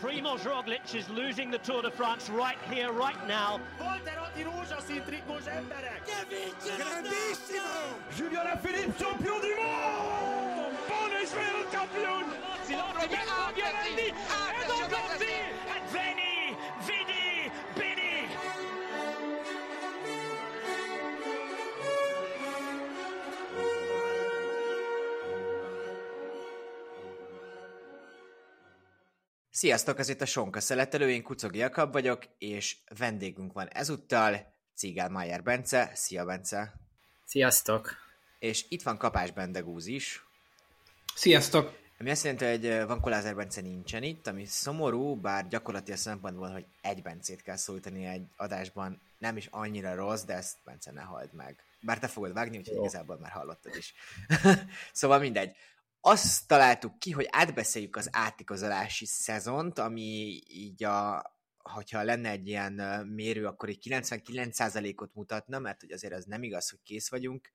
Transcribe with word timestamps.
Primoz 0.00 0.40
Roglic 0.40 0.94
is 0.94 1.08
losing 1.08 1.50
the 1.50 1.58
Tour 1.58 1.82
de 1.82 1.90
France 1.90 2.28
right 2.30 2.58
here, 2.70 2.92
right 2.92 3.26
now. 3.26 3.60
Grandissimo! 6.78 7.64
Julian 8.16 8.46
Alaphilippe, 8.46 8.98
champion 8.98 9.40
du 9.40 9.56
monde! 9.56 10.74
Bundeswelt-Champion! 10.88 12.24
Grandi! 13.54 15.33
Sziasztok, 29.64 29.98
ez 29.98 30.08
itt 30.08 30.20
a 30.20 30.26
Sonka 30.26 30.60
Szeletelő, 30.60 31.10
én 31.10 31.22
Kucogi 31.22 31.58
Jakab 31.58 31.92
vagyok, 31.92 32.22
és 32.38 32.76
vendégünk 32.98 33.52
van 33.52 33.68
ezúttal, 33.68 34.54
Cigán 34.74 35.12
Mayer 35.12 35.42
Bence. 35.42 35.90
Szia, 35.94 36.24
Bence! 36.24 36.74
Sziasztok! 37.24 37.96
És 38.38 38.64
itt 38.68 38.82
van 38.82 38.98
Kapás 38.98 39.30
Bendegúz 39.30 39.86
is. 39.86 40.24
Sziasztok! 41.14 41.78
Ami 42.00 42.10
azt 42.10 42.24
jelenti, 42.24 42.44
hogy 42.44 42.66
eh, 42.66 42.86
Van 42.86 43.00
Kolázer 43.00 43.34
Bence 43.34 43.60
nincsen 43.60 44.02
itt, 44.02 44.26
ami 44.26 44.44
szomorú, 44.44 45.14
bár 45.14 45.48
gyakorlatilag 45.48 45.98
szempontból, 45.98 46.50
hogy 46.50 46.66
egy 46.80 47.02
Bencét 47.02 47.42
kell 47.42 47.56
szólítani 47.56 48.04
egy 48.04 48.26
adásban, 48.36 49.00
nem 49.18 49.36
is 49.36 49.48
annyira 49.50 49.94
rossz, 49.94 50.22
de 50.22 50.34
ezt 50.34 50.56
Bence 50.64 50.92
ne 50.92 51.02
halld 51.02 51.32
meg. 51.32 51.64
Bár 51.80 51.98
te 51.98 52.06
fogod 52.06 52.32
vágni, 52.32 52.58
úgyhogy 52.58 52.76
Jó. 52.76 52.82
igazából 52.82 53.18
már 53.18 53.30
hallottad 53.30 53.76
is. 53.76 53.94
szóval 54.92 55.18
mindegy. 55.18 55.56
Azt 56.06 56.46
találtuk 56.46 56.98
ki, 56.98 57.10
hogy 57.10 57.28
átbeszéljük 57.30 57.96
az 57.96 58.08
átigazolási 58.12 59.06
szezont, 59.06 59.78
ami 59.78 60.42
így 60.48 60.84
a, 60.84 61.22
hogyha 61.58 62.02
lenne 62.02 62.30
egy 62.30 62.46
ilyen 62.46 62.72
mérő, 63.06 63.46
akkor 63.46 63.68
egy 63.68 63.78
99%-ot 63.90 65.14
mutatna, 65.14 65.58
mert 65.58 65.80
hogy 65.80 65.92
azért 65.92 66.12
az 66.12 66.24
nem 66.24 66.42
igaz, 66.42 66.70
hogy 66.70 66.78
kész 66.82 67.10
vagyunk, 67.10 67.52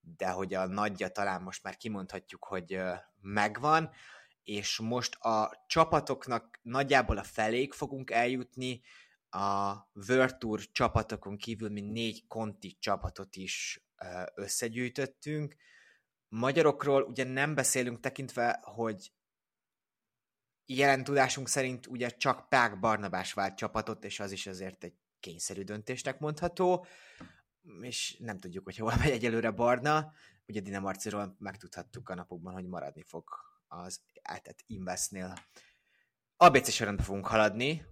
de 0.00 0.28
hogy 0.28 0.54
a 0.54 0.66
nagyja 0.66 1.08
talán 1.08 1.42
most 1.42 1.62
már 1.62 1.76
kimondhatjuk, 1.76 2.44
hogy 2.44 2.80
megvan, 3.20 3.90
és 4.42 4.78
most 4.78 5.14
a 5.14 5.64
csapatoknak 5.66 6.58
nagyjából 6.62 7.18
a 7.18 7.24
feléig 7.24 7.72
fogunk 7.72 8.10
eljutni, 8.10 8.80
a 9.30 9.74
World 10.08 10.36
Tour 10.36 10.60
csapatokon 10.72 11.36
kívül 11.36 11.68
mi 11.68 11.80
négy 11.80 12.26
konti 12.26 12.76
csapatot 12.80 13.36
is 13.36 13.86
összegyűjtöttünk. 14.34 15.56
Magyarokról 16.28 17.02
ugye 17.02 17.24
nem 17.24 17.54
beszélünk 17.54 18.00
tekintve, 18.00 18.60
hogy 18.62 19.12
jelen 20.66 21.04
tudásunk 21.04 21.48
szerint 21.48 21.86
ugye 21.86 22.08
csak 22.08 22.48
Pák 22.48 22.80
Barnabás 22.80 23.32
vált 23.32 23.56
csapatot, 23.56 24.04
és 24.04 24.20
az 24.20 24.32
is 24.32 24.46
azért 24.46 24.84
egy 24.84 24.94
kényszerű 25.20 25.62
döntésnek 25.62 26.18
mondható, 26.18 26.86
és 27.80 28.16
nem 28.18 28.38
tudjuk, 28.38 28.64
hogy 28.64 28.76
hol 28.76 28.96
megy 28.96 29.10
egyelőre 29.10 29.50
Barna. 29.50 30.12
Ugye 30.46 30.60
Dina 30.60 30.80
Marciról 30.80 31.36
megtudhattuk 31.38 32.08
a 32.08 32.14
napokban, 32.14 32.52
hogy 32.52 32.66
maradni 32.66 33.02
fog 33.02 33.28
az 33.66 34.00
eltett 34.22 34.62
Investnél. 34.66 35.34
ABC 36.36 36.70
sorrendben 36.70 37.06
fogunk 37.06 37.26
haladni. 37.26 37.84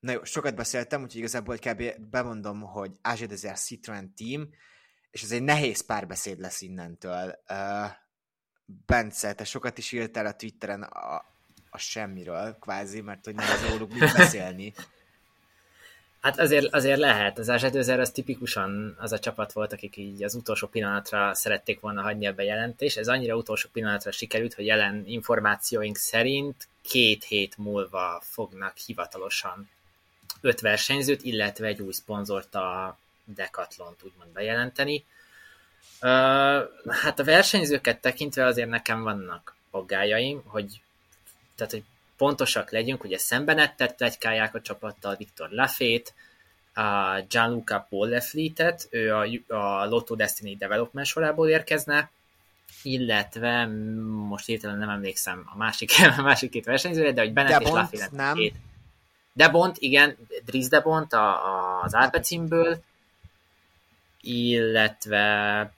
Na 0.00 0.12
jó, 0.12 0.24
sokat 0.24 0.54
beszéltem, 0.54 1.02
úgyhogy 1.02 1.20
igazából 1.20 1.56
kb. 1.56 2.08
bemondom, 2.10 2.60
hogy 2.60 2.98
AG 3.02 3.18
Desert 3.18 3.58
Citroen 3.58 4.14
Team, 4.14 4.48
és 5.12 5.22
ez 5.22 5.30
egy 5.30 5.42
nehéz 5.42 5.86
párbeszéd 5.86 6.40
lesz 6.40 6.60
innentől. 6.60 7.38
Uh, 7.48 7.90
Bence, 8.86 9.32
te 9.32 9.44
sokat 9.44 9.78
is 9.78 9.92
írtál 9.92 10.26
a 10.26 10.36
Twitteren 10.36 10.82
a, 10.82 11.14
a 11.70 11.78
semmiről, 11.78 12.56
kvázi, 12.60 13.00
mert 13.00 13.24
hogy 13.24 13.34
nem 13.34 13.50
az 13.50 13.70
róluk 13.70 13.92
mit 13.92 14.12
beszélni. 14.16 14.74
Hát 16.20 16.38
azért, 16.38 16.74
azért 16.74 16.98
lehet, 16.98 17.38
az 17.38 17.50
Ázsedőzer 17.50 18.00
az 18.00 18.10
tipikusan 18.10 18.96
az 18.98 19.12
a 19.12 19.18
csapat 19.18 19.52
volt, 19.52 19.72
akik 19.72 19.96
így 19.96 20.22
az 20.22 20.34
utolsó 20.34 20.66
pillanatra 20.66 21.34
szerették 21.34 21.80
volna 21.80 22.02
hagyni 22.02 22.26
a 22.26 22.32
bejelentést. 22.32 22.98
Ez 22.98 23.08
annyira 23.08 23.36
utolsó 23.36 23.68
pillanatra 23.72 24.12
sikerült, 24.12 24.54
hogy 24.54 24.66
jelen 24.66 25.02
információink 25.06 25.96
szerint 25.96 26.68
két 26.82 27.24
hét 27.24 27.56
múlva 27.56 28.22
fognak 28.24 28.76
hivatalosan 28.76 29.68
öt 30.40 30.60
versenyzőt, 30.60 31.22
illetve 31.22 31.66
egy 31.66 31.80
új 31.80 31.92
szponzort 31.92 32.54
a 32.54 32.98
Decathlon-t 33.24 34.02
úgymond 34.02 34.30
bejelenteni. 34.30 35.04
Hát 36.88 37.18
a 37.18 37.24
versenyzőket 37.24 38.00
tekintve 38.00 38.44
azért 38.44 38.68
nekem 38.68 39.02
vannak 39.02 39.54
aggájaim, 39.70 40.42
hogy 40.46 40.80
tehát, 41.54 41.72
hogy 41.72 41.84
pontosak 42.16 42.70
legyünk, 42.70 43.04
ugye 43.04 43.18
szembenettet 43.18 43.94
plegykálják 43.94 44.54
a 44.54 44.60
csapattal 44.60 45.16
Viktor 45.16 45.50
Lafét, 45.50 46.14
a 46.74 47.20
Gianluca 47.28 47.86
Pollefleet-et, 47.88 48.88
ő 48.90 49.14
a, 49.14 49.54
a 49.54 49.86
Lotto 49.86 50.14
Destiny 50.14 50.56
Development 50.58 51.06
sorából 51.06 51.48
érkezne, 51.48 52.10
illetve 52.82 53.66
most 54.28 54.46
hirtelen 54.46 54.78
nem 54.78 54.88
emlékszem 54.88 55.50
a 55.52 55.56
másik, 55.56 55.90
a 56.18 56.22
másik 56.22 56.50
két 56.50 56.64
versenyzőre, 56.64 57.12
de 57.12 57.20
hogy 57.20 57.32
Bennett 57.32 57.60
és 57.60 57.66
Debont, 57.66 57.82
Lafayette 57.82 58.16
nem? 58.16 58.34
két. 58.34 58.54
Debont, 59.32 59.76
igen, 59.78 60.16
Dries 60.44 60.68
Debont 60.68 61.12
a, 61.12 61.46
a, 61.46 61.82
az 61.82 61.94
Alpecimből, 61.94 62.82
illetve 64.22 65.72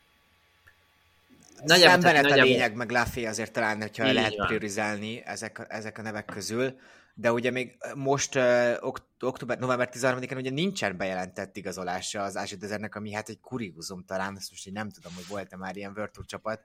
Nagyjából, 1.65 1.91
Szembenet 1.93 2.25
a 2.25 2.28
nagyjából- 2.28 2.53
lényeg, 2.53 2.75
meg 2.75 2.91
Lafay 2.91 3.27
azért 3.27 3.53
talán, 3.53 3.81
hogyha 3.81 4.06
Így 4.09 4.15
lehet 4.15 4.37
van. 4.37 4.47
priorizálni 4.47 5.22
ezek, 5.25 5.59
a- 5.59 5.66
ezek 5.69 5.99
a 5.99 6.03
nevek 6.03 6.25
közül. 6.25 6.78
De 7.15 7.32
ugye 7.32 7.50
még 7.50 7.77
most 7.94 8.34
uh, 8.34 8.77
ok- 8.81 9.22
október, 9.22 9.59
november 9.59 9.88
13-án 9.93 10.37
ugye 10.37 10.50
nincsen 10.50 10.97
bejelentett 10.97 11.56
igazolása 11.56 12.22
az 12.22 12.37
Ázsi 12.37 12.56
Dezernek, 12.56 12.94
ami 12.94 13.12
hát 13.12 13.28
egy 13.28 13.41
kuriózum 13.41 14.05
talán, 14.06 14.37
ezt 14.37 14.50
most 14.50 14.66
így 14.66 14.72
nem 14.72 14.91
tudom, 14.91 15.15
hogy 15.15 15.26
volt-e 15.28 15.56
már 15.56 15.76
ilyen 15.76 15.94
Tour 15.94 16.26
csapat. 16.26 16.61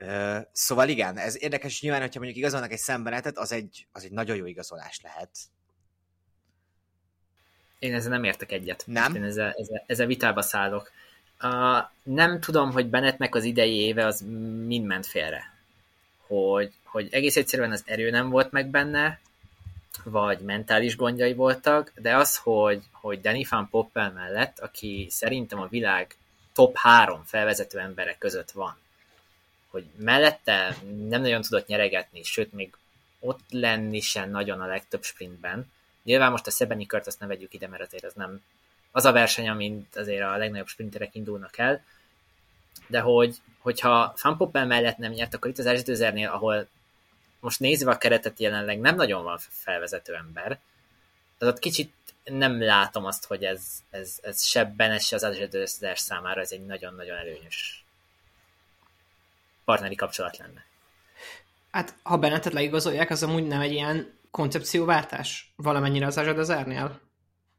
Uh, 0.00 0.38
szóval 0.52 0.88
igen, 0.88 1.18
ez 1.18 1.42
érdekes 1.42 1.80
nyilván, 1.80 2.00
hogyha 2.00 2.18
mondjuk 2.18 2.38
igazolnak 2.38 2.72
egy 2.72 2.78
szembenetet, 2.78 3.38
az 3.38 3.52
egy, 3.52 3.86
az 3.92 4.04
egy 4.04 4.12
nagyon 4.12 4.36
jó 4.36 4.46
igazolás 4.46 5.00
lehet. 5.02 5.30
Én 7.78 7.94
ezzel 7.94 8.10
nem 8.10 8.24
értek 8.24 8.52
egyet. 8.52 8.82
Nem? 8.86 9.14
Én 9.14 9.22
ezzel, 9.22 9.54
ezzel, 9.58 9.84
ezzel 9.86 10.06
vitába 10.06 10.42
szállok. 10.42 10.90
Uh, 11.42 11.84
nem 12.02 12.40
tudom, 12.40 12.72
hogy 12.72 12.86
Bennettnek 12.86 13.34
az 13.34 13.44
idei 13.44 13.76
éve 13.76 14.06
az 14.06 14.24
mind 14.66 14.86
ment 14.86 15.06
félre. 15.06 15.54
Hogy, 16.26 16.72
hogy 16.84 17.08
egész 17.10 17.36
egyszerűen 17.36 17.72
az 17.72 17.82
erő 17.86 18.10
nem 18.10 18.28
volt 18.28 18.50
meg 18.50 18.66
benne, 18.66 19.20
vagy 20.04 20.38
mentális 20.38 20.96
gondjai 20.96 21.34
voltak, 21.34 21.92
de 21.96 22.16
az, 22.16 22.36
hogy, 22.36 22.82
hogy 22.92 23.20
Danny 23.20 23.46
Van 23.50 23.68
Poppel 23.68 24.12
mellett, 24.12 24.58
aki 24.58 25.06
szerintem 25.10 25.60
a 25.60 25.68
világ 25.68 26.16
top 26.52 26.76
három 26.76 27.22
felvezető 27.24 27.78
emberek 27.78 28.18
között 28.18 28.50
van, 28.50 28.76
hogy 29.70 29.84
mellette 29.96 30.76
nem 31.08 31.20
nagyon 31.20 31.42
tudott 31.42 31.66
nyeregetni, 31.66 32.22
sőt, 32.22 32.52
még 32.52 32.74
ott 33.20 33.40
lenni 33.50 34.00
sem 34.00 34.30
nagyon 34.30 34.60
a 34.60 34.66
legtöbb 34.66 35.02
sprintben. 35.02 35.72
Nyilván 36.06 36.30
most 36.30 36.46
a 36.46 36.50
Szebeni 36.50 36.86
kört 36.86 37.06
azt 37.06 37.20
ne 37.20 37.26
vegyük 37.26 37.54
ide, 37.54 37.68
mert 37.68 37.82
azért 37.82 38.04
az 38.04 38.12
nem 38.14 38.42
az 38.90 39.04
a 39.04 39.12
verseny, 39.12 39.48
amint 39.48 39.96
azért 39.96 40.22
a 40.22 40.36
legnagyobb 40.36 40.66
sprinterek 40.66 41.14
indulnak 41.14 41.58
el, 41.58 41.84
de 42.86 43.00
hogy, 43.00 43.36
hogyha 43.58 44.14
Van 44.22 44.36
Poppel 44.36 44.66
mellett 44.66 44.96
nem 44.96 45.12
nyert, 45.12 45.34
akkor 45.34 45.50
itt 45.50 45.58
az 45.58 45.66
Esdőzernél, 45.66 46.28
ahol 46.28 46.68
most 47.40 47.60
nézve 47.60 47.90
a 47.90 47.98
keretet 47.98 48.38
jelenleg 48.38 48.80
nem 48.80 48.94
nagyon 48.94 49.22
van 49.22 49.38
felvezető 49.38 50.14
ember, 50.14 50.58
az 51.38 51.48
ott 51.48 51.58
kicsit 51.58 51.92
nem 52.24 52.62
látom 52.62 53.04
azt, 53.04 53.26
hogy 53.26 53.44
ez, 53.44 53.62
ez, 53.90 54.18
ez 54.22 54.42
se 54.42 54.64
Benes, 54.64 55.06
se 55.06 55.16
az 55.16 55.22
Esdőzer 55.22 55.98
számára 55.98 56.40
ez 56.40 56.52
egy 56.52 56.66
nagyon-nagyon 56.66 57.16
előnyös 57.16 57.84
partneri 59.64 59.94
kapcsolat 59.94 60.36
lenne. 60.36 60.64
Hát, 61.70 61.94
ha 62.02 62.18
Bennettet 62.18 62.52
leigazolják, 62.52 63.10
az 63.10 63.22
amúgy 63.22 63.46
nem 63.46 63.60
egy 63.60 63.72
ilyen 63.72 64.14
koncepcióváltás 64.30 65.54
valamennyire 65.56 66.06
az 66.06 66.18
Azsadazárnél? 66.18 67.00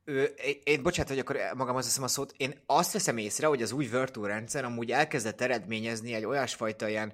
Ö, 0.04 0.24
én, 0.64 0.84
bocsánat, 0.84 1.10
hogy 1.12 1.20
akkor 1.20 1.40
magamhoz 1.56 1.86
veszem 1.86 2.04
a 2.04 2.08
szót, 2.08 2.34
én 2.38 2.62
azt 2.66 2.94
veszem 2.94 3.18
észre, 3.18 3.48
hogy 3.48 3.62
az 3.62 3.72
új 3.72 3.86
Virtual 3.86 4.28
rendszer 4.28 4.66
amúgy 4.66 4.92
elkezdett 4.92 5.42
eredményezni 5.42 6.14
egy 6.14 6.26
olyasfajta 6.26 6.88
ilyen 6.88 7.14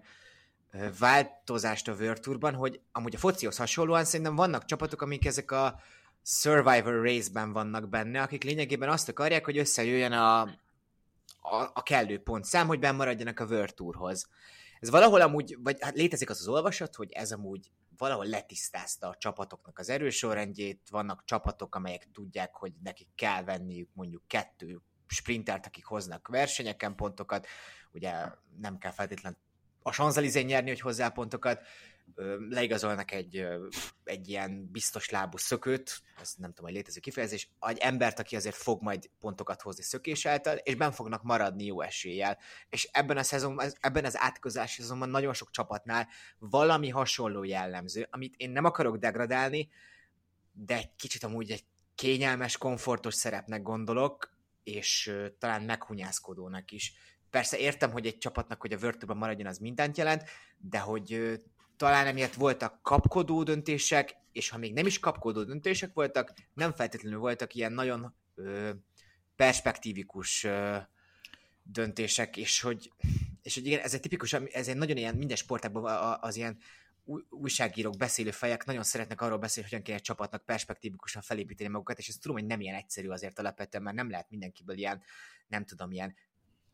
változást 1.00 1.88
a 1.88 1.96
Virtualban, 1.96 2.54
hogy 2.54 2.80
amúgy 2.92 3.16
a 3.16 3.20
focihoz 3.20 3.58
hasonlóan 3.58 4.06
szerintem 4.06 4.36
vannak 4.36 4.66
csapatok, 4.66 5.02
amik 5.02 5.26
ezek 5.26 5.52
a 5.52 5.80
Survivor 6.24 7.02
Race-ben 7.02 7.54
vannak 7.54 7.90
benne, 7.90 8.22
akik 8.22 8.44
lényegében 8.44 8.90
azt 8.90 9.10
akarják, 9.10 9.46
hogy 9.46 9.58
összejöjjön 9.58 10.12
a, 10.12 10.42
a, 10.42 11.72
a 11.74 11.84
kellő 11.84 12.20
pontszám, 12.20 12.68
hogy 12.68 12.80
bennmaradjanak 12.80 13.40
a 13.40 13.46
World 13.46 13.74
Tourhoz. 13.74 14.28
Ez 14.80 14.90
valahol 14.90 15.22
amúgy, 15.22 15.58
vagy 15.64 15.78
hát 15.80 15.96
létezik 15.96 16.30
az 16.30 16.40
az 16.40 16.48
olvasat, 16.48 16.96
hogy 16.96 17.12
ez 17.12 17.32
amúgy 17.32 17.72
valahol 17.98 18.25
letisztázta 18.25 19.07
a 19.07 19.16
csapatoknak 19.16 19.80
az 19.80 19.90
erősorrendjét, 19.90 20.90
vannak 20.90 21.24
csapatok, 21.25 21.75
amelyek 21.75 22.07
tudják, 22.12 22.56
hogy 22.56 22.74
nekik 22.84 23.07
kell 23.16 23.44
venniük 23.44 23.90
mondjuk 23.94 24.28
kettő 24.28 24.81
sprintert, 25.07 25.66
akik 25.66 25.86
hoznak 25.86 26.28
versenyeken 26.28 26.95
pontokat, 26.95 27.48
ugye 27.92 28.12
nem 28.57 28.78
kell 28.78 28.92
feltétlen 28.92 29.38
a 29.81 29.92
Sanzelizén 29.92 30.45
nyerni, 30.45 30.69
hogy 30.69 30.80
hozzá 30.80 31.10
pontokat, 31.10 31.68
leigazolnak 32.50 33.12
egy, 33.12 33.48
egy 34.04 34.30
ilyen 34.30 34.70
biztos 34.72 35.10
lábú 35.10 35.38
szökőt, 35.38 36.02
ez 36.22 36.34
nem 36.38 36.50
tudom, 36.50 36.66
hogy 36.66 36.74
létező 36.74 37.00
kifejezés, 37.00 37.50
egy 37.60 37.78
embert, 37.78 38.20
aki 38.20 38.36
azért 38.36 38.56
fog 38.56 38.82
majd 38.82 39.10
pontokat 39.20 39.62
hozni 39.62 39.84
szökés 39.84 40.26
által, 40.26 40.56
és 40.56 40.76
ben 40.76 40.92
fognak 40.92 41.24
maradni 41.24 41.66
jó 41.66 41.82
eséllyel. 41.82 42.38
És 42.70 42.90
ebben 42.92 43.18
a 43.18 43.24
szezonban, 43.24 43.72
ebben 43.80 44.06
az 44.06 44.18
átkozási 44.18 44.82
szezonban 44.82 45.10
nagyon 45.10 45.34
sok 45.34 45.52
csapatnál 45.52 46.08
valami 46.40 46.90
hasonló 46.90 47.44
jellemző, 47.44 48.08
amit 48.12 48.36
én 48.38 48.50
nem 48.50 48.66
akarok 48.66 48.98
degradálni, 48.98 49.70
de 50.52 50.76
egy 50.76 50.96
kicsit 50.96 51.24
amúgy 51.24 51.52
egy 51.52 51.64
kényelmes, 51.96 52.58
komfortos 52.58 53.14
szerepnek 53.14 53.62
gondolok, 53.62 54.32
és 54.64 55.14
talán 55.40 55.64
meghunyászkodónak 55.64 56.72
is. 56.72 56.94
Persze 57.30 57.58
értem, 57.58 57.92
hogy 57.92 58.06
egy 58.06 58.18
csapatnak, 58.18 58.62
hogy 58.62 58.74
a 58.74 58.78
Virtuban 58.78 59.18
maradjon, 59.18 59.48
az 59.48 59.58
mindent 59.58 59.98
jelent, 59.98 60.24
de 60.58 60.80
hogy 60.80 61.42
talán 61.78 62.08
emiatt 62.08 62.34
voltak 62.34 62.81
kapkodó 62.81 63.44
döntések, 63.44 64.16
és 64.31 64.50
ha 64.50 64.58
még 64.58 64.74
nem 64.74 64.86
is 64.86 65.00
kapkodó 65.00 65.44
döntések 65.44 65.94
voltak, 65.94 66.34
nem 66.54 66.74
feltétlenül 66.74 67.20
voltak 67.20 67.54
ilyen 67.56 67.74
nagyon 67.74 68.16
uh, 68.36 68.70
perspektívikus 69.36 70.44
uh, 70.44 70.78
döntések, 71.64 72.38
és 72.38 72.62
hogy, 72.62 72.92
és 73.42 73.54
hogy 73.54 73.66
igen, 73.66 73.80
ez 73.80 73.94
egy 73.94 74.00
tipikus, 74.00 74.34
ez 74.34 74.68
egy 74.68 74.78
nagyon 74.78 74.98
ilyen, 74.98 75.16
minden 75.16 75.38
sportágban 75.38 76.18
az 76.22 76.36
ilyen 76.36 76.58
újságírók, 77.30 77.98
beszélő 77.98 78.31
fejek 78.31 78.66
nagyon 78.66 78.84
szeretnek 78.84 79.22
arról 79.22 79.38
beszélni, 79.38 79.69
hogyan 79.69 79.84
kell 79.84 79.96
egy 79.96 80.02
csapatnak 80.02 80.46
perspektívikusan 80.46 81.22
felépíteni 81.22 81.69
magukat, 81.69 81.98
és 81.98 82.08
ezt 82.08 82.22
tudom, 82.22 82.38
hogy 82.38 82.46
nem 82.46 82.62
ilyen 82.62 82.76
egyszerű 82.76 83.08
azért 83.08 83.40
alapvetően, 83.40 83.84
mert 83.84 83.96
nem 83.96 84.10
lehet 84.10 84.30
mindenkiből 84.30 84.78
ilyen, 84.78 85.02
nem 85.48 85.66
tudom, 85.66 85.92
ilyen 85.92 86.16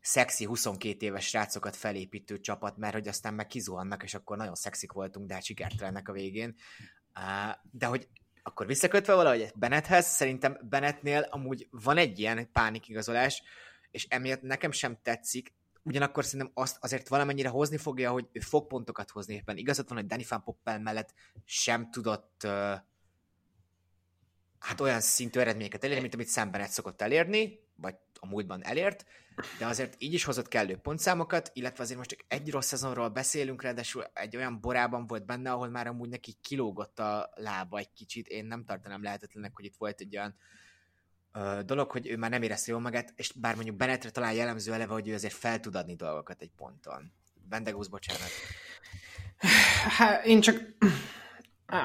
szexi 0.00 0.44
22 0.44 1.06
éves 1.06 1.26
srácokat 1.26 1.76
felépítő 1.76 2.40
csapat, 2.40 2.76
mert 2.76 2.92
hogy 2.92 3.08
aztán 3.08 3.34
meg 3.34 3.46
kizuhannak, 3.46 4.02
és 4.02 4.14
akkor 4.14 4.36
nagyon 4.36 4.54
szexik 4.54 4.92
voltunk, 4.92 5.26
de 5.26 5.34
hát 5.34 5.44
sikertelennek 5.44 6.08
a 6.08 6.12
végén. 6.12 6.54
De 7.70 7.86
hogy 7.86 8.08
akkor 8.42 8.66
visszakötve 8.66 9.14
valahogy 9.14 9.52
Bennetthez, 9.54 10.06
szerintem 10.06 10.58
Bennettnél 10.62 11.20
amúgy 11.30 11.68
van 11.70 11.96
egy 11.96 12.18
ilyen 12.18 12.52
pánikigazolás, 12.52 13.42
és 13.90 14.06
emiatt 14.08 14.42
nekem 14.42 14.70
sem 14.70 14.98
tetszik, 15.02 15.54
ugyanakkor 15.82 16.24
szerintem 16.24 16.50
azt 16.54 16.76
azért 16.80 17.08
valamennyire 17.08 17.48
hozni 17.48 17.76
fogja, 17.76 18.10
hogy 18.10 18.28
ő 18.32 18.40
fog 18.40 18.66
pontokat 18.66 19.10
hozni 19.10 19.34
éppen. 19.34 19.56
Igazad 19.56 19.88
van, 19.88 19.98
hogy 19.98 20.06
Danny 20.06 20.24
Van 20.28 20.42
Poppel 20.42 20.80
mellett 20.80 21.14
sem 21.44 21.90
tudott 21.90 22.46
hát 24.58 24.80
olyan 24.80 25.00
szintű 25.00 25.40
eredményeket 25.40 25.84
elérni, 25.84 26.00
mint 26.02 26.14
amit 26.14 26.26
szemben 26.26 26.66
szokott 26.66 27.02
elérni, 27.02 27.68
vagy 27.80 27.94
a 28.20 28.26
múltban 28.26 28.64
elért, 28.64 29.06
de 29.58 29.66
azért 29.66 29.94
így 29.98 30.12
is 30.12 30.24
hozott 30.24 30.48
kellő 30.48 30.76
pontszámokat, 30.76 31.50
illetve 31.54 31.82
azért 31.82 31.98
most 31.98 32.10
csak 32.10 32.24
egy 32.28 32.50
rossz 32.50 32.66
szezonról 32.66 33.08
beszélünk, 33.08 33.62
ráadásul 33.62 34.04
egy 34.12 34.36
olyan 34.36 34.60
borában 34.60 35.06
volt 35.06 35.26
benne, 35.26 35.52
ahol 35.52 35.68
már 35.68 35.86
amúgy 35.86 36.08
neki 36.08 36.36
kilógott 36.42 36.98
a 36.98 37.30
lába 37.34 37.78
egy 37.78 37.92
kicsit, 37.92 38.28
én 38.28 38.44
nem 38.44 38.64
tartanám 38.64 39.02
lehetetlenek, 39.02 39.52
hogy 39.54 39.64
itt 39.64 39.76
volt 39.76 40.00
egy 40.00 40.16
olyan 40.16 40.34
ö, 41.32 41.60
dolog, 41.64 41.90
hogy 41.90 42.06
ő 42.06 42.16
már 42.16 42.30
nem 42.30 42.42
érezte 42.42 42.70
jól 42.70 42.80
magát, 42.80 43.12
és 43.16 43.32
bár 43.32 43.54
mondjuk 43.54 43.76
Bennetre 43.76 44.10
talán 44.10 44.32
jellemző 44.32 44.72
eleve, 44.72 44.92
hogy 44.92 45.08
ő 45.08 45.14
azért 45.14 45.34
fel 45.34 45.60
tud 45.60 45.74
adni 45.74 45.94
dolgokat 45.94 46.42
egy 46.42 46.52
ponton. 46.56 47.12
Bendegúz, 47.48 47.88
bocsánat. 47.88 48.30
Hát 49.98 50.24
én 50.24 50.40
csak... 50.40 50.56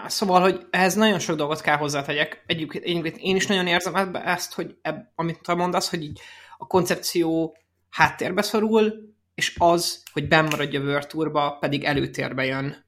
Szóval, 0.08 0.42
hogy 0.42 0.68
ehhez 0.70 0.94
nagyon 0.94 1.20
sok 1.20 1.36
dolgot 1.36 1.62
kell 1.62 1.78
hozzátegyek. 1.78 2.44
Egyébként, 2.46 3.18
én 3.18 3.36
is 3.36 3.48
nagyon 3.48 3.68
érzem 3.68 3.96
ebbe 3.96 4.24
ezt, 4.24 4.54
hogy 4.54 4.76
ebb, 4.82 5.12
amit 5.16 5.42
te 5.42 5.54
mondasz, 5.54 5.90
hogy 5.90 6.04
így 6.04 6.20
a 6.58 6.68
koncepció 6.68 7.58
háttérbe 7.90 8.42
szorul, 8.42 8.94
és 9.36 9.56
az, 9.58 10.04
hogy 10.12 10.28
benn 10.28 10.48
maradja 10.50 10.82
a 10.82 11.06
World 11.14 11.60
pedig 11.60 11.84
előtérbe 11.84 12.46
jön. 12.46 12.86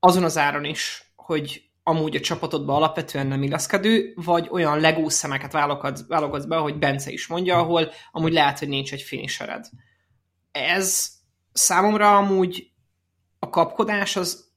Azon 0.00 0.24
az 0.24 0.38
áron 0.38 0.64
is, 0.64 1.12
hogy 1.16 1.70
amúgy 1.82 2.16
a 2.16 2.20
csapatodban 2.20 2.76
alapvetően 2.76 3.26
nem 3.26 3.42
illeszkedő, 3.42 4.12
vagy 4.16 4.48
olyan 4.50 4.80
legó 4.80 5.08
szemeket 5.08 5.52
válogatsz, 5.52 6.06
válogatsz 6.06 6.44
be, 6.44 6.56
ahogy 6.56 6.78
Bence 6.78 7.10
is 7.10 7.26
mondja, 7.26 7.58
ahol 7.58 7.92
amúgy 8.10 8.32
lehet, 8.32 8.58
hogy 8.58 8.68
nincs 8.68 8.92
egy 8.92 9.02
finishered. 9.02 9.66
Ez 10.52 11.10
számomra 11.52 12.16
amúgy 12.16 12.70
a 13.38 13.48
kapkodás 13.48 14.16
az 14.16 14.51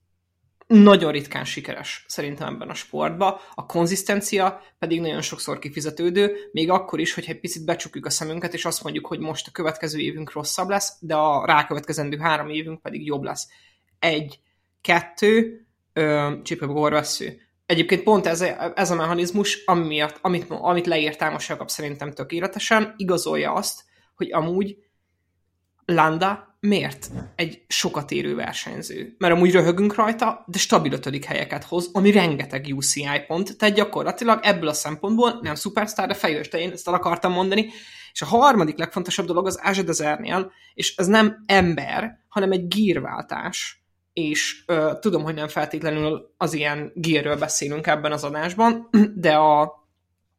nagyon 0.67 1.11
ritkán 1.11 1.45
sikeres 1.45 2.05
szerintem 2.07 2.53
ebben 2.53 2.69
a 2.69 2.73
sportban, 2.73 3.35
a 3.53 3.65
konzisztencia 3.65 4.61
pedig 4.79 5.01
nagyon 5.01 5.21
sokszor 5.21 5.59
kifizetődő, 5.59 6.49
még 6.51 6.69
akkor 6.69 6.99
is, 6.99 7.13
hogyha 7.13 7.31
egy 7.31 7.39
picit 7.39 7.65
becsukjuk 7.65 8.05
a 8.05 8.09
szemünket, 8.09 8.53
és 8.53 8.65
azt 8.65 8.83
mondjuk, 8.83 9.05
hogy 9.05 9.19
most 9.19 9.47
a 9.47 9.51
következő 9.51 9.99
évünk 9.99 10.31
rosszabb 10.31 10.69
lesz, 10.69 10.97
de 10.99 11.15
a 11.15 11.45
rákövetkezendő 11.45 12.17
három 12.17 12.49
évünk 12.49 12.81
pedig 12.81 13.05
jobb 13.05 13.23
lesz. 13.23 13.47
Egy, 13.99 14.39
kettő, 14.81 15.65
csípőbe 16.43 16.89
vesző. 16.89 17.41
Egyébként 17.65 18.03
pont 18.03 18.25
ez, 18.25 18.41
ez 18.75 18.91
a 18.91 18.95
mechanizmus, 18.95 19.63
amiatt, 19.65 20.17
amit, 20.21 20.45
amit 20.49 20.85
leírtál 20.85 21.31
most 21.31 21.49
Jakab 21.49 21.69
szerintem 21.69 22.13
tökéletesen, 22.13 22.93
igazolja 22.97 23.53
azt, 23.53 23.83
hogy 24.15 24.31
amúgy 24.31 24.77
Landa 25.85 26.54
miért 26.65 27.09
egy 27.35 27.63
sokat 27.67 28.11
érő 28.11 28.35
versenyző? 28.35 29.15
Mert 29.17 29.33
amúgy 29.33 29.51
röhögünk 29.51 29.95
rajta, 29.95 30.43
de 30.47 30.57
stabil 30.57 30.91
ötödik 30.91 31.25
helyeket 31.25 31.63
hoz, 31.63 31.89
ami 31.93 32.11
rengeteg 32.11 32.65
UCI 32.75 33.21
pont, 33.27 33.57
tehát 33.57 33.75
gyakorlatilag 33.75 34.39
ebből 34.43 34.67
a 34.67 34.73
szempontból 34.73 35.39
nem 35.41 35.55
szupersztár, 35.55 36.07
de 36.07 36.13
fejős, 36.13 36.47
én 36.47 36.71
ezt 36.71 36.87
el 36.87 36.93
akartam 36.93 37.31
mondani. 37.31 37.69
És 38.11 38.21
a 38.21 38.25
harmadik 38.25 38.77
legfontosabb 38.77 39.25
dolog 39.25 39.45
az 39.45 39.59
Ázsa 39.61 39.83
Dezernél, 39.83 40.51
és 40.73 40.95
ez 40.95 41.07
nem 41.07 41.43
ember, 41.45 42.19
hanem 42.27 42.51
egy 42.51 42.67
gírváltás 42.67 43.85
és 44.13 44.63
ö, 44.65 44.91
tudom, 44.99 45.23
hogy 45.23 45.33
nem 45.33 45.47
feltétlenül 45.47 46.33
az 46.37 46.53
ilyen 46.53 46.91
gearről 46.95 47.37
beszélünk 47.37 47.87
ebben 47.87 48.11
az 48.11 48.23
adásban, 48.23 48.89
de 49.15 49.35
a 49.35 49.83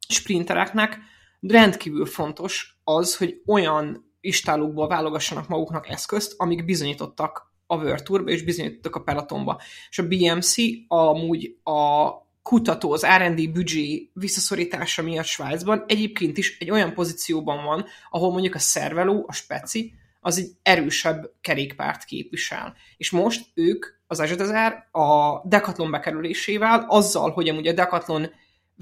sprintereknek 0.07 0.99
rendkívül 1.39 2.05
fontos 2.05 2.79
az, 2.83 3.17
hogy 3.17 3.41
olyan 3.45 4.06
istálókból 4.27 4.87
válogassanak 4.87 5.47
maguknak 5.47 5.89
eszközt, 5.89 6.33
amik 6.37 6.65
bizonyítottak 6.65 7.51
a 7.67 7.75
World 7.75 8.03
Tourba, 8.03 8.29
és 8.29 8.43
bizonyítottak 8.43 8.95
a 8.95 9.01
pelotonba. 9.03 9.61
És 9.89 9.99
a 9.99 10.07
BMC 10.07 10.55
amúgy 10.87 11.57
a 11.63 12.11
kutató, 12.41 12.91
az 12.91 13.05
R&D 13.05 13.51
büdzsé 13.51 14.11
visszaszorítása 14.13 15.01
miatt 15.01 15.25
Svájcban 15.25 15.83
egyébként 15.87 16.37
is 16.37 16.57
egy 16.59 16.71
olyan 16.71 16.93
pozícióban 16.93 17.63
van, 17.63 17.85
ahol 18.09 18.31
mondjuk 18.31 18.55
a 18.55 18.59
szerveló, 18.59 19.25
a 19.27 19.33
speci, 19.33 19.93
az 20.19 20.37
egy 20.37 20.49
erősebb 20.63 21.31
kerékpárt 21.41 22.03
képvisel. 22.03 22.75
És 22.97 23.11
most 23.11 23.45
ők, 23.53 23.85
az 24.07 24.19
Azsedezer 24.19 24.87
a 24.91 25.41
Decathlon 25.47 25.91
bekerülésével, 25.91 26.85
azzal, 26.87 27.31
hogy 27.31 27.49
amúgy 27.49 27.67
a 27.67 27.73
Decathlon 27.73 28.29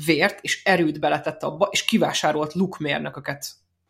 vért 0.05 0.39
és 0.41 0.63
erőt 0.63 0.99
beletett 0.99 1.43
abba, 1.43 1.67
és 1.71 1.85
kivásárolt 1.85 2.53
lukmérnököket 2.53 3.45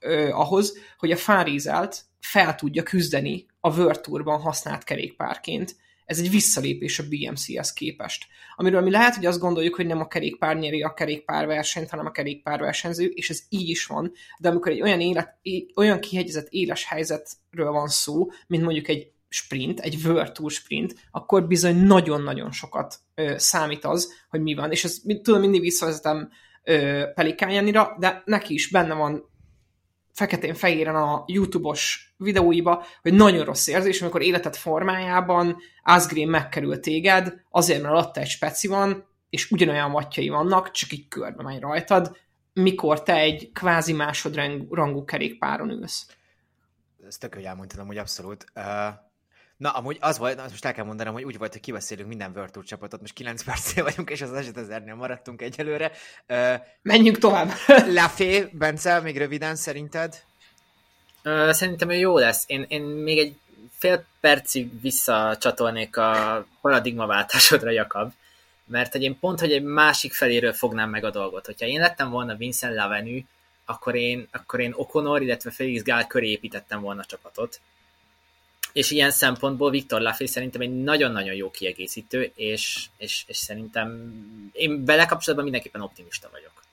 ö, 0.05 0.29
ahhoz, 0.29 0.77
hogy 0.97 1.12
a 1.12 1.17
Fárizelt 1.17 2.05
fel 2.19 2.55
tudja 2.55 2.83
küzdeni 2.83 3.45
a 3.59 3.77
World 3.77 4.41
használt 4.41 4.83
kerékpárként. 4.83 5.75
Ez 6.05 6.19
egy 6.19 6.29
visszalépés 6.29 7.00
a 7.00 7.03
BMC-hez 7.09 7.74
képest. 7.74 8.25
Amiről 8.55 8.81
mi 8.81 8.91
lehet, 8.91 9.15
hogy 9.15 9.25
azt 9.25 9.39
gondoljuk, 9.39 9.75
hogy 9.75 9.85
nem 9.85 10.00
a 10.00 10.07
kerékpár 10.07 10.57
nyeri 10.57 10.81
a 10.81 10.93
kerékpárversenyt, 10.93 11.89
hanem 11.89 12.05
a 12.05 12.12
kerékpárversenyző, 12.12 13.05
és 13.05 13.29
ez 13.29 13.41
így 13.50 13.69
is 13.69 13.85
van, 13.85 14.12
de 14.39 14.50
amikor 14.50 14.71
egy 14.71 14.81
olyan, 14.81 15.00
élet, 15.00 15.39
olyan 15.75 16.00
kihegyezett 16.00 16.47
éles 16.50 16.85
helyzetről 16.85 17.71
van 17.71 17.88
szó, 17.88 18.31
mint 18.47 18.63
mondjuk 18.63 18.88
egy 18.88 19.12
sprint, 19.29 19.79
egy 19.79 19.97
World 20.05 20.31
Tour 20.31 20.51
sprint, 20.51 20.95
akkor 21.12 21.47
bizony 21.47 21.75
nagyon-nagyon 21.75 22.51
sokat 22.51 23.00
ö, 23.15 23.33
számít 23.38 23.85
az, 23.85 24.13
hogy 24.29 24.41
mi 24.41 24.53
van. 24.53 24.71
És 24.71 24.83
ezt 24.83 25.01
tudom, 25.21 25.39
mindig 25.39 25.62
visszavezetem 25.62 26.29
Pelikányanira, 27.15 27.95
de 28.00 28.21
neki 28.25 28.53
is 28.53 28.69
benne 28.69 28.93
van 28.93 29.29
feketén-fehéren 30.15 30.95
a 30.95 31.24
YouTube-os 31.27 32.13
videóiba, 32.17 32.86
hogy 33.01 33.13
nagyon 33.13 33.45
rossz 33.45 33.67
érzés, 33.67 34.01
amikor 34.01 34.22
életed 34.22 34.55
formájában 34.55 35.57
Asgreen 35.84 36.27
megkerül 36.27 36.79
téged, 36.79 37.34
azért, 37.50 37.81
mert 37.81 37.93
alatta 37.93 38.19
egy 38.19 38.27
speci 38.27 38.67
van, 38.67 39.07
és 39.29 39.51
ugyanolyan 39.51 39.91
vatjai 39.91 40.29
vannak, 40.29 40.72
csak 40.72 40.91
így 40.91 41.07
körbe 41.07 41.43
megy 41.43 41.60
rajtad, 41.60 42.17
mikor 42.53 43.03
te 43.03 43.15
egy 43.15 43.51
kvázi 43.53 43.93
másodrangú 43.93 45.05
kerékpáron 45.05 45.69
ülsz. 45.69 46.07
Ezt 47.07 47.19
tök, 47.19 47.34
hogy 47.34 47.43
elmondtam, 47.43 47.88
hogy 47.88 47.98
abszolút. 47.98 48.45
Uh, 48.55 48.63
Na, 49.57 49.69
amúgy 49.69 49.97
az 50.00 50.17
volt, 50.17 50.41
most 50.41 50.65
el 50.65 50.74
kell 50.74 50.85
mondanom, 50.85 51.13
hogy 51.13 51.24
úgy 51.24 51.38
volt, 51.38 51.51
hogy 51.51 51.62
kibeszélünk 51.62 52.07
minden 52.07 52.33
Tour 52.51 52.65
csapatot, 52.65 53.01
most 53.01 53.13
9 53.13 53.43
percnél 53.43 53.83
vagyunk, 53.83 54.09
és 54.09 54.21
az 54.21 54.33
eset 54.33 54.57
ezernél 54.57 54.95
maradtunk 54.95 55.41
egyelőre. 55.41 55.91
Uh, 56.27 56.53
Menjünk 56.81 57.17
tovább. 57.17 57.51
Lafé, 57.97 58.50
Bence, 58.51 59.00
még 59.00 59.17
röviden 59.17 59.55
szerinted? 59.55 60.24
Uh, 61.24 61.51
szerintem 61.51 61.89
ő 61.89 61.95
jó 61.95 62.17
lesz. 62.17 62.43
Én, 62.47 62.65
én 62.67 62.81
még 62.81 63.17
egy 63.17 63.35
fél 63.77 64.05
percig 64.19 64.81
visszacsatolnék 64.81 65.97
a 65.97 66.45
paradigmaváltásodra, 66.62 67.69
Jakab, 67.69 68.13
mert 68.65 68.91
hogy 68.91 69.03
én 69.03 69.19
pont, 69.19 69.39
hogy 69.39 69.51
egy 69.51 69.63
másik 69.63 70.13
feléről 70.13 70.53
fognám 70.53 70.89
meg 70.89 71.03
a 71.03 71.12
dolgot. 71.12 71.45
Hogyha 71.45 71.65
én 71.65 71.79
lettem 71.79 72.09
volna 72.09 72.35
Vincent 72.35 72.75
Lavenue, 72.75 73.21
akkor 73.65 73.95
én, 73.95 74.27
akkor 74.31 74.59
én 74.59 74.74
Okonor, 74.75 75.21
illetve 75.21 75.51
Felix 75.51 75.83
Gál 75.83 76.07
köré 76.07 76.29
építettem 76.29 76.81
volna 76.81 77.01
a 77.01 77.05
csapatot 77.05 77.59
és 78.75 78.91
ilyen 78.91 79.12
szempontból 79.12 79.70
Viktor 79.70 80.01
Lafay 80.01 80.27
szerintem 80.27 80.62
egy 80.62 80.84
nagyon-nagyon 80.84 81.36
jó 81.36 81.51
kiegészítő, 81.51 82.32
és, 82.36 82.88
és, 82.98 83.24
és 83.27 83.38
szerintem 83.38 84.13
én 84.51 84.86
vele 84.86 85.05
kapcsolatban 85.05 85.44
mindenképpen 85.44 85.82
optimista 85.82 86.29
vagyok. 86.32 86.63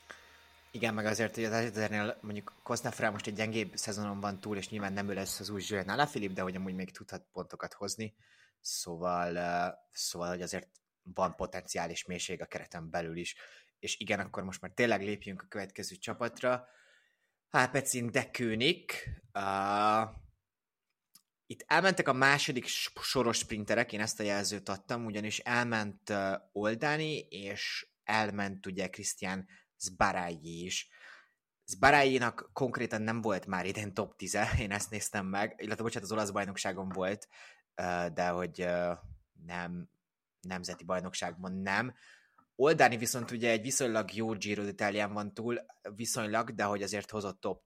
Igen, 0.71 0.95
meg 0.95 1.07
azért, 1.07 1.35
hogy 1.35 1.45
az 1.45 1.53
Ezernél 1.53 2.19
mondjuk 2.21 2.53
Kosznafra 2.63 3.11
most 3.11 3.27
egy 3.27 3.35
gyengébb 3.35 3.71
szezonon 3.75 4.21
van 4.21 4.41
túl, 4.41 4.57
és 4.57 4.69
nyilván 4.69 4.93
nem 4.93 5.09
ő 5.09 5.15
lesz 5.15 5.41
az 5.41 5.49
új 5.51 5.63
Julian 5.67 5.89
Alaphilippe, 5.89 6.35
de 6.35 6.43
hogy 6.43 6.57
amúgy 6.57 6.75
még 6.75 6.91
tudhat 6.91 7.25
pontokat 7.33 7.73
hozni, 7.73 8.15
szóval, 8.61 9.39
szóval 9.93 10.29
hogy 10.29 10.43
azért 10.43 10.69
van 11.03 11.35
potenciális 11.37 12.05
mélység 12.05 12.41
a 12.41 12.47
kereten 12.47 12.91
belül 12.91 13.17
is. 13.17 13.35
És 13.79 13.97
igen, 13.99 14.21
akkor 14.21 14.43
most 14.43 14.61
már 14.61 14.71
tényleg 14.75 15.03
lépjünk 15.03 15.43
a 15.43 15.49
következő 15.49 15.97
csapatra. 15.97 16.67
Alpecin 17.51 18.11
de 18.11 18.31
König. 18.31 18.93
Itt 21.53 21.65
elmentek 21.67 22.09
a 22.09 22.13
második 22.13 22.67
soros 23.03 23.37
sprinterek, 23.37 23.93
én 23.93 24.01
ezt 24.01 24.21
a 24.21 24.23
jelzőt 24.23 24.69
adtam, 24.69 25.05
ugyanis 25.05 25.39
elment 25.39 26.13
Oldani, 26.53 27.19
és 27.19 27.87
elment 28.05 28.67
ugye 28.67 28.89
Krisztián 28.89 29.49
Zbarái 29.79 30.65
is. 30.65 30.89
Zbarájénak 31.65 32.51
konkrétan 32.53 33.03
nem 33.03 33.21
volt 33.21 33.47
már 33.47 33.67
idén 33.67 33.95
top 33.95 34.17
10 34.17 34.39
én 34.59 34.71
ezt 34.71 34.91
néztem 34.91 35.27
meg, 35.27 35.55
illetve 35.57 35.83
bocsánat, 35.83 36.09
az 36.11 36.17
olasz 36.17 36.31
bajnokságon 36.31 36.89
volt, 36.89 37.29
de 38.13 38.29
hogy 38.29 38.69
nem 39.47 39.89
nemzeti 40.41 40.85
bajnokságban 40.85 41.53
nem. 41.53 41.95
Oldáni 42.57 42.97
viszont 42.97 43.31
ugye 43.31 43.51
egy 43.51 43.63
viszonylag 43.63 44.15
jó 44.15 44.33
Giro 44.33 44.63
d'Italián 44.67 45.11
van 45.13 45.35
túl, 45.35 45.65
viszonylag, 45.95 46.55
de 46.55 46.65
hogy 46.65 46.83
azért 46.83 47.11
hozott 47.11 47.41
top, 47.41 47.63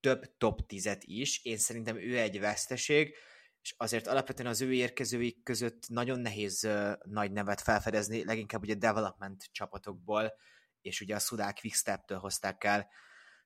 több 0.00 0.36
top 0.36 0.66
10 0.66 0.96
is. 1.00 1.44
Én 1.44 1.56
szerintem 1.56 1.96
ő 1.96 2.18
egy 2.18 2.40
veszteség, 2.40 3.14
és 3.60 3.74
azért 3.76 4.06
alapvetően 4.06 4.48
az 4.48 4.60
ő 4.60 4.72
érkezőik 4.72 5.42
között 5.42 5.88
nagyon 5.88 6.20
nehéz 6.20 6.64
uh, 6.64 6.92
nagy 7.04 7.32
nevet 7.32 7.60
felfedezni, 7.60 8.24
leginkább 8.24 8.62
ugye 8.62 8.74
development 8.74 9.48
csapatokból, 9.52 10.32
és 10.80 11.00
ugye 11.00 11.14
a 11.14 11.18
Sudák 11.18 11.58
Quickstep-től 11.60 12.18
hozták 12.18 12.64
el 12.64 12.88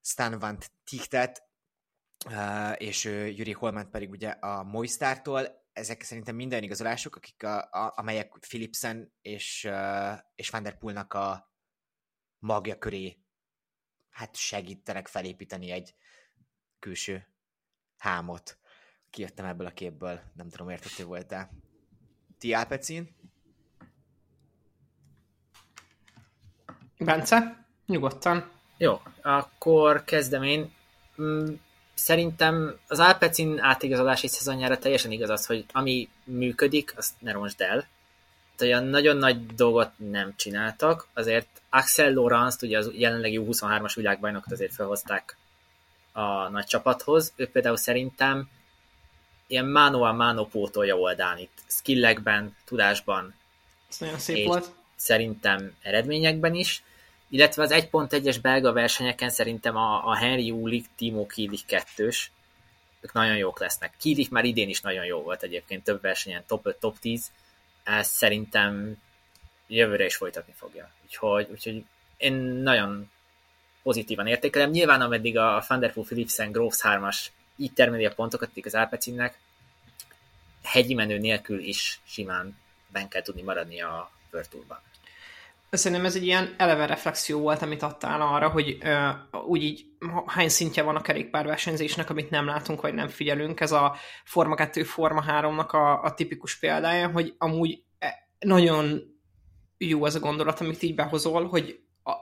Stan 0.01 0.39
Van 0.39 0.59
Tichtet, 0.85 1.43
uh, 2.27 2.75
és 2.77 3.05
uh, 3.05 3.37
Juri 3.37 3.53
Holman 3.53 3.91
pedig 3.91 4.11
ugye 4.11 4.29
a 4.29 4.63
Moistártól. 4.63 5.61
Ezek 5.73 6.03
szerintem 6.03 6.35
minden 6.35 6.63
igazolások, 6.63 7.17
akik 7.17 7.43
a, 7.43 7.59
a, 7.71 7.93
amelyek 7.97 8.37
Philipsen 8.49 9.13
és, 9.21 9.65
uh, 9.69 10.19
és 10.35 10.51
Van 10.51 10.63
der 10.63 10.79
Poelnak 10.79 11.13
a 11.13 11.53
magja 12.39 12.79
köré 12.79 13.23
hát 14.13 14.37
segítenek 14.37 15.09
felépíteni 15.09 15.71
egy 15.71 15.95
külső 16.83 17.27
hámot. 17.99 18.59
Kijöttem 19.11 19.45
ebből 19.45 19.67
a 19.67 19.71
képből, 19.71 20.21
nem 20.35 20.49
tudom, 20.49 20.69
értető 20.69 21.05
volt-e. 21.05 21.51
Ti 22.39 22.55
Alpecin? 22.55 23.17
Bence, 26.99 27.67
nyugodtan. 27.87 28.51
Jó, 28.77 29.01
akkor 29.23 30.05
kezdem 30.05 30.43
én. 30.43 30.73
Mm, 31.23 31.55
szerintem 31.95 32.79
az 32.87 32.99
Alpecin 32.99 33.59
átigazolási 33.59 34.29
szezonjára 34.29 34.79
teljesen 34.79 35.11
igaz 35.11 35.31
az, 35.31 35.47
hogy 35.47 35.65
ami 35.73 36.09
működik, 36.25 36.95
azt 36.97 37.21
ne 37.21 37.33
ronsd 37.33 37.61
el. 37.61 37.87
Tehát 38.57 38.75
olyan 38.75 38.85
nagyon 38.85 39.17
nagy 39.17 39.47
dolgot 39.47 39.91
nem 39.97 40.35
csináltak, 40.37 41.07
azért 41.15 41.62
Axel 41.71 42.12
Lorenz, 42.12 42.62
ugye 42.62 42.79
az 42.79 42.91
jelenlegi 42.95 43.37
23 43.37 43.85
as 43.85 43.95
világbajnokot 43.95 44.53
azért 44.53 44.75
felhozták 44.75 45.37
a 46.12 46.49
nagy 46.49 46.64
csapathoz. 46.64 47.33
Ő 47.37 47.49
például 47.49 47.76
szerintem 47.76 48.50
ilyen 49.47 49.66
mano 49.66 50.02
a 50.02 50.12
mano 50.12 50.47
pótolja 50.47 50.97
oldán 50.97 51.38
itt, 51.38 51.59
skillekben, 51.66 52.57
tudásban. 52.64 53.35
Ez 53.90 53.99
nagyon 53.99 54.19
szép 54.19 54.47
volt. 54.47 54.71
Szerintem 54.97 55.75
eredményekben 55.83 56.54
is 56.54 56.83
illetve 57.33 57.62
az 57.62 57.71
1.1-es 57.73 58.38
belga 58.42 58.73
versenyeken 58.73 59.31
szerintem 59.31 59.76
a, 59.76 60.07
a 60.07 60.16
Henry 60.16 60.50
Ulik, 60.50 60.87
Timo 60.97 61.26
Kilik 61.26 61.66
kettős, 61.66 62.31
ők 63.00 63.12
nagyon 63.12 63.37
jók 63.37 63.61
lesznek. 63.61 63.95
Kilik 64.00 64.31
már 64.31 64.45
idén 64.45 64.69
is 64.69 64.81
nagyon 64.81 65.04
jó 65.04 65.23
volt 65.23 65.42
egyébként, 65.42 65.85
több 65.85 66.00
versenyen 66.00 66.45
top 66.47 66.66
5, 66.66 66.76
top 66.76 66.99
10, 66.99 67.31
ez 67.83 68.09
szerintem 68.09 68.97
jövőre 69.66 70.04
is 70.04 70.16
folytatni 70.16 70.52
fogja. 70.57 70.90
Úgyhogy, 71.04 71.49
úgyhogy 71.50 71.85
én 72.16 72.33
nagyon 72.42 73.11
pozitívan 73.83 74.27
értékelem. 74.27 74.71
Nyilván 74.71 75.01
ameddig 75.01 75.39
a 75.39 75.62
Thunderpool 75.67 76.07
Philipsen 76.07 76.53
Groves 76.53 76.79
3-as 76.83 77.27
így 77.57 77.73
termeli 77.73 78.05
a 78.05 78.15
pontokat, 78.15 78.51
az 78.65 78.75
Alpecinnek, 78.75 79.39
hegyi 80.62 80.95
menő 80.95 81.19
nélkül 81.19 81.59
is 81.59 82.01
simán 82.05 82.57
ben 82.93 83.09
kell 83.09 83.23
tudni 83.23 83.43
maradni 83.43 83.81
a 83.81 84.11
Tourban. 84.51 84.81
Szerintem 85.71 86.07
ez 86.07 86.17
egy 86.17 86.25
ilyen 86.25 86.55
eleve 86.57 86.87
reflexió 86.87 87.41
volt, 87.41 87.62
amit 87.62 87.83
adtál 87.83 88.21
arra, 88.21 88.49
hogy 88.49 88.79
uh, 88.83 89.45
úgy 89.47 89.62
így 89.62 89.87
hány 90.27 90.49
szintje 90.49 90.83
van 90.83 90.97
a 90.97 91.01
kerékpárversenyzésnek, 91.01 92.11
amit 92.11 92.31
nem 92.31 92.47
látunk, 92.47 92.81
vagy 92.81 92.95
nem 92.95 93.09
figyelünk. 93.09 93.61
Ez 93.61 93.73
a 93.73 93.97
Forma 94.25 94.55
2, 94.55 94.83
Forma 94.83 95.25
3-nak 95.29 95.71
a, 95.71 96.03
a 96.03 96.15
tipikus 96.15 96.59
példája, 96.59 97.09
hogy 97.09 97.35
amúgy 97.39 97.83
e, 97.99 98.29
nagyon 98.39 99.01
jó 99.79 100.07
ez 100.07 100.15
a 100.15 100.21
gondolat, 100.21 100.61
amit 100.61 100.83
így 100.83 100.95
behozol, 100.95 101.49
hogy, 101.49 101.81
a, 102.05 102.12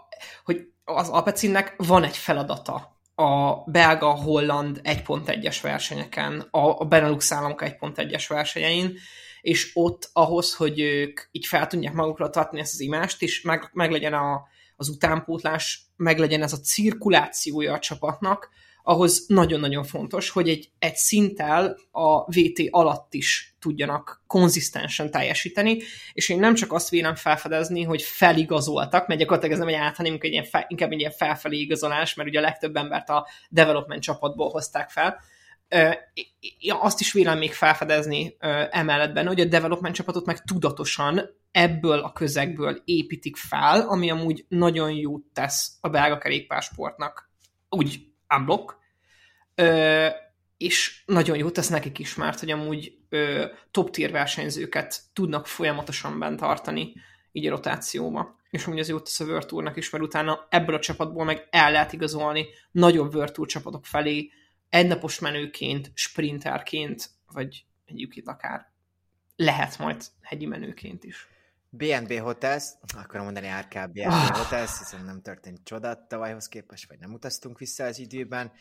hogy 0.44 0.72
az 0.96 1.08
Apecinnek 1.08 1.74
van 1.76 2.04
egy 2.04 2.16
feladata 2.16 2.98
a 3.14 3.62
belga-holland 3.66 4.80
1.1-es 4.84 5.58
versenyeken, 5.62 6.48
a 6.50 6.84
Benelux 6.84 7.32
államok 7.32 7.62
1.1-es 7.64 8.24
versenyein, 8.28 8.98
és 9.40 9.70
ott 9.74 10.10
ahhoz, 10.12 10.54
hogy 10.54 10.80
ők 10.80 11.20
így 11.30 11.46
fel 11.46 11.66
tudják 11.66 11.92
magukra 11.92 12.30
tartani 12.30 12.60
ezt 12.60 12.72
az 12.72 12.80
imást, 12.80 13.22
és 13.22 13.42
meg, 13.42 13.70
meg 13.72 13.90
legyen 13.90 14.12
a, 14.14 14.42
az 14.76 14.88
utánpótlás, 14.88 15.82
meg 15.96 16.18
legyen 16.18 16.42
ez 16.42 16.52
a 16.52 16.60
cirkulációja 16.60 17.72
a 17.72 17.78
csapatnak, 17.78 18.48
ahhoz 18.82 19.24
nagyon-nagyon 19.26 19.84
fontos, 19.84 20.30
hogy 20.30 20.48
egy, 20.48 20.70
egy 20.78 20.96
szinttel 20.96 21.76
a 21.90 22.24
VT 22.24 22.62
alatt 22.70 23.14
is 23.14 23.54
tudjanak 23.58 24.22
konzisztensen 24.26 25.10
teljesíteni, 25.10 25.78
és 26.12 26.28
én 26.28 26.38
nem 26.38 26.54
csak 26.54 26.72
azt 26.72 26.88
vélem 26.88 27.14
felfedezni, 27.14 27.82
hogy 27.82 28.02
feligazoltak, 28.02 29.06
mert 29.06 29.20
gyakorlatilag 29.20 29.54
ez 29.54 29.66
nem 29.66 29.74
egy 29.74 29.80
át, 29.80 29.96
hanem 29.96 30.16
egy 30.20 30.32
ilyen 30.32 30.44
fel, 30.44 30.64
inkább 30.68 30.92
egy 30.92 30.98
ilyen 30.98 31.10
felfelé 31.10 31.58
igazolás, 31.58 32.14
mert 32.14 32.28
ugye 32.28 32.38
a 32.38 32.42
legtöbb 32.42 32.76
embert 32.76 33.08
a 33.08 33.26
development 33.48 34.02
csapatból 34.02 34.50
hozták 34.50 34.90
fel, 34.90 35.20
Ja, 36.58 36.80
azt 36.80 37.00
is 37.00 37.12
vélem 37.12 37.38
még 37.38 37.52
felfedezni 37.52 38.36
emellett 38.70 39.26
hogy 39.26 39.40
a 39.40 39.44
development 39.44 39.94
csapatot 39.94 40.26
meg 40.26 40.44
tudatosan 40.44 41.20
ebből 41.50 41.98
a 41.98 42.12
közegből 42.12 42.82
építik 42.84 43.36
fel, 43.36 43.80
ami 43.80 44.10
amúgy 44.10 44.44
nagyon 44.48 44.90
jót 44.90 45.22
tesz 45.32 45.76
a 45.80 45.88
belga 45.88 46.18
kerékpársportnak, 46.18 47.30
úgy 47.68 48.09
unblock, 48.36 48.78
és 50.56 51.02
nagyon 51.06 51.36
jót 51.36 51.52
tesz 51.52 51.68
nekik 51.68 51.98
is, 51.98 52.14
mert 52.14 52.40
hogy 52.40 52.50
amúgy 52.50 52.98
top 53.70 53.90
tier 53.90 54.10
versenyzőket 54.10 55.00
tudnak 55.12 55.46
folyamatosan 55.46 56.18
bent 56.18 56.40
tartani 56.40 56.92
így 57.32 57.46
a 57.46 57.50
rotációba. 57.50 58.38
És 58.50 58.66
amúgy 58.66 58.78
az 58.78 58.88
jót 58.88 59.04
tesz 59.04 59.20
a 59.20 59.38
Tournak 59.38 59.76
is, 59.76 59.90
mert 59.90 60.04
utána 60.04 60.46
ebből 60.48 60.74
a 60.74 60.80
csapatból 60.80 61.24
meg 61.24 61.48
el 61.50 61.72
lehet 61.72 61.92
igazolni 61.92 62.46
nagyobb 62.70 63.30
Tour 63.30 63.46
csapatok 63.46 63.86
felé, 63.86 64.30
egynapos 64.68 65.18
menőként, 65.18 65.90
sprinterként, 65.94 67.10
vagy 67.32 67.64
egyébként 67.86 68.28
akár 68.28 68.72
lehet 69.36 69.78
majd 69.78 70.04
hegyi 70.22 70.46
menőként 70.46 71.04
is. 71.04 71.28
BNB 71.70 72.18
Hotels, 72.18 72.64
akarom 72.96 73.24
mondani 73.24 73.48
RK 73.60 73.90
BNB 73.90 74.06
oh. 74.06 74.36
Hotels, 74.36 74.78
hiszen 74.78 75.04
nem 75.04 75.22
történt 75.22 75.60
csoda 75.64 76.06
tavalyhoz 76.06 76.48
képest, 76.48 76.88
vagy 76.88 76.98
nem 76.98 77.12
utaztunk 77.12 77.58
vissza 77.58 77.84
az 77.84 77.98
időben. 77.98 78.52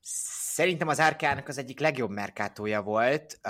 Szerintem 0.00 0.88
az 0.88 1.02
RK-nak 1.02 1.48
az 1.48 1.58
egyik 1.58 1.80
legjobb 1.80 2.10
merkátója 2.10 2.82
volt, 2.82 3.40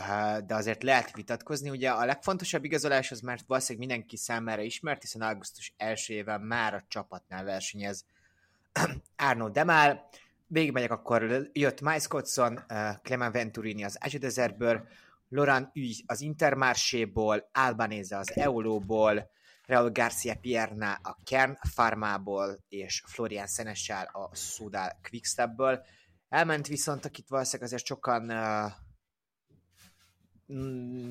de 0.46 0.54
azért 0.54 0.82
lehet 0.82 1.14
vitatkozni. 1.14 1.70
Ugye 1.70 1.90
a 1.90 2.04
legfontosabb 2.04 2.64
igazolás 2.64 3.10
az 3.10 3.20
mert 3.20 3.44
valószínűleg 3.46 3.88
mindenki 3.88 4.16
számára 4.16 4.62
ismert, 4.62 5.00
hiszen 5.00 5.22
augusztus 5.22 5.74
első 5.76 6.14
éven 6.14 6.40
már 6.40 6.74
a 6.74 6.84
csapatnál 6.88 7.44
versenyez 7.44 8.04
Arno 9.16 9.48
Demál, 9.48 10.08
végigmegyek, 10.46 10.90
akkor 10.90 11.48
jött 11.52 11.80
Miles 11.80 12.02
Scottson, 12.02 12.52
uh, 12.52 12.88
Clement 13.02 13.32
Venturini 13.34 13.84
az 13.84 13.98
Agedezerből, 14.00 14.88
Laurent 15.34 15.76
Uy 15.76 16.04
az 16.06 16.20
Intermarché-ból, 16.20 17.48
Albanese 17.52 18.16
az 18.16 18.36
Eulóból, 18.36 19.30
Raúl 19.66 19.90
Garcia 19.90 20.34
Pierna 20.34 20.92
a 21.02 21.16
Kern 21.24 21.58
Farmából, 21.60 22.64
és 22.68 23.02
Florian 23.06 23.46
Seneschal 23.46 24.04
a 24.04 24.34
Sudal 24.34 24.98
Quickstepből. 25.08 25.84
Elment 26.28 26.66
viszont, 26.66 27.04
akit 27.04 27.28
valószínűleg 27.28 27.66
azért 27.66 27.84
sokan 27.84 28.30
uh, 28.30 28.72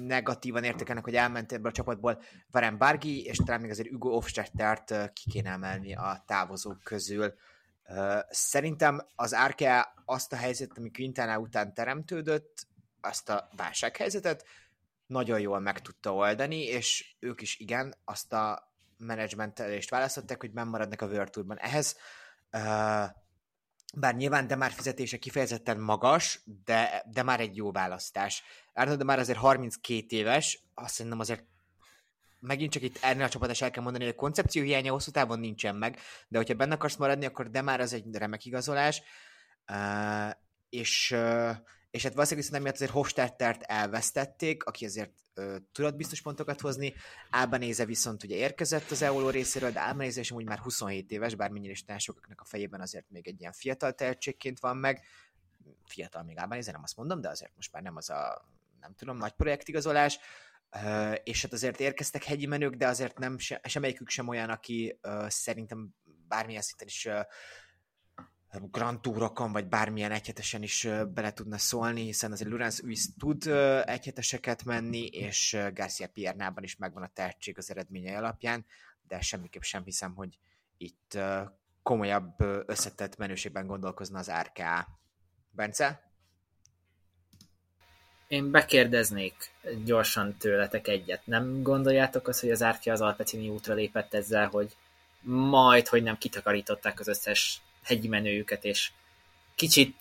negatívan 0.05 0.63
értékelnek, 0.63 1.03
hogy 1.03 1.15
elment 1.15 1.51
ebből 1.51 1.69
a 1.69 1.73
csapatból 1.73 2.21
Varen 2.51 2.77
Bargi, 2.77 3.23
és 3.23 3.37
talán 3.37 3.61
még 3.61 3.69
azért 3.69 3.89
Hugo 3.89 4.09
Hofstettert 4.09 4.91
uh, 4.91 5.13
ki 5.13 5.29
kéne 5.29 5.49
emelni 5.49 5.95
a 5.95 6.23
távozók 6.27 6.79
közül. 6.83 7.33
Szerintem 8.29 9.01
az 9.15 9.33
Arke 9.33 9.93
azt 10.05 10.33
a 10.33 10.35
helyzet, 10.35 10.77
ami 10.77 10.91
Quintana 10.91 11.39
után 11.39 11.73
teremtődött, 11.73 12.67
azt 13.03 13.29
a 13.29 13.49
válsághelyzetet, 13.55 14.45
nagyon 15.05 15.39
jól 15.39 15.59
meg 15.59 15.81
tudta 15.81 16.13
oldani, 16.13 16.63
és 16.63 17.15
ők 17.19 17.41
is 17.41 17.59
igen, 17.59 17.95
azt 18.05 18.33
a 18.33 18.73
menedzsmentelést 18.97 19.89
választották, 19.89 20.39
hogy 20.39 20.51
maradnak 20.51 21.01
a 21.01 21.05
World. 21.05 21.45
Ehhez 21.55 21.97
uh, 22.51 22.61
bár 23.95 24.15
nyilván 24.15 24.47
de 24.47 24.55
már 24.55 24.71
fizetése 24.71 25.17
kifejezetten 25.17 25.79
magas, 25.79 26.41
de, 26.65 27.03
de 27.11 27.23
már 27.23 27.39
egy 27.39 27.55
jó 27.55 27.71
választás. 27.71 28.43
Arnold 28.73 28.97
de 28.97 29.03
már 29.03 29.19
azért 29.19 29.37
32 29.37 30.15
éves, 30.15 30.63
azt 30.73 30.93
szerintem 30.93 31.19
azért 31.19 31.43
megint 32.39 32.71
csak 32.71 32.83
itt 32.83 32.97
ennél 33.01 33.23
a 33.23 33.29
csapatás 33.29 33.61
el 33.61 33.71
kell 33.71 33.83
mondani, 33.83 34.03
hogy 34.03 34.13
a 34.13 34.17
koncepció 34.17 34.63
hiánya 34.63 34.91
hosszú 34.91 35.11
távon 35.11 35.39
nincsen 35.39 35.75
meg, 35.75 35.99
de 36.27 36.37
hogyha 36.37 36.53
benne 36.53 36.73
akarsz 36.73 36.95
maradni, 36.95 37.25
akkor 37.25 37.49
de 37.49 37.61
már 37.61 37.79
az 37.79 37.93
egy 37.93 38.15
remek 38.15 38.45
igazolás. 38.45 39.01
Uh, 39.71 40.31
és, 40.69 41.11
uh, 41.15 41.55
és 41.93 42.03
hát 42.03 42.13
valószínűleg 42.13 42.45
viszont 42.45 42.63
miatt 42.63 42.75
azért 42.75 42.91
Hofstettert 42.91 43.61
elvesztették, 43.61 44.63
aki 44.63 44.85
azért 44.85 45.11
uh, 45.35 45.55
tudott 45.71 45.95
biztos 45.95 46.21
pontokat 46.21 46.61
hozni. 46.61 46.93
Albanese 47.29 47.85
viszont 47.85 48.23
ugye 48.23 48.35
érkezett 48.35 48.91
az 48.91 49.01
EOLO 49.01 49.29
részéről, 49.29 49.71
de 49.71 49.79
Albanese 49.79 50.19
is 50.19 50.31
úgy 50.31 50.45
már 50.45 50.59
27 50.59 51.11
éves, 51.11 51.35
bármennyire 51.35 51.71
is 51.71 51.85
sokaknak 51.97 52.41
a 52.41 52.45
fejében 52.45 52.81
azért 52.81 53.09
még 53.09 53.27
egy 53.27 53.39
ilyen 53.39 53.51
fiatal 53.51 53.93
tehetségként 53.93 54.59
van 54.59 54.77
meg. 54.77 55.03
Fiatal 55.85 56.23
még 56.23 56.39
Albanese, 56.39 56.71
nem 56.71 56.83
azt 56.83 56.97
mondom, 56.97 57.21
de 57.21 57.29
azért 57.29 57.55
most 57.55 57.71
már 57.71 57.81
nem 57.81 57.95
az 57.95 58.09
a 58.09 58.47
nem 58.79 58.93
tudom, 58.93 59.17
nagy 59.17 59.33
projektigazolás. 59.33 60.19
Uh, 60.75 61.15
és 61.23 61.41
hát 61.41 61.53
azért 61.53 61.79
érkeztek 61.79 62.23
hegyi 62.23 62.45
menők, 62.45 62.75
de 62.75 62.87
azért 62.87 63.17
nem, 63.17 63.37
se, 63.37 63.61
semmelyikük 63.63 64.09
sem 64.09 64.27
olyan, 64.27 64.49
aki 64.49 64.99
uh, 65.03 65.27
szerintem 65.27 65.89
bármilyen 66.27 66.61
szinten 66.61 66.87
is 66.87 67.05
uh, 67.05 67.21
Grand 68.71 68.99
Tourokon, 69.01 69.51
vagy 69.51 69.67
bármilyen 69.67 70.11
egyhetesen 70.11 70.63
is 70.63 70.87
bele 71.13 71.33
tudna 71.33 71.57
szólni, 71.57 72.01
hiszen 72.01 72.31
azért 72.31 72.49
Lorenz 72.49 72.83
Uis 72.83 73.05
tud 73.19 73.47
egyheteseket 73.85 74.63
menni, 74.63 75.05
és 75.05 75.57
Garcia 75.73 76.07
Piernában 76.07 76.63
is 76.63 76.75
megvan 76.75 77.03
a 77.03 77.11
tehetség 77.13 77.57
az 77.57 77.69
eredményei 77.69 78.13
alapján, 78.13 78.65
de 79.07 79.21
semmiképp 79.21 79.61
sem 79.61 79.83
hiszem, 79.83 80.15
hogy 80.15 80.37
itt 80.77 81.17
komolyabb 81.83 82.41
összetett 82.65 83.17
menőségben 83.17 83.67
gondolkozna 83.67 84.19
az 84.19 84.31
RKA. 84.41 84.87
Bence? 85.51 86.11
Én 88.27 88.51
bekérdeznék 88.51 89.51
gyorsan 89.83 90.37
tőletek 90.37 90.87
egyet. 90.87 91.25
Nem 91.25 91.61
gondoljátok 91.61 92.27
azt, 92.27 92.39
hogy 92.39 92.51
az 92.51 92.61
Árkja 92.61 92.93
az 92.93 93.01
Alpecini 93.01 93.49
útra 93.49 93.73
lépett 93.73 94.13
ezzel, 94.13 94.47
hogy 94.47 94.75
majd, 95.25 95.87
hogy 95.87 96.03
nem 96.03 96.17
kitakarították 96.17 96.99
az 96.99 97.07
összes 97.07 97.61
hegyi 97.83 98.07
menőjüket, 98.07 98.63
és 98.63 98.91
kicsit 99.55 99.95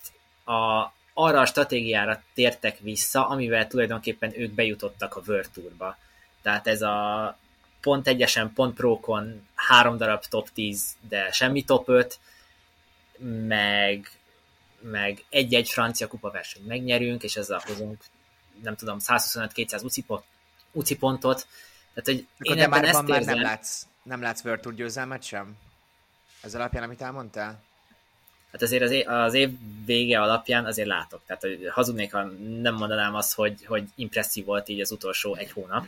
a, 0.44 0.92
arra 1.12 1.40
a 1.40 1.46
stratégiára 1.46 2.22
tértek 2.34 2.78
vissza, 2.78 3.28
amivel 3.28 3.66
tulajdonképpen 3.66 4.40
ők 4.40 4.50
bejutottak 4.50 5.16
a 5.16 5.22
World 5.26 5.50
Tourba. 5.52 5.96
Tehát 6.42 6.66
ez 6.66 6.82
a 6.82 7.38
pont 7.80 8.06
egyesen, 8.06 8.52
pont 8.52 8.74
prókon 8.74 9.48
három 9.54 9.96
darab 9.96 10.24
top 10.24 10.48
10, 10.50 10.96
de 11.08 11.30
semmi 11.32 11.64
top 11.64 11.88
5, 11.88 12.18
meg, 13.46 14.10
meg 14.80 15.24
egy-egy 15.28 15.68
francia 15.68 16.06
kupa 16.06 16.30
versenyt 16.30 16.66
megnyerünk, 16.66 17.22
és 17.22 17.36
ezzel 17.36 17.62
hozunk, 17.66 18.04
nem 18.62 18.76
tudom, 18.76 18.98
125-200 19.00 19.84
UCI, 19.84 20.04
UCI 20.72 20.96
pontot. 20.96 21.46
Tehát, 21.94 22.04
hogy 22.04 22.26
én 22.38 22.56
de 22.56 22.66
már, 22.66 22.84
ezt 22.84 23.06
már 23.06 23.24
nem 23.24 23.40
látsz, 23.40 23.86
nem 24.02 24.22
látsz 24.22 24.44
World 24.44 24.60
Tour 24.60 24.74
győzelmet 24.74 25.22
sem? 25.22 25.56
Ez 26.40 26.54
alapján, 26.54 26.82
amit 26.82 27.02
elmondtál? 27.02 27.62
Hát 28.52 28.62
azért 28.62 28.82
az 28.82 28.90
év, 28.90 29.08
az 29.08 29.34
év 29.34 29.50
vége 29.84 30.20
alapján 30.20 30.66
azért 30.66 30.88
látok. 30.88 31.20
Tehát 31.26 31.42
hogy 31.42 31.68
hazudnék, 31.70 32.12
ha 32.12 32.22
nem 32.60 32.74
mondanám 32.74 33.14
azt, 33.14 33.34
hogy, 33.34 33.64
hogy 33.66 33.84
impresszív 33.94 34.44
volt 34.44 34.68
így 34.68 34.80
az 34.80 34.92
utolsó 34.92 35.34
egy 35.34 35.50
hónap. 35.52 35.86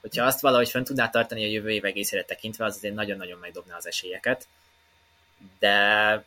Hogyha 0.00 0.24
azt 0.24 0.40
valahogy 0.40 0.68
fönn 0.68 0.84
tudná 0.84 1.08
tartani 1.08 1.44
a 1.44 1.48
jövő 1.48 1.70
év 1.70 1.84
egészére 1.84 2.24
tekintve, 2.24 2.64
az 2.64 2.76
azért 2.76 2.94
nagyon-nagyon 2.94 3.38
megdobná 3.38 3.76
az 3.76 3.86
esélyeket. 3.86 4.46
De 5.58 6.24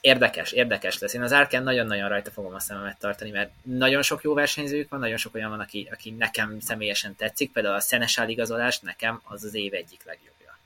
érdekes, 0.00 0.52
érdekes 0.52 0.98
lesz. 0.98 1.14
Én 1.14 1.22
az 1.22 1.32
Arken 1.32 1.62
nagyon-nagyon 1.62 2.08
rajta 2.08 2.30
fogom 2.30 2.54
a 2.54 2.60
szememet 2.60 2.98
tartani, 2.98 3.30
mert 3.30 3.50
nagyon 3.62 4.02
sok 4.02 4.22
jó 4.22 4.34
versenyzők 4.34 4.88
van, 4.88 5.00
nagyon 5.00 5.16
sok 5.16 5.34
olyan 5.34 5.50
van, 5.50 5.60
aki, 5.60 5.88
aki 5.92 6.10
nekem 6.10 6.60
személyesen 6.60 7.16
tetszik, 7.16 7.52
például 7.52 7.74
a 7.74 7.80
Szenesál 7.80 8.28
igazolás 8.28 8.78
nekem 8.78 9.20
az 9.24 9.44
az 9.44 9.54
év 9.54 9.74
egyik 9.74 10.04
legjobbja, 10.04 10.58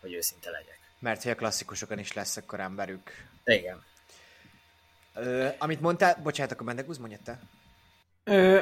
hogy 0.00 0.12
őszinte 0.12 0.50
legyek. 0.50 0.85
Mert 1.06 1.22
hogy 1.22 1.32
a 1.32 1.34
klasszikusokon 1.34 1.98
is 1.98 2.12
lesz 2.12 2.36
akkor 2.36 2.60
emberük. 2.60 3.10
Igen. 3.44 3.82
Ö, 5.14 5.46
amit 5.58 5.80
mondtál, 5.80 6.20
bocsánat, 6.22 6.52
akkor 6.52 6.66
Mendegúz, 6.66 6.98
mondja 6.98 7.18
te. 7.24 7.38
Ö, 8.24 8.60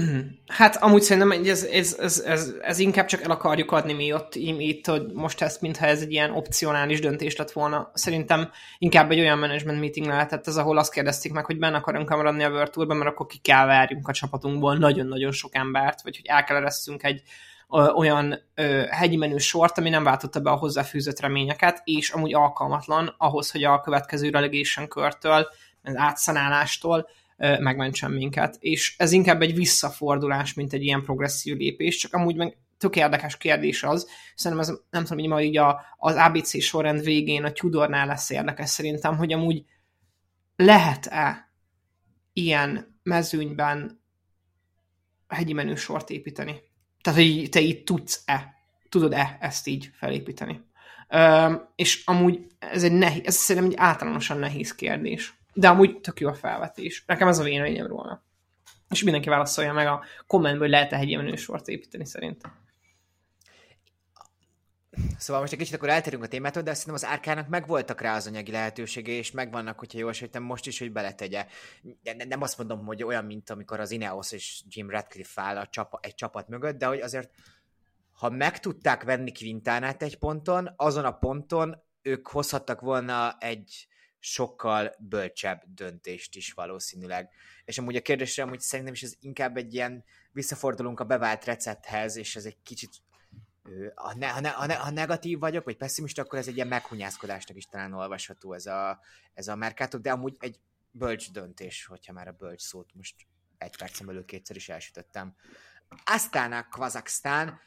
hát 0.58 0.76
amúgy 0.76 1.02
szerintem 1.02 1.30
ez, 1.44 1.62
ez, 1.64 1.96
ez, 1.98 2.18
ez, 2.26 2.52
ez 2.62 2.78
inkább 2.78 3.06
csak 3.06 3.22
el 3.22 3.30
akarjuk 3.30 3.72
adni 3.72 3.92
mi 3.92 4.12
ott, 4.12 4.34
itt, 4.34 4.86
hogy 4.86 5.12
most 5.12 5.42
ezt, 5.42 5.60
mintha 5.60 5.86
ez 5.86 6.00
egy 6.00 6.12
ilyen 6.12 6.30
opcionális 6.30 7.00
döntés 7.00 7.36
lett 7.36 7.52
volna. 7.52 7.90
Szerintem 7.94 8.50
inkább 8.78 9.10
egy 9.10 9.20
olyan 9.20 9.38
management 9.38 9.80
meeting 9.80 10.06
lehetett 10.06 10.46
ez, 10.46 10.56
ahol 10.56 10.78
azt 10.78 10.92
kérdezték 10.92 11.32
meg, 11.32 11.44
hogy 11.44 11.58
benne 11.58 11.76
akarunk 11.76 12.08
maradni 12.08 12.44
a 12.44 12.50
World 12.50 12.70
Tourban, 12.70 12.96
mert 12.96 13.10
akkor 13.10 13.26
ki 13.26 13.38
kell 13.38 13.66
várjunk 13.66 14.08
a 14.08 14.12
csapatunkból 14.12 14.76
nagyon-nagyon 14.76 15.32
sok 15.32 15.54
embert, 15.54 16.02
vagy 16.02 16.16
hogy 16.16 16.26
el 16.26 16.44
kell 16.44 16.66
egy 17.00 17.22
olyan 17.68 18.38
ö, 18.54 18.84
hegyi 18.90 19.16
menő 19.16 19.38
sort, 19.38 19.78
ami 19.78 19.88
nem 19.88 20.04
váltotta 20.04 20.40
be 20.40 20.50
a 20.50 20.56
hozzáfűzött 20.56 21.20
reményeket, 21.20 21.80
és 21.84 22.10
amúgy 22.10 22.34
alkalmatlan 22.34 23.14
ahhoz, 23.18 23.50
hogy 23.50 23.64
a 23.64 23.80
következő 23.80 24.30
relegation 24.30 24.88
körtől, 24.88 25.48
az 25.82 25.96
átszanálástól 25.96 27.08
ö, 27.36 27.60
megmentsen 27.60 28.10
minket. 28.10 28.56
És 28.58 28.94
ez 28.98 29.12
inkább 29.12 29.42
egy 29.42 29.54
visszafordulás, 29.54 30.54
mint 30.54 30.72
egy 30.72 30.82
ilyen 30.82 31.02
progresszív 31.02 31.56
lépés, 31.56 31.96
csak 31.96 32.14
amúgy 32.14 32.36
meg 32.36 32.56
tök 32.78 32.96
érdekes 32.96 33.36
kérdés 33.36 33.82
az, 33.82 34.08
szerintem 34.34 34.68
ez, 34.68 34.80
nem 34.90 35.02
tudom, 35.02 35.18
hogy 35.18 35.28
majd 35.28 35.46
így 35.46 35.56
a, 35.56 35.80
az 35.96 36.14
ABC 36.14 36.62
sorrend 36.62 37.02
végén 37.02 37.44
a 37.44 37.52
Tudornál 37.52 38.06
lesz 38.06 38.30
érdekes 38.30 38.68
szerintem, 38.68 39.16
hogy 39.16 39.32
amúgy 39.32 39.64
lehet-e 40.56 41.52
ilyen 42.32 43.00
mezőnyben 43.02 44.04
hegyi 45.28 45.52
menő 45.52 45.74
sort 45.74 46.10
építeni? 46.10 46.60
Tehát, 47.06 47.20
hogy 47.20 47.48
te 47.50 47.60
így 47.60 47.84
tudsz-e, 47.84 48.54
tudod-e 48.88 49.36
ezt 49.40 49.66
így 49.66 49.90
felépíteni. 49.92 50.60
Üm, 51.14 51.68
és 51.76 52.02
amúgy 52.04 52.46
ez 52.58 52.82
egy 52.82 52.92
nehéz, 52.92 53.22
ez 53.24 53.34
szerintem 53.34 53.72
egy 53.72 53.78
általánosan 53.78 54.38
nehéz 54.38 54.74
kérdés. 54.74 55.34
De 55.52 55.68
amúgy 55.68 56.00
tök 56.00 56.20
jó 56.20 56.28
a 56.28 56.34
felvetés. 56.34 57.04
Nekem 57.06 57.28
ez 57.28 57.38
a 57.38 57.42
véleményem 57.42 57.86
róla. 57.86 58.22
És 58.90 59.02
mindenki 59.02 59.28
válaszolja 59.28 59.72
meg 59.72 59.86
a 59.86 60.04
kommentből, 60.26 60.62
hogy 60.62 60.70
lehet-e 60.70 60.96
egy 60.96 61.08
ilyen 61.08 61.36
sort 61.36 61.68
építeni 61.68 62.06
szerintem. 62.06 62.52
Szóval 65.18 65.40
most 65.40 65.52
egy 65.52 65.58
kicsit 65.58 65.74
akkor 65.74 65.88
elterünk 65.88 66.22
a 66.22 66.26
témától, 66.26 66.62
de 66.62 66.70
hiszem 66.70 66.94
az 66.94 67.04
árkának 67.04 67.48
megvoltak 67.48 68.00
rá 68.00 68.16
az 68.16 68.26
anyagi 68.26 68.50
lehetősége, 68.50 69.12
és 69.12 69.30
megvannak, 69.30 69.78
hogyha 69.78 69.98
jól 69.98 70.12
sejtem, 70.12 70.42
most 70.42 70.66
is, 70.66 70.78
hogy 70.78 70.92
beletegye. 70.92 71.46
Nem 72.28 72.42
azt 72.42 72.58
mondom, 72.58 72.84
hogy 72.84 73.02
olyan, 73.02 73.24
mint 73.24 73.50
amikor 73.50 73.80
az 73.80 73.90
Ineos 73.90 74.32
és 74.32 74.62
Jim 74.68 74.90
Radcliffe 74.90 75.42
áll 75.42 75.56
a 75.56 75.66
csapa, 75.66 75.98
egy 76.02 76.14
csapat 76.14 76.48
mögött, 76.48 76.78
de 76.78 76.86
hogy 76.86 77.00
azért, 77.00 77.30
ha 78.12 78.30
meg 78.30 78.60
tudták 78.60 79.02
venni 79.02 79.32
Quintánát 79.32 80.02
egy 80.02 80.18
ponton, 80.18 80.72
azon 80.76 81.04
a 81.04 81.18
ponton 81.18 81.82
ők 82.02 82.28
hozhattak 82.28 82.80
volna 82.80 83.36
egy 83.38 83.88
sokkal 84.18 84.94
bölcsebb 84.98 85.62
döntést 85.66 86.36
is 86.36 86.52
valószínűleg. 86.52 87.30
És 87.64 87.78
amúgy 87.78 87.96
a 87.96 88.02
kérdésre, 88.02 88.42
hogy 88.42 88.60
szerintem 88.60 88.94
is 88.94 89.02
ez 89.02 89.14
inkább 89.20 89.56
egy 89.56 89.74
ilyen 89.74 90.04
visszafordulunk 90.32 91.00
a 91.00 91.04
bevált 91.04 91.44
recepthez, 91.44 92.16
és 92.16 92.36
ez 92.36 92.44
egy 92.44 92.56
kicsit 92.62 92.90
ha, 93.94 94.14
ne, 94.14 94.28
ha, 94.28 94.40
ne, 94.40 94.48
ha, 94.48 94.66
ne, 94.66 94.74
ha 94.74 94.90
negatív 94.90 95.38
vagyok, 95.38 95.64
vagy 95.64 95.76
pessimista, 95.76 96.22
akkor 96.22 96.38
ez 96.38 96.48
egy 96.48 96.54
ilyen 96.54 96.68
meghunyászkodásnak 96.68 97.56
is 97.56 97.66
talán 97.66 97.92
olvasható 97.92 98.52
ez 98.52 98.66
a, 98.66 99.00
ez 99.34 99.48
a 99.48 99.56
Mercato, 99.56 99.98
de 99.98 100.10
amúgy 100.10 100.36
egy 100.38 100.58
bölcs 100.90 101.32
döntés, 101.32 101.86
hogyha 101.86 102.12
már 102.12 102.28
a 102.28 102.32
bölcs 102.32 102.62
szót 102.62 102.94
most 102.94 103.14
egy 103.58 103.76
percem 103.76 104.06
belül 104.06 104.24
kétszer 104.24 104.56
is 104.56 104.68
elsütöttem. 104.68 105.34
Aztán 106.04 106.52
a 106.52 106.68
Kazaksztán, 106.68 107.60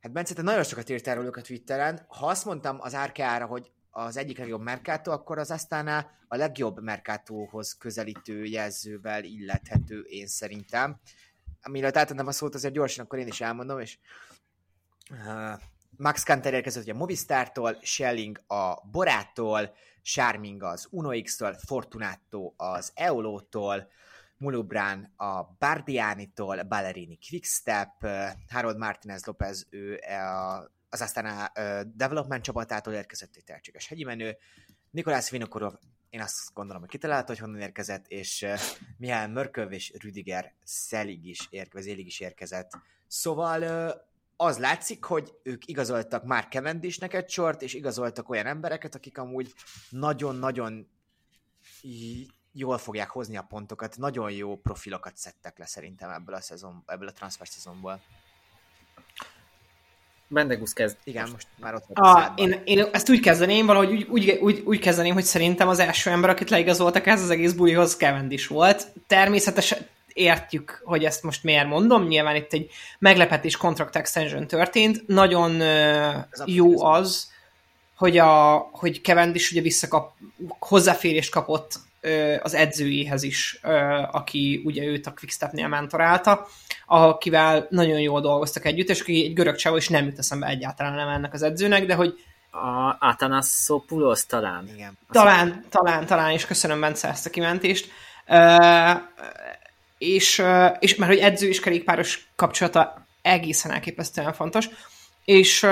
hát 0.00 0.12
Bence, 0.12 0.34
te 0.34 0.42
nagyon 0.42 0.64
sokat 0.64 0.88
írtál 0.88 1.14
róluk 1.14 1.36
a 1.36 1.40
Twitteren. 1.40 2.04
Ha 2.08 2.26
azt 2.26 2.44
mondtam 2.44 2.80
az 2.80 2.94
Árkeára, 2.94 3.46
hogy 3.46 3.70
az 3.90 4.16
egyik 4.16 4.38
legjobb 4.38 4.62
Mercato, 4.62 5.10
akkor 5.10 5.38
az 5.38 5.50
aztán 5.50 5.88
a 6.28 6.36
legjobb 6.36 6.82
Mercatóhoz 6.82 7.76
közelítő 7.76 8.44
jelzővel 8.44 9.24
illethető 9.24 10.00
én 10.00 10.26
szerintem. 10.26 11.00
Amire 11.62 11.86
átadnám 11.86 12.26
a 12.26 12.32
szót, 12.32 12.54
azért 12.54 12.74
gyorsan 12.74 13.04
akkor 13.04 13.18
én 13.18 13.26
is 13.26 13.40
elmondom, 13.40 13.80
és 13.80 13.98
Max 15.96 16.22
Kanter 16.22 16.54
érkezett 16.54 16.88
a 16.88 16.94
Movistártól, 16.94 17.78
Schelling 17.82 18.40
a 18.46 18.86
Borától, 18.90 19.74
Charming 20.02 20.62
az 20.62 20.86
UnoX-től, 20.90 21.54
Fortunato 21.66 22.52
az 22.56 22.92
Eolótól, 22.94 23.90
Mulubrán 24.36 25.12
a 25.16 25.42
Bardiani-tól, 25.58 26.62
Ballerini 26.62 27.18
Quickstep, 27.28 28.06
Harold 28.48 28.78
Martinez 28.78 29.24
Lopez 29.24 29.66
ő 29.70 30.00
az 30.88 31.00
aztán 31.00 31.26
a 31.26 31.50
Development 31.84 32.42
csapatától 32.42 32.92
érkezett 32.92 33.36
egy 33.36 33.44
tehetséges 33.44 33.86
hegyi 33.86 34.04
menő, 34.04 34.36
Nikolás 34.90 35.30
Vinokorov 35.30 35.74
én 36.10 36.20
azt 36.20 36.54
gondolom, 36.54 36.80
hogy 36.80 36.90
kitalálta, 36.90 37.26
hogy 37.26 37.38
honnan 37.38 37.60
érkezett, 37.60 38.06
és 38.08 38.46
Mihály 38.96 39.28
Mörköv 39.28 39.72
és 39.72 39.92
Rüdiger 39.98 40.52
Szelig 40.64 41.26
is 41.26 41.46
érkezett, 41.50 41.96
is 41.96 42.20
érkezett. 42.20 42.70
Szóval 43.06 43.92
az 44.40 44.58
látszik, 44.58 45.04
hogy 45.04 45.32
ők 45.42 45.66
igazoltak 45.66 46.24
már 46.24 46.46
Cavendishnek 46.50 47.14
egy 47.14 47.30
sort, 47.30 47.62
és 47.62 47.74
igazoltak 47.74 48.28
olyan 48.28 48.46
embereket, 48.46 48.94
akik 48.94 49.18
amúgy 49.18 49.52
nagyon-nagyon 49.90 50.88
jól 52.52 52.78
fogják 52.78 53.10
hozni 53.10 53.36
a 53.36 53.42
pontokat, 53.42 53.96
nagyon 53.96 54.30
jó 54.30 54.56
profilokat 54.56 55.16
szedtek 55.16 55.58
le 55.58 55.66
szerintem 55.66 56.10
ebből 56.10 56.34
a, 56.34 56.40
szezon, 56.40 56.82
ebből 56.86 57.08
a 57.08 57.12
transfer 57.12 57.48
szezonból. 57.48 58.00
Bendegusz 60.28 60.72
kezd. 60.72 60.96
Igen, 61.04 61.28
most 61.30 61.48
már 61.58 61.74
ott 61.74 61.84
a, 61.90 62.32
én, 62.36 62.62
én, 62.64 62.88
ezt 62.92 63.10
úgy 63.10 63.20
kezdeném, 63.20 63.66
valahogy 63.66 63.92
úgy, 63.92 64.06
úgy, 64.08 64.30
úgy, 64.30 64.62
úgy 64.64 64.78
kezdeném, 64.78 65.14
hogy 65.14 65.24
szerintem 65.24 65.68
az 65.68 65.78
első 65.78 66.10
ember, 66.10 66.30
akit 66.30 66.50
leigazoltak 66.50 67.06
ez 67.06 67.22
az 67.22 67.30
egész 67.30 67.52
bulihoz 67.52 67.96
is 68.28 68.46
volt. 68.46 68.92
Természetesen 69.06 69.78
értjük, 70.20 70.82
hogy 70.84 71.04
ezt 71.04 71.22
most 71.22 71.44
miért 71.44 71.66
mondom, 71.66 72.06
nyilván 72.06 72.36
itt 72.36 72.52
egy 72.52 72.70
meglepetés 72.98 73.56
contract 73.56 73.96
extension 73.96 74.46
történt. 74.46 75.06
Nagyon 75.06 75.50
uh, 75.60 76.24
jó 76.44 76.84
az, 76.84 77.30
hogy, 77.96 78.18
a, 78.18 78.56
hogy 78.72 79.00
is 79.32 79.50
ugye 79.50 79.60
visszakap, 79.60 80.12
hozzáférést 80.58 81.30
kapott 81.30 81.72
az 82.42 82.54
edzőjéhez 82.54 83.22
is, 83.22 83.60
aki 84.10 84.62
ugye 84.64 84.84
őt 84.84 85.06
a 85.06 85.12
Quickstepnél 85.12 85.68
mentorálta, 85.68 86.46
akivel 86.86 87.66
nagyon 87.70 88.00
jól 88.00 88.20
dolgoztak 88.20 88.64
együtt, 88.64 88.88
és 88.88 89.00
aki 89.00 89.24
egy 89.24 89.32
görög 89.32 89.56
csávó, 89.56 89.76
és 89.76 89.88
nem 89.88 90.04
jut 90.04 90.18
eszembe 90.18 90.46
egyáltalán 90.46 90.94
nem 90.94 91.08
ennek 91.08 91.32
az 91.32 91.42
edzőnek, 91.42 91.86
de 91.86 91.94
hogy 91.94 92.14
a 92.50 92.96
Atanassopoulos 92.98 94.26
talán. 94.26 94.68
Igen. 94.74 94.98
Talán, 95.10 95.64
talán, 95.68 96.06
talán, 96.06 96.30
és 96.30 96.46
köszönöm 96.46 96.80
Bence 96.80 97.08
ezt 97.08 97.26
a 97.26 97.30
kimentést. 97.30 97.90
És, 100.00 100.42
és 100.78 100.94
mert 100.94 101.12
hogy 101.12 101.20
edző 101.20 101.48
és 101.48 101.60
kerékpáros 101.60 102.28
kapcsolata 102.36 103.06
egészen 103.22 103.72
elképesztően 103.72 104.32
fontos, 104.32 104.68
és 105.24 105.62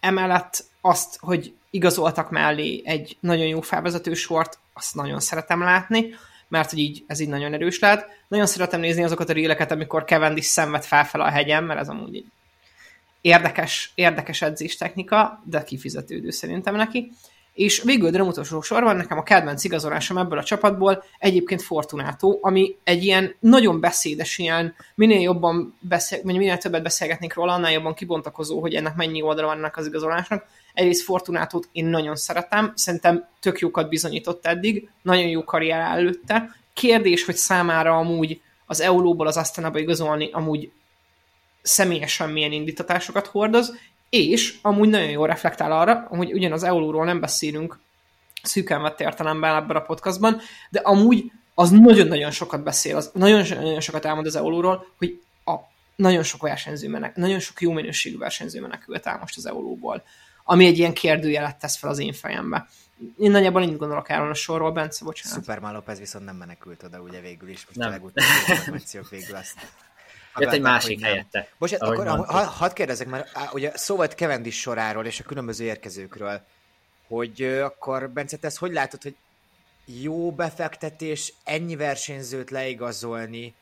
emellett 0.00 0.64
azt, 0.80 1.16
hogy 1.20 1.54
igazoltak 1.70 2.30
mellé 2.30 2.82
egy 2.84 3.16
nagyon 3.20 3.46
jó 3.46 3.60
felvezető 3.60 4.14
sort, 4.14 4.58
azt 4.72 4.94
nagyon 4.94 5.20
szeretem 5.20 5.62
látni, 5.62 6.14
mert 6.48 6.70
hogy 6.70 6.78
így, 6.78 7.04
ez 7.06 7.20
így 7.20 7.28
nagyon 7.28 7.54
erős 7.54 7.78
lehet. 7.78 8.08
Nagyon 8.28 8.46
szeretem 8.46 8.80
nézni 8.80 9.02
azokat 9.02 9.28
a 9.28 9.32
réleket, 9.32 9.70
amikor 9.70 10.04
is 10.34 10.44
szenved 10.44 10.84
felfel 10.84 11.20
a 11.20 11.30
hegyen, 11.30 11.64
mert 11.64 11.80
ez 11.80 11.88
amúgy 11.88 12.16
egy 12.16 12.26
érdekes, 13.20 13.92
érdekes 13.94 14.42
edzés 14.42 14.76
technika, 14.76 15.42
de 15.44 15.62
kifizetődő 15.62 16.30
szerintem 16.30 16.76
neki. 16.76 17.12
És 17.54 17.82
végül, 17.82 18.10
de 18.10 18.22
utolsó 18.22 18.60
sorban, 18.60 18.96
nekem 18.96 19.18
a 19.18 19.22
kedvenc 19.22 19.64
igazolásom 19.64 20.18
ebből 20.18 20.38
a 20.38 20.42
csapatból 20.42 21.04
egyébként 21.18 21.62
Fortunato, 21.62 22.38
ami 22.40 22.76
egy 22.84 23.04
ilyen 23.04 23.34
nagyon 23.40 23.80
beszédes, 23.80 24.38
ilyen 24.38 24.74
minél 24.94 25.20
jobban 25.20 25.76
beszél, 25.80 26.20
minél 26.22 26.58
többet 26.58 26.82
beszélgetnék 26.82 27.34
róla, 27.34 27.52
annál 27.52 27.72
jobban 27.72 27.94
kibontakozó, 27.94 28.60
hogy 28.60 28.74
ennek 28.74 28.94
mennyi 28.94 29.22
oldala 29.22 29.46
van 29.46 29.56
ennek 29.56 29.76
az 29.76 29.86
igazolásnak. 29.86 30.46
Egyrészt 30.74 31.04
Fortunátót 31.04 31.68
én 31.72 31.84
nagyon 31.84 32.16
szeretem, 32.16 32.72
szerintem 32.74 33.28
tök 33.40 33.58
jókat 33.58 33.88
bizonyított 33.88 34.46
eddig, 34.46 34.88
nagyon 35.02 35.26
jó 35.26 35.44
karrier 35.44 35.80
előtte. 35.80 36.56
Kérdés, 36.74 37.24
hogy 37.24 37.36
számára 37.36 37.96
amúgy 37.96 38.40
az 38.66 38.80
Euróból 38.80 39.26
az 39.26 39.36
Asztanába 39.36 39.78
igazolni 39.78 40.28
amúgy 40.32 40.70
személyesen 41.62 42.30
milyen 42.30 42.52
indítatásokat 42.52 43.26
hordoz, 43.26 43.74
és 44.10 44.58
amúgy 44.62 44.88
nagyon 44.88 45.10
jól 45.10 45.26
reflektál 45.26 45.72
arra, 45.72 46.06
hogy 46.08 46.32
ugyan 46.32 46.52
az 46.52 46.62
euróról 46.62 47.04
nem 47.04 47.20
beszélünk 47.20 47.78
szűken 48.42 48.82
vett 48.82 49.00
értelemben 49.00 49.56
ebben 49.56 49.76
a 49.76 49.80
podcastban, 49.80 50.40
de 50.70 50.80
amúgy 50.80 51.32
az 51.54 51.70
nagyon-nagyon 51.70 52.30
sokat 52.30 52.62
beszél, 52.62 52.96
az 52.96 53.10
nagyon-nagyon 53.14 53.80
sokat 53.80 54.04
elmond 54.04 54.26
az 54.26 54.36
euróról, 54.36 54.86
hogy 54.98 55.22
a 55.44 55.54
nagyon 55.96 56.22
sok 56.22 56.42
versenyző 56.42 56.88
menek, 56.88 57.16
nagyon 57.16 57.38
sok 57.38 57.60
jó 57.60 57.72
minőségű 57.72 58.18
versenyző 58.18 58.60
menekült 58.60 59.06
el 59.06 59.18
most 59.18 59.36
az 59.36 59.46
euróból 59.46 60.02
ami 60.50 60.66
egy 60.66 60.78
ilyen 60.78 60.92
kérdőjelet 60.92 61.58
tesz 61.58 61.76
fel 61.76 61.90
az 61.90 61.98
én 61.98 62.12
fejembe. 62.12 62.68
Én 63.18 63.30
nagyjából 63.30 63.62
így 63.62 63.76
gondolok 63.76 64.08
erről 64.08 64.30
a 64.30 64.34
sorról, 64.34 64.72
Bence, 64.72 65.04
bocsánat. 65.04 65.38
Superman 65.38 65.72
Lopez 65.72 65.98
viszont 65.98 66.24
nem 66.24 66.36
menekült 66.36 66.82
oda, 66.82 67.00
ugye 67.00 67.20
végül 67.20 67.48
is. 67.48 67.66
Most 67.66 67.78
nem. 67.78 67.88
a 67.88 67.90
legutóbbi 67.90 68.26
információk 68.48 69.08
végül 69.08 69.36
azt 69.36 69.54
Jött 70.36 70.52
egy 70.52 70.60
másik 70.60 71.02
helyette. 71.02 71.48
Bocsánat, 71.58 71.88
akkor 71.88 72.06
ha, 72.06 72.44
hadd 72.44 72.74
kérdezek, 72.74 73.06
mert 73.06 73.36
á, 73.36 73.50
ugye 73.52 73.72
szó 73.74 73.96
volt 73.96 74.12
Cavendish 74.12 74.58
soráról 74.58 75.06
és 75.06 75.20
a 75.20 75.24
különböző 75.24 75.64
érkezőkről, 75.64 76.42
hogy 77.08 77.42
akkor, 77.42 78.10
Bence, 78.10 78.36
te 78.36 78.46
ezt 78.46 78.58
hogy 78.58 78.72
látod, 78.72 79.02
hogy 79.02 79.16
jó 79.84 80.32
befektetés 80.32 81.32
ennyi 81.44 81.76
versenyzőt 81.76 82.50
leigazolni 82.50 83.54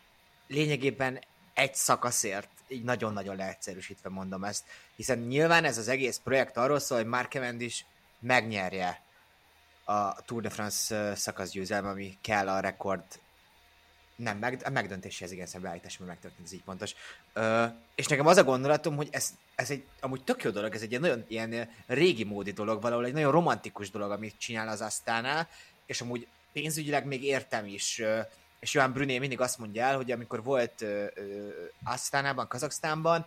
lényegében 0.47 1.19
egy 1.55 1.75
szakaszért? 1.75 2.49
így 2.69 2.85
nagyon-nagyon 2.85 3.37
leegyszerűsítve 3.37 4.09
mondom 4.09 4.45
ezt, 4.45 4.65
hiszen 4.97 5.19
nyilván 5.19 5.65
ez 5.65 5.79
az 5.79 5.89
egész 5.89 6.21
projekt 6.25 6.57
arról 6.57 6.79
szól, 6.79 6.99
hogy 6.99 7.07
Mark 7.07 7.31
Cavendish 7.31 7.85
megnyerje 8.19 9.03
a 9.85 10.23
Tour 10.23 10.43
de 10.43 10.51
France 10.51 11.15
szakaszgyőzelme, 11.15 11.89
ami 11.89 12.19
kell 12.21 12.49
a 12.49 12.61
rekord 12.61 13.05
nem, 14.19 14.39
meg, 14.39 14.61
a 14.65 14.71
megdöntéséhez 14.71 15.33
igen, 15.33 15.47
szembeállítás, 15.47 15.99
mert 15.99 16.11
megtörtént, 16.11 16.47
ez 16.47 16.53
így 16.53 16.63
pontos. 16.63 16.95
Ö, 17.33 17.65
és 17.95 18.07
nekem 18.07 18.27
az 18.27 18.37
a 18.37 18.45
gondolatom, 18.45 18.97
hogy 18.97 19.09
ez, 19.11 19.31
ez 19.55 19.71
egy 19.71 19.85
amúgy 20.01 20.25
tök 20.25 20.43
jó 20.43 20.51
dolog, 20.51 20.75
ez 20.75 20.83
egy 20.83 21.01
nagyon 21.01 21.25
ilyen 21.29 21.69
régi 21.87 22.25
módi 22.25 22.51
dolog, 22.51 22.83
valahol 22.83 23.05
egy 23.05 23.13
nagyon 23.13 23.33
romantikus 23.33 23.91
dolog, 23.91 24.11
amit 24.11 24.39
csinál 24.39 24.69
az 24.69 24.81
Asztánál, 24.81 25.49
és 25.87 26.01
amúgy 26.01 26.27
pénzügyileg 26.53 27.07
még 27.07 27.25
értem 27.25 27.67
is 27.67 28.03
és 28.59 28.75
Johan 28.75 28.93
Bruné 28.93 29.19
mindig 29.19 29.41
azt 29.41 29.59
mondja 29.59 29.85
el, 29.85 29.97
hogy 29.97 30.11
amikor 30.11 30.43
volt 30.43 30.85
Asztánában, 31.85 32.49
Kazaksztánban, 32.49 33.27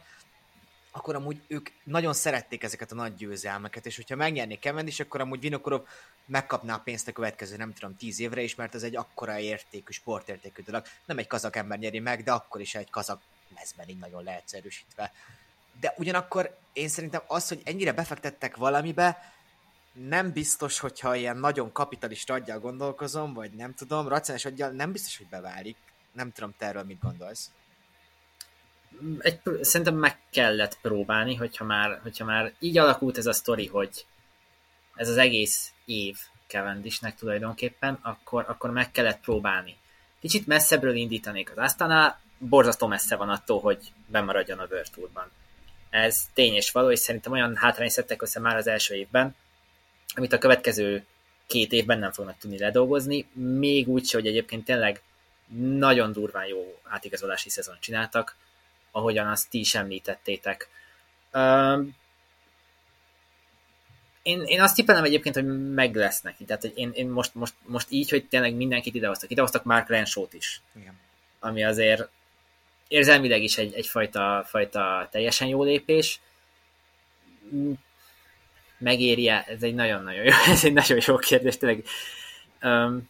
akkor 0.91 1.15
amúgy 1.15 1.41
ők 1.47 1.69
nagyon 1.83 2.13
szerették 2.13 2.63
ezeket 2.63 2.91
a 2.91 2.95
nagy 2.95 3.15
győzelmeket, 3.15 3.85
és 3.85 3.95
hogyha 3.95 4.15
megnyernék 4.15 4.59
Cavendish, 4.59 5.01
akkor 5.01 5.21
amúgy 5.21 5.39
Vinokorov 5.39 5.87
megkapná 6.25 6.75
a 6.75 6.79
pénzt 6.79 7.07
a 7.07 7.11
következő, 7.11 7.57
nem 7.57 7.73
tudom, 7.73 7.97
tíz 7.97 8.19
évre 8.19 8.41
is, 8.41 8.55
mert 8.55 8.75
ez 8.75 8.83
egy 8.83 8.95
akkora 8.95 9.39
értékű, 9.39 9.91
sportértékű 9.91 10.63
dolog. 10.63 10.83
Nem 11.05 11.17
egy 11.17 11.27
kazak 11.27 11.55
ember 11.55 11.79
nyeri 11.79 11.99
meg, 11.99 12.23
de 12.23 12.31
akkor 12.31 12.61
is 12.61 12.75
egy 12.75 12.89
kazak 12.89 13.21
mezben 13.55 13.89
így 13.89 13.99
nagyon 13.99 14.23
leegyszerűsítve. 14.23 15.11
De 15.79 15.93
ugyanakkor 15.97 16.57
én 16.73 16.87
szerintem 16.87 17.21
az, 17.27 17.47
hogy 17.47 17.61
ennyire 17.63 17.93
befektettek 17.93 18.55
valamibe, 18.55 19.33
nem 19.93 20.31
biztos, 20.31 20.79
hogyha 20.79 21.15
ilyen 21.15 21.37
nagyon 21.37 21.71
kapitalista 21.71 22.33
adjal 22.33 22.59
gondolkozom, 22.59 23.33
vagy 23.33 23.51
nem 23.51 23.73
tudom, 23.73 24.07
racionális 24.07 24.45
adjal 24.45 24.69
nem 24.69 24.91
biztos, 24.91 25.17
hogy 25.17 25.27
beválik. 25.27 25.77
Nem 26.11 26.31
tudom, 26.31 26.53
te 26.57 26.65
erről 26.65 26.83
mit 26.83 26.99
gondolsz. 26.99 27.49
Egy, 29.19 29.39
szerintem 29.61 29.95
meg 29.95 30.19
kellett 30.29 30.77
próbálni, 30.81 31.35
hogyha 31.35 31.65
már, 31.65 31.99
hogyha 32.01 32.25
már 32.25 32.53
így 32.59 32.77
alakult 32.77 33.17
ez 33.17 33.25
a 33.25 33.33
sztori, 33.33 33.67
hogy 33.67 34.05
ez 34.95 35.09
az 35.09 35.17
egész 35.17 35.73
év 35.85 36.17
Cavendishnek 36.47 37.15
tulajdonképpen, 37.15 37.99
akkor, 38.01 38.45
akkor 38.47 38.71
meg 38.71 38.91
kellett 38.91 39.19
próbálni. 39.19 39.77
Kicsit 40.19 40.47
messzebbről 40.47 40.95
indítanék 40.95 41.51
az 41.51 41.57
Astana, 41.57 42.19
borzasztó 42.37 42.87
messze 42.87 43.15
van 43.15 43.29
attól, 43.29 43.59
hogy 43.59 43.91
bemaradjon 44.07 44.59
a 44.59 44.67
World. 44.69 45.31
Ez 45.89 46.25
tény 46.33 46.53
és 46.53 46.71
való, 46.71 46.91
és 46.91 46.99
szerintem 46.99 47.31
olyan 47.31 47.55
hátrány 47.55 47.89
szedtek 47.89 48.21
össze 48.21 48.39
már 48.39 48.55
az 48.55 48.67
első 48.67 48.95
évben, 48.95 49.35
amit 50.15 50.33
a 50.33 50.37
következő 50.37 51.05
két 51.47 51.71
évben 51.71 51.99
nem 51.99 52.11
fognak 52.11 52.37
tudni 52.37 52.57
ledolgozni, 52.57 53.27
még 53.33 53.87
úgy, 53.87 54.11
hogy 54.11 54.27
egyébként 54.27 54.65
tényleg 54.65 55.01
nagyon 55.77 56.11
durván 56.11 56.45
jó 56.45 56.79
átigazolási 56.83 57.49
szezon 57.49 57.77
csináltak, 57.79 58.35
ahogyan 58.91 59.27
azt 59.27 59.49
ti 59.49 59.59
is 59.59 59.75
említettétek. 59.75 60.69
én, 64.21 64.41
én 64.41 64.61
azt 64.61 64.75
tippelem 64.75 65.03
egyébként, 65.03 65.35
hogy 65.35 65.73
meg 65.73 65.95
lesz 65.95 66.21
neki. 66.21 66.45
Tehát 66.45 66.61
hogy 66.61 66.73
én, 66.75 66.91
én 66.93 67.07
most, 67.07 67.35
most, 67.35 67.53
most 67.65 67.87
így, 67.89 68.09
hogy 68.09 68.25
tényleg 68.25 68.53
mindenkit 68.53 68.95
idehoztak. 68.95 69.31
Idehoztak 69.31 69.63
Mark 69.63 69.89
Renshaw-t 69.89 70.33
is. 70.33 70.61
Igen. 70.75 70.99
Ami 71.39 71.63
azért 71.63 72.09
érzelmileg 72.87 73.43
is 73.43 73.57
egy, 73.57 73.73
egyfajta 73.73 74.43
fajta 74.47 75.07
teljesen 75.11 75.47
jó 75.47 75.63
lépés 75.63 76.19
megéri 78.77 79.29
-e? 79.29 79.45
Ez 79.47 79.63
egy 79.63 79.73
nagyon-nagyon 79.73 80.23
jó, 80.23 80.33
ez 80.53 80.65
egy 80.65 80.73
nagyon 80.73 80.99
jó 81.05 81.17
kérdés, 81.17 81.57
tényleg. 81.57 81.85
Um, 82.61 83.09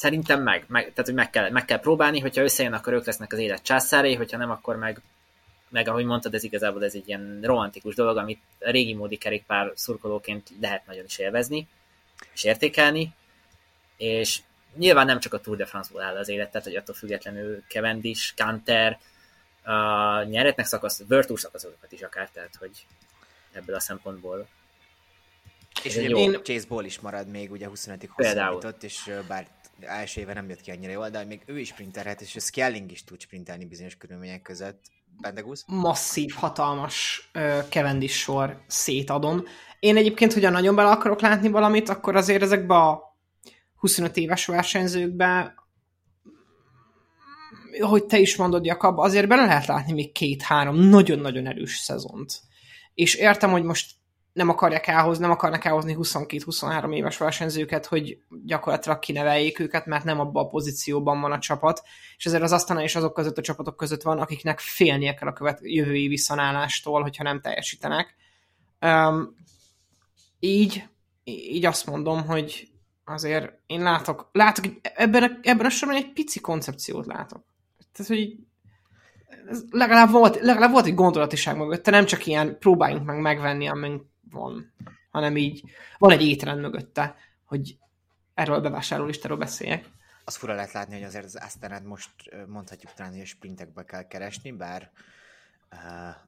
szerintem 0.00 0.42
meg, 0.42 0.64
meg, 0.68 0.82
tehát 0.82 1.04
hogy 1.04 1.14
meg 1.14 1.30
kell, 1.30 1.50
meg 1.50 1.64
kell 1.64 1.80
próbálni, 1.80 2.20
hogyha 2.20 2.42
összejön, 2.42 2.72
akkor 2.72 2.92
ők 2.92 3.06
lesznek 3.06 3.32
az 3.32 3.38
élet 3.38 3.62
császárai, 3.62 4.14
hogyha 4.14 4.36
nem, 4.36 4.50
akkor 4.50 4.76
meg, 4.76 5.00
meg 5.68 5.88
ahogy 5.88 6.04
mondtad, 6.04 6.34
ez 6.34 6.42
igazából 6.42 6.84
ez 6.84 6.94
egy 6.94 7.08
ilyen 7.08 7.40
romantikus 7.42 7.94
dolog, 7.94 8.16
amit 8.16 8.40
a 8.60 8.70
régi 8.70 8.94
módi 8.94 9.16
kerékpár 9.16 9.72
szurkolóként 9.74 10.48
lehet 10.60 10.86
nagyon 10.86 11.04
is 11.04 11.18
élvezni, 11.18 11.68
és 12.32 12.44
értékelni, 12.44 13.14
és 13.96 14.40
nyilván 14.76 15.06
nem 15.06 15.20
csak 15.20 15.34
a 15.34 15.40
Tour 15.40 15.56
de 15.56 15.66
France-ból 15.66 16.02
áll 16.02 16.16
az 16.16 16.28
élet, 16.28 16.50
tehát 16.50 16.66
hogy 16.66 16.76
attól 16.76 16.94
függetlenül 16.94 17.62
Cavendish, 17.68 18.34
Canter, 18.34 18.98
uh, 19.64 20.28
nyeretnek 20.28 20.66
szakasz, 20.66 21.02
Virtus 21.08 21.40
szakaszokat 21.40 21.92
is 21.92 22.02
akár, 22.02 22.30
tehát 22.32 22.56
hogy 22.58 22.86
ebből 23.52 23.74
a 23.76 23.80
szempontból. 23.80 24.46
És 25.82 25.96
ugye 25.96 26.08
én... 26.08 26.42
Chase 26.42 26.66
Ball 26.68 26.84
is 26.84 27.00
marad 27.00 27.28
még, 27.28 27.50
ugye 27.50 27.66
25-ig 27.74 28.08
Például. 28.16 28.52
hosszabbított, 28.52 28.82
és 28.82 29.10
bár 29.28 29.46
első 29.84 30.20
éve 30.20 30.34
nem 30.34 30.48
jött 30.48 30.60
ki 30.60 30.70
annyira 30.70 30.92
jól, 30.92 31.10
de 31.10 31.24
még 31.24 31.42
ő 31.46 31.58
is 31.58 31.68
sprinterhet, 31.68 32.20
és 32.20 32.36
a 32.36 32.40
Skelling 32.40 32.90
is 32.90 33.04
tud 33.04 33.20
sprintelni 33.20 33.64
bizonyos 33.64 33.96
körülmények 33.96 34.42
között. 34.42 34.80
Bendegusz? 35.20 35.64
masszív, 35.66 36.32
hatalmas 36.34 37.30
Cavendish 37.68 38.14
sor 38.14 38.62
szétadom. 38.66 39.44
Én 39.80 39.96
egyébként, 39.96 40.32
hogyha 40.32 40.50
nagyon 40.50 40.74
bele 40.74 40.90
akarok 40.90 41.20
látni 41.20 41.48
valamit, 41.48 41.88
akkor 41.88 42.16
azért 42.16 42.42
ezekbe 42.42 42.74
a 42.74 43.18
25 43.74 44.16
éves 44.16 44.46
versenyzőkbe, 44.46 45.54
hogy 47.80 48.04
te 48.04 48.18
is 48.18 48.36
mondod, 48.36 48.64
Jakab, 48.64 48.98
azért 48.98 49.28
bele 49.28 49.44
lehet 49.44 49.66
látni 49.66 49.92
még 49.92 50.12
két-három 50.12 50.76
nagyon-nagyon 50.76 51.46
erős 51.46 51.76
szezont. 51.76 52.40
És 52.94 53.14
értem, 53.14 53.50
hogy 53.50 53.62
most 53.62 53.92
nem 54.40 54.48
akarják 54.48 54.86
elhozni, 54.86 55.22
nem 55.22 55.30
akarnak 55.30 55.64
elhozni 55.64 55.96
22-23 55.98 56.94
éves 56.94 57.18
versenyzőket, 57.18 57.86
hogy 57.86 58.18
gyakorlatilag 58.44 58.98
kineveljék 58.98 59.58
őket, 59.58 59.86
mert 59.86 60.04
nem 60.04 60.20
abban 60.20 60.44
a 60.44 60.48
pozícióban 60.48 61.20
van 61.20 61.32
a 61.32 61.38
csapat, 61.38 61.82
és 62.16 62.26
ezért 62.26 62.42
az 62.42 62.52
Astana 62.52 62.82
és 62.82 62.96
azok 62.96 63.14
között 63.14 63.38
a 63.38 63.42
csapatok 63.42 63.76
között 63.76 64.02
van, 64.02 64.18
akiknek 64.18 64.58
félnie 64.58 65.14
kell 65.14 65.28
a 65.28 65.32
követ, 65.32 65.58
jövő 65.62 65.94
évi 65.94 66.18
hogyha 66.82 67.22
nem 67.22 67.40
teljesítenek. 67.40 68.14
Um, 68.80 69.34
így, 70.38 70.84
így 71.24 71.64
azt 71.64 71.86
mondom, 71.86 72.26
hogy 72.26 72.68
azért 73.04 73.52
én 73.66 73.82
látok, 73.82 74.28
látok 74.32 74.64
ebben 74.82 75.22
a, 75.22 75.30
ebben 75.42 75.66
a 75.66 75.70
sorban 75.70 75.96
egy 75.96 76.12
pici 76.12 76.40
koncepciót 76.40 77.06
látok. 77.06 77.44
Tehát, 77.92 78.12
hogy 78.12 78.36
legalább, 79.70 80.10
volt, 80.10 80.40
legalább 80.40 80.72
volt 80.72 80.86
egy 80.86 80.94
gondolatiság 80.94 81.56
mögötte, 81.56 81.90
nem 81.90 82.04
csak 82.04 82.26
ilyen 82.26 82.58
próbáljunk 82.58 83.06
meg 83.06 83.20
megvenni, 83.20 83.68
amink 83.68 84.09
van, 84.30 84.72
hanem 85.10 85.36
így 85.36 85.64
van 85.98 86.10
egy 86.10 86.22
étrend 86.22 86.60
mögötte, 86.60 87.16
hogy 87.44 87.78
erről 88.34 88.54
a 88.54 88.60
bevásárlólistáról 88.60 89.38
beszéljek. 89.38 89.88
Az 90.24 90.36
fura 90.36 90.54
lehet 90.54 90.72
látni, 90.72 90.94
hogy 90.94 91.02
azért 91.02 91.24
az 91.24 91.36
Astanet 91.36 91.84
most 91.84 92.10
mondhatjuk 92.46 92.92
talán, 92.92 93.12
hogy 93.12 93.20
a 93.20 93.24
sprintekbe 93.24 93.84
kell 93.84 94.06
keresni, 94.06 94.52
bár 94.52 94.90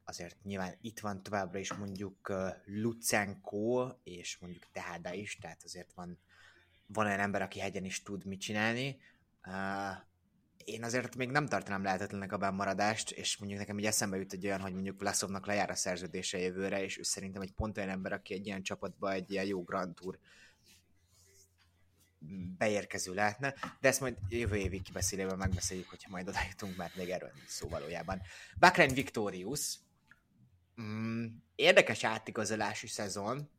azért 0.05 0.37
nyilván 0.43 0.75
itt 0.81 1.01
van 1.01 1.23
továbbra 1.23 1.59
is 1.59 1.73
mondjuk 1.73 2.33
Lucenko, 2.65 3.91
és 4.05 4.38
mondjuk 4.38 4.67
Tehada 4.73 5.12
is, 5.12 5.38
tehát 5.38 5.62
azért 5.65 5.93
van, 5.95 6.19
van 6.87 7.07
olyan 7.07 7.21
ember, 7.21 7.43
aki 7.43 7.61
hegyen 7.61 7.85
is 7.85 8.03
tud 8.03 8.25
mit 8.25 8.41
csinálni. 8.41 9.01
Én 10.64 10.85
azért 10.85 11.16
még 11.16 11.31
nem 11.31 11.46
tartanám 11.46 11.83
lehetetlennek 11.83 12.33
a 12.33 12.37
bennmaradást, 12.37 13.11
és 13.11 13.37
mondjuk 13.37 13.61
nekem 13.61 13.79
így 13.79 13.87
eszembe 13.87 14.16
jut 14.16 14.33
egy 14.33 14.46
olyan, 14.46 14.61
hogy 14.61 14.72
mondjuk 14.72 15.01
Vlaszovnak 15.01 15.46
lejár 15.46 15.70
a 15.70 15.75
szerződése 15.75 16.38
jövőre, 16.38 16.83
és 16.85 16.98
ő 16.98 17.03
szerintem 17.03 17.42
egy 17.42 17.53
pont 17.53 17.77
olyan 17.77 17.88
ember, 17.88 18.12
aki 18.12 18.35
egy 18.35 18.46
ilyen 18.46 18.62
csapatba 18.62 19.12
egy 19.12 19.31
ilyen 19.31 19.44
jó 19.44 19.62
Grand 19.62 19.94
Tour 19.94 20.18
beérkező 22.59 23.14
lehetne, 23.14 23.55
de 23.81 23.88
ezt 23.88 24.01
majd 24.01 24.16
jövő 24.29 24.57
évi 24.57 24.83
kibeszélőben 24.83 25.38
megbeszéljük, 25.38 25.88
hogyha 25.88 26.11
majd 26.11 26.29
oda 26.29 26.38
mert 26.77 26.96
még 26.96 27.11
erről 27.11 27.31
nincs 27.35 27.48
szó 27.48 27.68
valójában. 27.68 28.20
Bahrain 28.59 28.94
Victorious, 28.94 29.79
mm, 30.83 31.27
érdekes 31.55 32.05
átigazolási 32.05 32.87
szezon, 32.87 33.51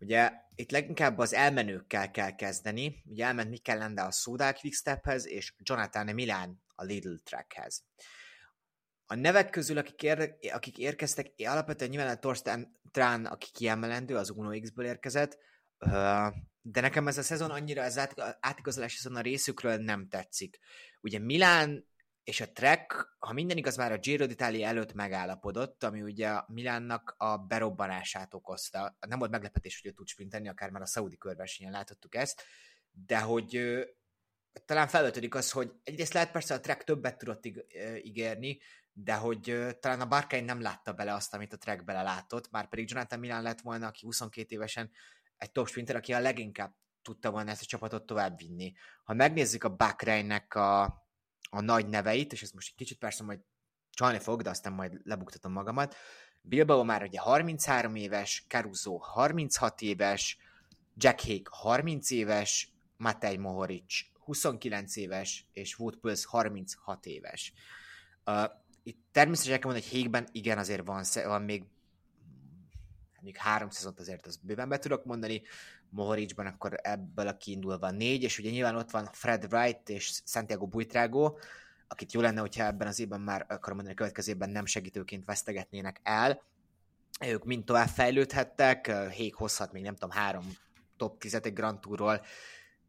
ugye 0.00 0.32
itt 0.54 0.70
leginkább 0.70 1.18
az 1.18 1.34
elmenőkkel 1.34 2.10
kell 2.10 2.34
kezdeni, 2.34 3.02
ugye 3.04 3.24
elment 3.24 3.50
Mikel 3.50 3.78
Landa 3.78 4.04
a 4.04 4.10
Soudal 4.10 4.52
Quickstephez, 4.52 5.26
és 5.26 5.54
Jonathan 5.58 6.14
Milán 6.14 6.62
a 6.74 6.84
Lidl 6.84 7.14
Trackhez. 7.24 7.84
A 9.06 9.14
nevek 9.14 9.50
közül, 9.50 9.78
akik, 9.78 10.02
ér, 10.02 10.36
akik 10.52 10.78
érkeztek, 10.78 11.32
alapvetően 11.36 11.90
nyilván 11.90 12.16
a 12.16 12.18
Torsten 12.18 12.80
Trán, 12.90 13.26
aki 13.26 13.46
kiemelendő, 13.52 14.16
az 14.16 14.30
Uno 14.30 14.60
X-ből 14.60 14.86
érkezett, 14.86 15.38
de 16.62 16.80
nekem 16.80 17.08
ez 17.08 17.18
a 17.18 17.22
szezon 17.22 17.50
annyira, 17.50 17.82
át, 17.82 18.36
átigazolási 18.40 18.96
szezon 18.96 19.16
a 19.16 19.20
részükről 19.20 19.76
nem 19.76 20.08
tetszik. 20.08 20.58
Ugye 21.00 21.18
Milán 21.18 21.86
és 22.28 22.40
a 22.40 22.52
Trek, 22.52 23.16
ha 23.18 23.32
minden 23.32 23.56
igaz, 23.56 23.76
már 23.76 23.92
a 23.92 23.98
Giro 23.98 24.26
d'Italia 24.28 24.64
előtt 24.64 24.92
megállapodott, 24.92 25.84
ami 25.84 26.02
ugye 26.02 26.28
a 26.28 26.44
Milánnak 26.48 27.14
a 27.18 27.36
berobbanását 27.36 28.34
okozta. 28.34 28.96
Nem 29.08 29.18
volt 29.18 29.30
meglepetés, 29.30 29.80
hogy 29.80 29.90
ő 29.90 29.94
tud 29.94 30.08
sprintelni, 30.08 30.48
akár 30.48 30.70
már 30.70 30.82
a 30.82 30.86
Saudi 30.86 31.16
körversenyen 31.16 31.72
láthattuk 31.72 32.14
ezt, 32.14 32.42
de 32.90 33.20
hogy 33.20 33.78
talán 34.64 34.88
felvetődik 34.88 35.34
az, 35.34 35.50
hogy 35.50 35.72
egyrészt 35.82 36.12
lehet 36.12 36.30
persze 36.30 36.54
a 36.54 36.60
Trek 36.60 36.84
többet 36.84 37.18
tudott 37.18 37.46
ígérni, 38.02 38.58
de 38.92 39.14
hogy 39.14 39.56
talán 39.80 40.00
a 40.00 40.06
Barkány 40.08 40.44
nem 40.44 40.60
látta 40.60 40.92
bele 40.92 41.14
azt, 41.14 41.34
amit 41.34 41.52
a 41.52 41.58
Trek 41.58 41.84
bele 41.84 42.24
már 42.50 42.68
pedig 42.68 42.90
Jonathan 42.90 43.18
Milán 43.18 43.42
lett 43.42 43.60
volna, 43.60 43.86
aki 43.86 44.06
22 44.06 44.54
évesen 44.54 44.90
egy 45.36 45.52
top 45.52 45.68
sprinter, 45.68 45.96
aki 45.96 46.12
a 46.12 46.20
leginkább 46.20 46.74
tudta 47.02 47.30
volna 47.30 47.50
ezt 47.50 47.62
a 47.62 47.66
csapatot 47.66 48.06
továbbvinni. 48.06 48.72
Ha 49.04 49.14
megnézzük 49.14 49.64
a 49.64 49.76
Bakreinnek 49.76 50.54
a, 50.54 51.06
a 51.50 51.60
nagy 51.60 51.88
neveit, 51.88 52.32
és 52.32 52.42
ez 52.42 52.50
most 52.50 52.68
egy 52.68 52.74
kicsit 52.74 52.98
persze 52.98 53.24
majd 53.24 53.40
csalni 53.90 54.18
fog, 54.18 54.42
de 54.42 54.50
aztán 54.50 54.72
majd 54.72 55.00
lebuktatom 55.04 55.52
magamat. 55.52 55.96
Bilbao 56.40 56.84
már 56.84 57.02
ugye 57.02 57.20
33 57.20 57.94
éves, 57.94 58.44
Caruso 58.48 58.96
36 58.96 59.82
éves, 59.82 60.38
Jack 60.96 61.20
Hake 61.20 61.50
30 61.50 62.10
éves, 62.10 62.72
Matej 62.96 63.36
Mohoric 63.36 64.04
29 64.12 64.96
éves, 64.96 65.46
és 65.52 65.78
Wood 65.78 65.96
Pulse 65.96 66.26
36 66.28 67.06
éves. 67.06 67.52
Uh, 68.24 68.44
itt 68.82 69.04
természetesen 69.12 69.52
el 69.52 69.58
kell 69.58 69.70
mondani, 69.70 69.90
hogy 69.90 70.00
Hake-ben 70.00 70.28
igen, 70.32 70.58
azért 70.58 70.86
van, 70.86 71.04
van 71.24 71.42
még 71.42 71.64
mondjuk 73.14 73.36
három 73.36 73.70
szezont 73.70 74.00
azért 74.00 74.26
az 74.26 74.36
bőven 74.36 74.68
be 74.68 74.78
tudok 74.78 75.04
mondani, 75.04 75.42
Mohoricban 75.90 76.46
akkor 76.46 76.74
ebből 76.82 77.26
a 77.26 77.36
kiindulva 77.36 77.90
négy, 77.90 78.22
és 78.22 78.38
ugye 78.38 78.50
nyilván 78.50 78.76
ott 78.76 78.90
van 78.90 79.08
Fred 79.12 79.46
Wright 79.50 79.88
és 79.88 80.22
Santiago 80.24 80.66
Buitrago, 80.66 81.34
akit 81.88 82.12
jó 82.12 82.20
lenne, 82.20 82.40
hogyha 82.40 82.64
ebben 82.64 82.86
az 82.88 83.00
évben 83.00 83.20
már, 83.20 83.40
akarom 83.48 83.76
mondani, 83.76 83.90
a 83.90 83.94
következő 83.94 84.32
évben 84.32 84.50
nem 84.50 84.66
segítőként 84.66 85.24
vesztegetnének 85.24 86.00
el. 86.02 86.42
Ők 87.26 87.44
mind 87.44 87.64
tovább 87.64 87.88
fejlődhettek, 87.88 88.92
Hék 89.10 89.34
hozhat 89.34 89.72
még 89.72 89.82
nem 89.82 89.94
tudom, 89.94 90.10
három 90.10 90.52
top 90.96 91.18
10 91.18 91.34
egy 91.34 91.52
Grand 91.52 91.80
Tourról, 91.80 92.20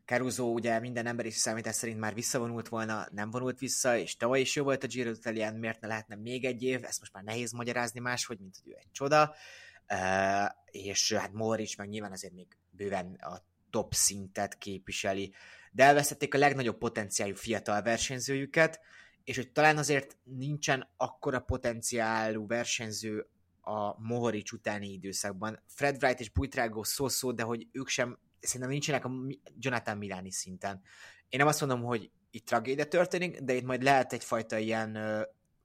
Caruso 0.10 0.44
ugye 0.44 0.80
minden 0.80 1.06
ember 1.06 1.26
is 1.26 1.36
számítás 1.36 1.76
szerint 1.76 2.00
már 2.00 2.14
visszavonult 2.14 2.68
volna, 2.68 3.08
nem 3.12 3.30
vonult 3.30 3.60
vissza, 3.60 3.98
és 3.98 4.16
tavaly 4.16 4.40
is 4.40 4.56
jó 4.56 4.64
volt 4.64 4.84
a 4.84 4.88
Giro 4.88 5.12
d'Italián, 5.12 5.60
miért 5.60 5.82
ne 5.82 5.88
lehetne 5.88 6.16
még 6.16 6.46
egy 6.46 6.64
év, 6.64 6.84
ezt 6.84 7.00
most 7.00 7.14
már 7.14 7.24
nehéz 7.24 7.52
magyarázni 7.52 8.00
máshogy, 8.00 8.40
mint 8.40 8.56
hogy 8.64 8.72
ő 8.72 8.76
egy 8.80 8.92
csoda. 8.92 9.36
Uh, 9.90 10.50
és 10.66 11.14
hát 11.14 11.34
Moritz 11.34 11.76
meg 11.76 11.90
nyilván 11.90 12.12
azért 12.12 12.34
még 12.34 12.48
bőven 12.80 13.14
a 13.14 13.42
top 13.70 13.94
szintet 13.94 14.58
képviseli, 14.58 15.34
de 15.72 15.84
elvesztették 15.84 16.34
a 16.34 16.38
legnagyobb 16.38 16.78
potenciáljú 16.78 17.36
fiatal 17.36 17.82
versenyzőjüket, 17.82 18.80
és 19.24 19.36
hogy 19.36 19.52
talán 19.52 19.78
azért 19.78 20.18
nincsen 20.24 20.90
akkora 20.98 21.40
potenciálú 21.40 22.48
versenyző 22.48 23.28
a 23.62 24.02
Mohoric 24.02 24.52
utáni 24.52 24.92
időszakban. 24.92 25.64
Fred 25.68 26.04
Wright 26.04 26.20
és 26.20 26.30
Buitrago 26.30 26.84
szó-szó, 26.84 27.32
de 27.32 27.44
hogy 27.44 27.68
ők 27.72 27.88
sem, 27.88 28.20
szerintem 28.40 28.70
nincsenek 28.70 29.06
a 29.06 29.12
Jonathan 29.60 29.98
Miláni 29.98 30.32
szinten. 30.32 30.82
Én 31.30 31.40
nem 31.40 31.48
azt 31.48 31.60
mondom, 31.60 31.84
hogy 31.84 32.12
itt 32.32 32.46
tragédia 32.46 32.88
történik, 32.88 33.40
de 33.40 33.54
itt 33.54 33.64
majd 33.64 33.84
lehet 33.84 34.14
egyfajta 34.14 34.58
ilyen 34.58 34.98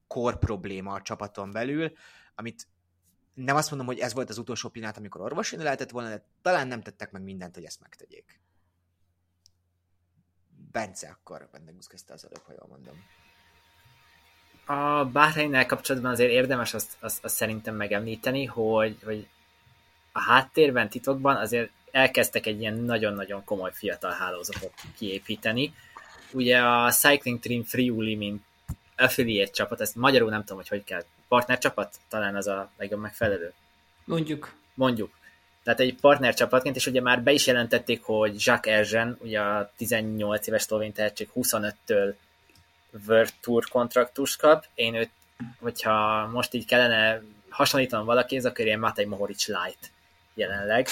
kor 0.07 0.39
probléma 0.39 0.93
a 0.93 1.03
csapaton 1.03 1.51
belül, 1.51 1.93
amit 2.35 2.69
nem 3.35 3.57
azt 3.57 3.69
mondom, 3.71 3.89
hogy 3.89 3.99
ez 3.99 4.15
volt 4.15 4.31
az 4.31 4.39
utolsó 4.39 4.69
pillanat, 4.69 4.97
amikor 4.97 5.21
orvosolni 5.21 5.65
lehetett 5.65 5.91
volna, 5.91 6.09
de 6.09 6.25
talán 6.43 6.69
nem 6.69 6.83
tettek 6.83 7.11
meg 7.11 7.23
mindent, 7.23 7.55
hogy 7.55 7.65
ezt 7.65 7.81
megtegyék. 7.81 8.41
Bence, 10.73 11.09
akkor 11.09 11.49
Bendegusz 11.53 11.87
kezdte 11.87 12.13
az 12.13 12.25
előbb, 12.25 12.43
ha 12.47 12.53
jól 12.53 12.69
mondom. 12.69 13.05
A 14.67 15.05
Bahreinnel 15.05 15.67
kapcsolatban 15.67 16.11
azért 16.11 16.31
érdemes 16.31 16.75
azt, 16.75 16.97
azt, 17.01 17.25
azt 17.25 17.35
szerintem 17.35 17.75
megemlíteni, 17.75 18.45
hogy, 18.45 18.99
hogy 19.05 19.29
a 20.13 20.21
háttérben, 20.21 20.89
titokban 20.89 21.37
azért 21.37 21.71
elkezdtek 21.91 22.47
egy 22.47 22.61
ilyen 22.61 22.75
nagyon-nagyon 22.75 23.45
komoly 23.45 23.73
fiatal 23.73 24.13
hálózatot 24.13 24.73
kiépíteni. 24.97 25.75
Ugye 26.33 26.63
a 26.63 26.91
Cycling 26.91 27.41
Team 27.41 27.63
Friuli, 27.63 28.15
mint 28.15 28.45
affiliate 28.97 29.51
csapat, 29.51 29.81
ezt 29.81 29.97
magyarul 29.97 30.31
nem 30.31 30.41
tudom, 30.41 30.57
hogy 30.57 30.69
hogy 30.69 30.85
kell. 30.85 31.05
Partnercsapat 31.35 31.97
talán 32.09 32.37
az 32.37 32.47
a 32.47 32.71
legjobb 32.77 33.01
megfelelő. 33.01 33.53
Mondjuk. 34.05 34.55
Mondjuk. 34.75 35.11
Tehát 35.63 35.81
egy 35.81 35.95
partnercsapatként, 36.01 36.77
és 36.77 36.87
ugye 36.87 37.01
már 37.01 37.23
be 37.23 37.33
is 37.33 37.47
jelentették, 37.47 38.03
hogy 38.03 38.35
Jacques 38.39 38.79
Erzsen, 38.79 39.19
ugye 39.21 39.41
a 39.41 39.73
18 39.77 40.47
éves 40.47 40.63
szlovén 40.63 40.93
tehetség 40.93 41.29
25-től 41.35 42.15
World 43.07 43.33
Tour 43.41 43.65
kontraktust 43.69 44.39
kap. 44.39 44.65
Én 44.75 44.95
őt, 44.95 45.11
hogyha 45.61 46.27
most 46.27 46.55
így 46.55 46.67
kellene 46.67 47.23
hasonlítanom 47.49 48.07
valakihez, 48.07 48.45
akkor 48.45 48.65
ilyen 48.65 48.79
Matej 48.79 49.05
Mohoric 49.05 49.47
Light 49.47 49.91
jelenleg. 50.35 50.89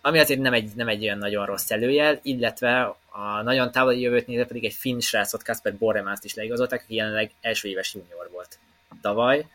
Ami 0.00 0.18
azért 0.18 0.40
nem 0.40 0.52
egy, 0.52 0.74
nem 0.74 0.88
egy 0.88 1.02
olyan 1.02 1.18
nagyon 1.18 1.46
rossz 1.46 1.70
előjel, 1.70 2.18
illetve 2.22 2.96
a 3.06 3.42
nagyon 3.42 3.72
távoli 3.72 4.00
jövőt 4.00 4.26
nézve 4.26 4.44
pedig 4.44 4.64
egy 4.64 4.74
finn 4.74 4.98
srácot, 4.98 5.42
Kasper 5.42 5.76
Borremászt 5.76 6.24
is 6.24 6.34
leigazolták, 6.34 6.82
aki 6.82 6.94
jelenleg 6.94 7.30
első 7.40 7.68
éves 7.68 7.94
junior 7.94 8.28
volt 8.32 8.58
tavaly. 9.00 9.46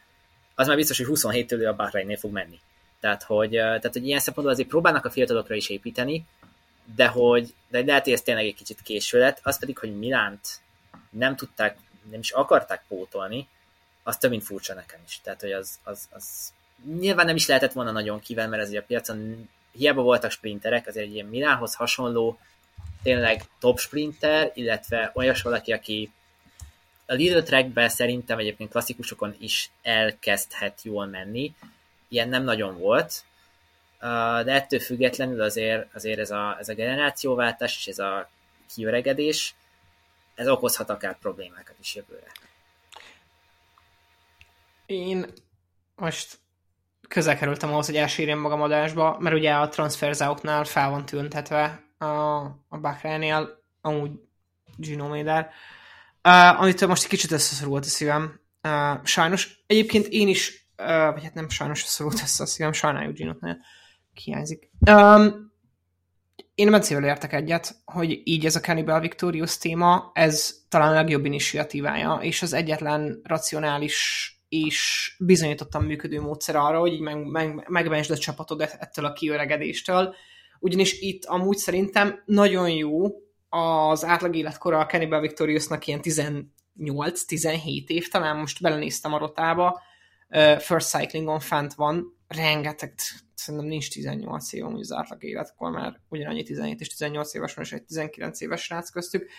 Az 0.55 0.67
már 0.67 0.75
biztos, 0.75 0.97
hogy 0.97 1.07
27-től 1.09 1.59
ő 1.59 1.67
a 1.67 1.75
Bahreinnél 1.75 2.17
fog 2.17 2.31
menni. 2.31 2.59
Tehát 2.99 3.23
hogy, 3.23 3.49
tehát, 3.49 3.93
hogy 3.93 4.05
ilyen 4.05 4.19
szempontból 4.19 4.55
azért 4.55 4.69
próbálnak 4.69 5.05
a 5.05 5.11
fiatalokra 5.11 5.55
is 5.55 5.69
építeni, 5.69 6.25
de 6.95 7.07
hogy 7.07 7.53
de 7.67 7.83
lehet, 7.85 8.03
hogy 8.03 8.13
ez 8.13 8.21
tényleg 8.21 8.45
egy 8.45 8.55
kicsit 8.55 8.81
késő 8.81 9.19
lett, 9.19 9.39
az 9.43 9.59
pedig, 9.59 9.77
hogy 9.77 9.97
Milánt 9.97 10.47
nem 11.09 11.35
tudták, 11.35 11.77
nem 12.11 12.19
is 12.19 12.31
akarták 12.31 12.83
pótolni, 12.87 13.47
az 14.03 14.17
több 14.17 14.29
mint 14.29 14.43
furcsa 14.43 14.73
nekem 14.73 14.99
is. 15.07 15.19
Tehát, 15.23 15.41
hogy 15.41 15.51
az, 15.51 15.79
az, 15.83 16.07
az 16.11 16.53
nyilván 16.99 17.25
nem 17.25 17.35
is 17.35 17.47
lehetett 17.47 17.71
volna 17.71 17.91
nagyon 17.91 18.19
kivel, 18.19 18.47
mert 18.47 18.63
azért 18.63 18.83
a 18.83 18.85
piacon 18.85 19.49
hiába 19.71 20.01
voltak 20.01 20.31
sprinterek, 20.31 20.87
azért 20.87 21.05
egy 21.05 21.13
ilyen 21.13 21.25
Milánhoz 21.25 21.75
hasonló 21.75 22.39
tényleg 23.03 23.43
top 23.59 23.79
sprinter, 23.79 24.51
illetve 24.53 25.11
olyas 25.13 25.41
valaki, 25.41 25.71
aki 25.71 26.11
a 27.13 27.15
Lidl 27.15 27.39
Trackben 27.39 27.89
szerintem 27.89 28.39
egyébként 28.39 28.69
klasszikusokon 28.69 29.35
is 29.39 29.71
elkezdhet 29.81 30.81
jól 30.83 31.05
menni. 31.05 31.53
Ilyen 32.07 32.29
nem 32.29 32.43
nagyon 32.43 32.77
volt, 32.77 33.23
de 34.43 34.51
ettől 34.51 34.79
függetlenül 34.79 35.41
azért, 35.41 35.95
azért 35.95 36.19
ez, 36.19 36.31
a, 36.31 36.57
ez 36.59 36.69
a 36.69 36.73
generációváltás 36.73 37.77
és 37.77 37.87
ez 37.87 37.99
a 37.99 38.29
kiöregedés, 38.73 39.55
ez 40.35 40.47
okozhat 40.47 40.89
akár 40.89 41.17
problémákat 41.17 41.75
is 41.79 41.95
jövőre. 41.95 42.31
Én 44.85 45.25
most 45.95 46.39
közel 47.07 47.37
kerültem 47.37 47.71
ahhoz, 47.71 47.85
hogy 47.85 47.95
elsírjam 47.95 48.39
magam 48.39 48.61
adásba, 48.61 49.17
mert 49.19 49.35
ugye 49.35 49.53
a 49.53 49.69
transferzáoknál 49.69 50.63
fel 50.63 50.89
van 50.89 51.05
tüntetve 51.05 51.81
a, 51.97 52.05
a 52.69 52.77
Bakránél, 52.81 53.61
amúgy 53.81 54.11
Gino 54.77 55.07
Méder, 55.07 55.51
uh, 56.23 56.61
amitől 56.61 56.89
most 56.89 57.03
egy 57.03 57.09
kicsit 57.09 57.31
összeszorult 57.31 57.85
a 57.85 57.87
szívem. 57.87 58.39
Uh, 58.63 59.05
sajnos, 59.05 59.63
egyébként 59.67 60.07
én 60.07 60.27
is, 60.27 60.69
uh, 60.77 61.13
vagy 61.13 61.23
hát 61.23 61.33
nem 61.33 61.49
sajnos 61.49 61.81
összeszorult 61.81 62.21
össze 62.21 62.43
a 62.43 62.45
szívem, 62.45 62.73
sajnáljuk 62.73 63.15
Ginotnál, 63.15 63.57
hiányzik. 64.13 64.71
Um, 64.89 65.51
én 66.55 66.71
Bencével 66.71 67.03
értek 67.03 67.33
egyet, 67.33 67.75
hogy 67.85 68.21
így 68.23 68.45
ez 68.45 68.55
a 68.55 68.59
Cannibal 68.59 68.99
Victorious 68.99 69.57
téma, 69.57 70.11
ez 70.13 70.55
talán 70.69 70.89
a 70.89 70.93
legjobb 70.93 71.25
initiatívája, 71.25 72.19
és 72.21 72.41
az 72.41 72.53
egyetlen 72.53 73.21
racionális 73.23 74.27
és 74.49 75.09
bizonyítottan 75.19 75.83
működő 75.83 76.21
módszer 76.21 76.55
arra, 76.55 76.79
hogy 76.79 76.93
így 76.93 76.99
meg, 76.99 77.25
meg, 77.25 77.65
megmentsd 77.69 78.11
a 78.11 78.17
csapatod 78.17 78.61
ettől 78.61 79.05
a 79.05 79.13
kiöregedéstől. 79.13 80.15
Ugyanis 80.59 81.01
itt 81.01 81.25
amúgy 81.25 81.57
szerintem 81.57 82.23
nagyon 82.25 82.69
jó 82.69 83.07
az 83.55 84.05
átlag 84.05 84.35
életkora 84.35 84.79
a 84.79 84.85
Cannibal 84.85 85.19
Victoriousnak 85.19 85.87
ilyen 85.87 85.99
18-17 86.03 87.87
év, 87.87 88.07
talán 88.07 88.37
most 88.37 88.61
belenéztem 88.61 89.13
a 89.13 89.17
rotába, 89.17 89.81
First 90.59 90.87
Cyclingon 90.87 91.39
fent 91.39 91.73
van, 91.73 92.17
rengeteg, 92.27 92.93
szerintem 93.35 93.69
nincs 93.69 93.91
18 93.91 94.53
év 94.53 94.65
az 94.65 94.91
átlag 94.91 95.23
életkor, 95.23 95.71
már 95.71 95.99
ugyanannyi 96.09 96.43
17 96.43 96.79
és 96.79 96.87
18 96.87 97.33
éves 97.33 97.53
van, 97.53 97.65
és 97.65 97.71
egy 97.71 97.83
19 97.83 98.41
éves 98.41 98.61
srác 98.61 98.89
köztük, 98.89 99.29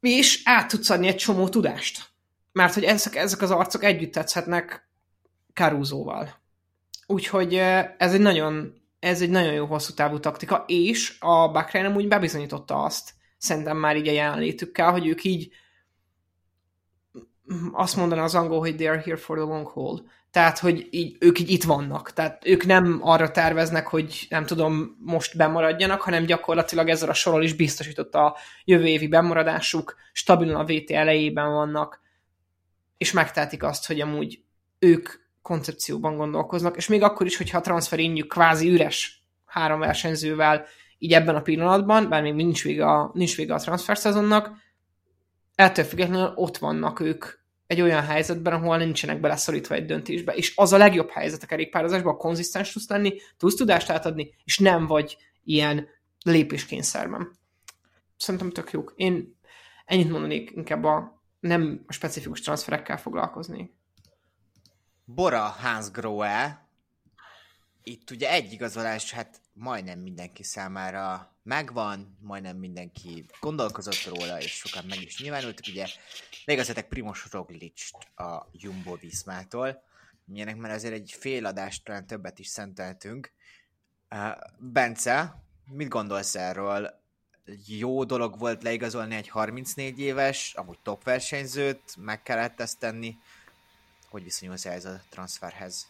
és 0.00 0.40
át 0.44 0.68
tudsz 0.68 0.90
adni 0.90 1.06
egy 1.06 1.16
csomó 1.16 1.48
tudást. 1.48 2.10
Mert 2.52 2.74
hogy 2.74 2.84
ezek, 2.84 3.16
ezek 3.16 3.42
az 3.42 3.50
arcok 3.50 3.84
együtt 3.84 4.12
tetszhetnek 4.12 4.88
Caruso-val. 5.54 6.40
Úgyhogy 7.06 7.54
ez 7.98 8.14
egy 8.14 8.20
nagyon, 8.20 8.81
ez 9.02 9.22
egy 9.22 9.30
nagyon 9.30 9.52
jó 9.52 9.66
hosszú 9.66 9.94
távú 9.94 10.20
taktika, 10.20 10.64
és 10.66 11.16
a 11.20 11.50
Bahrain 11.50 11.96
úgy 11.96 12.08
bebizonyította 12.08 12.82
azt, 12.82 13.14
szerintem 13.38 13.76
már 13.76 13.96
így 13.96 14.08
a 14.08 14.12
jelenlétükkel, 14.12 14.90
hogy 14.90 15.06
ők 15.06 15.24
így 15.24 15.52
azt 17.72 17.96
mondaná 17.96 18.22
az 18.22 18.34
angol, 18.34 18.58
hogy 18.58 18.76
they 18.76 18.86
are 18.86 19.02
here 19.04 19.16
for 19.16 19.36
the 19.36 19.46
long 19.46 19.66
haul. 19.66 20.06
Tehát, 20.30 20.58
hogy 20.58 20.88
így, 20.90 21.16
ők 21.20 21.38
így 21.38 21.50
itt 21.50 21.64
vannak. 21.64 22.12
Tehát 22.12 22.46
ők 22.46 22.66
nem 22.66 22.98
arra 23.02 23.30
terveznek, 23.30 23.86
hogy 23.86 24.26
nem 24.28 24.46
tudom, 24.46 24.96
most 25.00 25.36
bemaradjanak, 25.36 26.00
hanem 26.00 26.24
gyakorlatilag 26.24 26.88
ezzel 26.88 27.08
a 27.08 27.14
sorol 27.14 27.42
is 27.42 27.54
biztosított 27.54 28.14
a 28.14 28.36
jövő 28.64 28.86
évi 28.86 29.08
bemaradásuk, 29.08 29.96
stabilan 30.12 30.60
a 30.60 30.64
VT 30.64 30.90
elejében 30.90 31.52
vannak, 31.52 32.00
és 32.98 33.12
megtehetik 33.12 33.62
azt, 33.62 33.86
hogy 33.86 34.00
amúgy 34.00 34.42
ők 34.78 35.21
koncepcióban 35.42 36.16
gondolkoznak, 36.16 36.76
és 36.76 36.88
még 36.88 37.02
akkor 37.02 37.26
is, 37.26 37.36
hogyha 37.36 37.58
a 37.58 37.60
transferényük 37.60 38.28
kvázi 38.28 38.68
üres 38.68 39.22
három 39.44 39.78
versenyzővel 39.78 40.66
így 40.98 41.12
ebben 41.12 41.34
a 41.34 41.42
pillanatban, 41.42 42.08
bár 42.08 42.22
még 42.22 42.34
nincs 42.34 42.62
vége 42.62 42.86
a, 42.86 43.10
nincs 43.14 43.36
vége 43.36 43.54
a 43.54 43.58
transfer 43.58 43.98
szezonnak, 43.98 44.50
ettől 45.54 45.84
függetlenül 45.84 46.32
ott 46.34 46.58
vannak 46.58 47.00
ők 47.00 47.24
egy 47.66 47.80
olyan 47.80 48.02
helyzetben, 48.02 48.52
ahol 48.52 48.76
nincsenek 48.76 49.20
beleszorítva 49.20 49.74
egy 49.74 49.84
döntésbe, 49.84 50.34
és 50.34 50.52
az 50.56 50.72
a 50.72 50.76
legjobb 50.76 51.10
helyzet 51.10 51.42
a 51.42 51.46
kerékpározásban, 51.46 52.16
konzisztens 52.16 52.72
tudsz 52.72 52.88
lenni, 52.88 53.14
tudsz 53.36 53.54
tudást 53.54 53.90
átadni, 53.90 54.34
és 54.44 54.58
nem 54.58 54.86
vagy 54.86 55.16
ilyen 55.44 55.88
lépéskényszerben. 56.24 57.30
Szerintem 58.16 58.50
tök 58.50 58.70
jók. 58.70 58.92
Én 58.96 59.38
ennyit 59.84 60.10
mondanék 60.10 60.50
inkább 60.50 60.84
a 60.84 61.22
nem 61.40 61.84
a 61.86 61.92
specifikus 61.92 62.40
transferekkel 62.40 62.96
foglalkozni. 62.96 63.74
Bora 65.14 65.40
Hans 65.40 65.90
Grohe, 65.90 66.66
itt 67.82 68.10
ugye 68.10 68.30
egy 68.30 68.52
igazolás, 68.52 69.12
hát 69.12 69.40
majdnem 69.52 69.98
mindenki 69.98 70.42
számára 70.42 71.34
megvan, 71.42 72.18
majdnem 72.20 72.56
mindenki 72.56 73.26
gondolkozott 73.40 74.04
róla, 74.04 74.40
és 74.40 74.52
sokan 74.52 74.84
meg 74.88 75.02
is 75.02 75.20
nyilvánultak, 75.20 75.64
ugye 75.68 75.86
végezzetek 76.44 76.88
Primos 76.88 77.26
roglic 77.30 77.90
a 78.16 78.46
Jumbo 78.52 78.96
Viszmától, 78.96 79.82
milyenek 80.24 80.56
már 80.56 80.70
azért 80.70 80.94
egy 80.94 81.14
fél 81.18 81.46
adást 81.46 81.84
talán 81.84 82.06
többet 82.06 82.38
is 82.38 82.46
szenteltünk. 82.46 83.32
Bence, 84.58 85.42
mit 85.70 85.88
gondolsz 85.88 86.34
erről? 86.34 87.00
jó 87.66 88.04
dolog 88.04 88.38
volt 88.38 88.62
leigazolni 88.62 89.14
egy 89.14 89.28
34 89.28 89.98
éves, 89.98 90.54
amúgy 90.54 90.78
top 90.82 91.04
versenyzőt, 91.04 91.96
meg 91.96 92.22
kellett 92.22 92.60
ezt 92.60 92.78
tenni. 92.78 93.16
Hogy 94.12 94.22
viszonyulsz 94.22 94.64
ez 94.64 94.84
a 94.84 95.00
transferhez? 95.08 95.88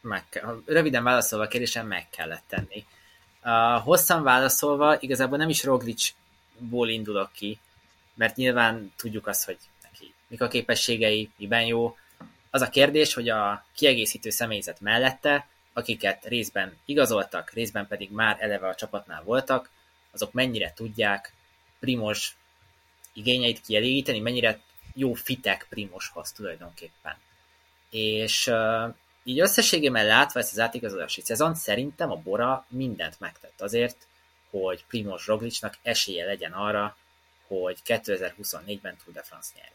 Meg, 0.00 0.44
röviden 0.66 1.04
válaszolva 1.04 1.44
a 1.44 1.48
kérdésem, 1.48 1.86
meg 1.86 2.08
kellett 2.10 2.42
tenni. 2.46 2.86
Uh, 3.44 3.82
hosszan 3.82 4.22
válaszolva, 4.22 5.00
igazából 5.00 5.38
nem 5.38 5.48
is 5.48 5.64
Roglicból 5.64 6.88
indulok 6.88 7.32
ki, 7.32 7.58
mert 8.14 8.36
nyilván 8.36 8.92
tudjuk 8.96 9.26
azt, 9.26 9.44
hogy 9.44 9.58
neki 9.82 10.14
mik 10.26 10.40
a 10.40 10.48
képességei, 10.48 11.30
miben 11.36 11.64
jó. 11.64 11.96
Az 12.50 12.60
a 12.60 12.68
kérdés, 12.68 13.14
hogy 13.14 13.28
a 13.28 13.64
kiegészítő 13.74 14.30
személyzet 14.30 14.80
mellette, 14.80 15.48
akiket 15.72 16.24
részben 16.24 16.76
igazoltak, 16.84 17.50
részben 17.50 17.86
pedig 17.86 18.10
már 18.10 18.36
eleve 18.40 18.68
a 18.68 18.74
csapatnál 18.74 19.22
voltak, 19.22 19.70
azok 20.10 20.32
mennyire 20.32 20.72
tudják 20.72 21.32
Primos 21.78 22.36
igényeit 23.12 23.60
kielégíteni, 23.60 24.20
mennyire 24.20 24.60
jó 24.94 25.12
fitek 25.12 25.66
Primoshoz 25.68 26.32
tulajdonképpen. 26.32 27.16
És 27.90 28.46
uh, 28.46 28.94
így 29.24 29.40
összességében 29.40 30.06
látva 30.06 30.40
ezt 30.40 30.52
az 30.52 30.58
átigazolási 30.58 31.20
szezon, 31.20 31.54
szerintem 31.54 32.10
a 32.10 32.16
Bora 32.16 32.66
mindent 32.68 33.20
megtett 33.20 33.60
azért, 33.60 33.96
hogy 34.50 34.84
Primos 34.88 35.26
Roglicnak 35.26 35.74
esélye 35.82 36.24
legyen 36.24 36.52
arra, 36.52 36.96
hogy 37.46 37.78
2024-ben 37.86 38.96
Tour 39.04 39.14
de 39.14 39.22
France 39.22 39.50
nyerjen. 39.54 39.72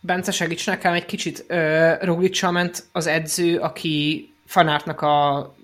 Bence, 0.00 0.30
segíts 0.30 0.66
nekem 0.66 0.92
egy 0.92 1.06
kicsit. 1.06 1.44
Uh, 1.48 2.50
ment 2.50 2.84
az 2.92 3.06
edző, 3.06 3.58
aki 3.58 4.28
Fanártnak 4.46 5.00
a 5.00 5.56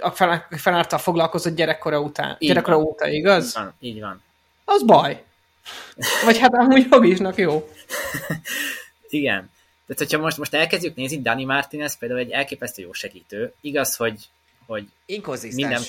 a 0.00 0.10
fenáltal 0.56 0.98
foglalkozott 0.98 1.54
gyerekkora 1.54 2.00
után. 2.00 2.36
Így 2.38 2.48
gyerekkora 2.48 2.76
van. 2.76 2.84
óta, 2.84 3.08
igaz? 3.08 3.46
Így 3.46 3.54
van, 3.54 3.74
így 3.80 4.00
van. 4.00 4.22
Az 4.64 4.82
baj. 4.84 5.24
Vagy 6.24 6.38
hát 6.38 6.54
amúgy 6.54 6.86
Rogisnak 6.90 7.36
jó. 7.36 7.68
Igen. 9.08 9.50
Tehát, 9.90 10.10
hogyha 10.10 10.24
most, 10.24 10.36
most 10.36 10.54
elkezdjük 10.54 10.94
nézni, 10.94 11.20
Dani 11.20 11.44
Martinez 11.44 11.98
például 11.98 12.20
egy 12.20 12.30
elképesztő 12.30 12.82
jó 12.82 12.92
segítő. 12.92 13.54
Igaz, 13.60 13.96
hogy, 13.96 14.28
hogy 14.66 14.88
Inkonzisztens. 15.06 15.68
Minden, 15.68 15.82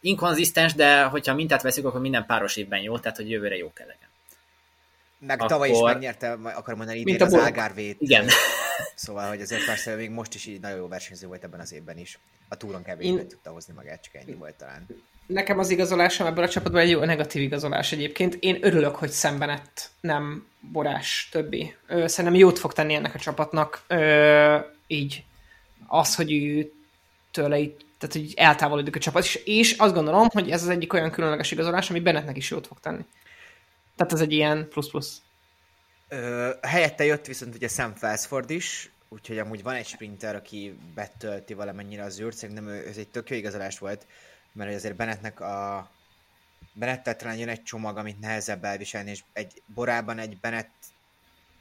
inkonzisztens, 0.00 0.74
de 0.74 1.02
hogyha 1.02 1.34
mintát 1.34 1.62
veszük, 1.62 1.84
akkor 1.84 2.00
minden 2.00 2.26
páros 2.26 2.56
évben 2.56 2.80
jó, 2.80 2.98
tehát 2.98 3.16
hogy 3.16 3.30
jövőre 3.30 3.56
jó 3.56 3.72
kell 3.72 3.86
legyen. 3.86 4.08
Meg 5.18 5.36
akkor... 5.36 5.50
tavaly 5.50 5.70
is 5.70 5.80
megnyerte, 5.80 6.32
akarom 6.32 6.78
mondani, 6.78 6.98
idén 6.98 7.22
az 7.22 7.34
Algarvét. 7.34 7.96
Igen. 8.00 8.28
Szóval, 8.94 9.28
hogy 9.28 9.40
azért 9.40 9.64
persze 9.64 9.94
még 9.94 10.10
most 10.10 10.34
is 10.34 10.46
így 10.46 10.60
nagyon 10.60 10.78
jó 10.78 10.88
versenyző 10.88 11.26
volt 11.26 11.44
ebben 11.44 11.60
az 11.60 11.72
évben 11.72 11.98
is. 11.98 12.18
A 12.48 12.56
túron 12.56 12.82
kevésbé 12.82 13.20
Én... 13.20 13.28
tudta 13.28 13.50
hozni 13.50 13.74
magát, 13.74 14.02
csak 14.02 14.14
ennyi 14.14 14.34
volt 14.34 14.54
talán. 14.54 14.86
Nekem 15.28 15.58
az 15.58 15.70
igazolásom 15.70 16.26
ebből 16.26 16.44
a 16.44 16.48
csapatban 16.48 16.80
egy 16.80 16.90
jó 16.90 17.04
negatív 17.04 17.42
igazolás 17.42 17.92
egyébként. 17.92 18.34
Én 18.40 18.58
örülök, 18.60 18.94
hogy 18.94 19.10
szembenett 19.10 19.90
nem 20.00 20.46
Borás 20.72 21.28
többi. 21.32 21.74
Ö, 21.86 22.06
szerintem 22.06 22.40
jót 22.40 22.58
fog 22.58 22.72
tenni 22.72 22.94
ennek 22.94 23.14
a 23.14 23.18
csapatnak. 23.18 23.82
Ö, 23.86 24.58
így 24.86 25.24
az, 25.86 26.14
hogy 26.14 26.32
ő 26.32 26.72
tőle 27.30 27.58
így, 27.58 27.76
tehát, 27.98 28.14
hogy 28.14 28.32
eltávolodik 28.36 28.96
a 28.96 28.98
csapat, 28.98 29.24
és, 29.24 29.34
és 29.34 29.72
azt 29.72 29.94
gondolom, 29.94 30.28
hogy 30.32 30.50
ez 30.50 30.62
az 30.62 30.68
egyik 30.68 30.92
olyan 30.92 31.10
különleges 31.10 31.50
igazolás, 31.50 31.90
ami 31.90 32.00
Bennettnek 32.00 32.36
is 32.36 32.50
jót 32.50 32.66
fog 32.66 32.80
tenni. 32.80 33.04
Tehát 33.96 34.12
ez 34.12 34.20
egy 34.20 34.32
ilyen 34.32 34.68
plusz-plusz. 34.68 35.22
Helyette 36.62 37.04
jött 37.04 37.26
viszont 37.26 37.54
ugye 37.54 37.68
Sam 37.68 37.94
Felsford 37.94 38.50
is, 38.50 38.90
úgyhogy 39.08 39.38
amúgy 39.38 39.62
van 39.62 39.74
egy 39.74 39.86
sprinter, 39.86 40.34
aki 40.34 40.78
betölti 40.94 41.54
valamennyire 41.54 42.04
az 42.04 42.20
űrt, 42.20 42.36
szerintem 42.36 42.68
ez 42.68 42.96
egy 42.96 43.08
tök 43.08 43.30
jó 43.30 43.36
igazolás 43.36 43.78
volt, 43.78 44.06
mert 44.52 44.74
azért 44.74 44.96
Bennettnek 44.96 45.40
a 45.40 45.90
Bennettel 46.72 47.16
talán 47.16 47.36
jön 47.36 47.48
egy 47.48 47.62
csomag, 47.62 47.96
amit 47.96 48.20
nehezebb 48.20 48.64
elviselni, 48.64 49.10
és 49.10 49.24
egy 49.32 49.62
borában 49.66 50.18
egy 50.18 50.38
Bennett 50.40 50.72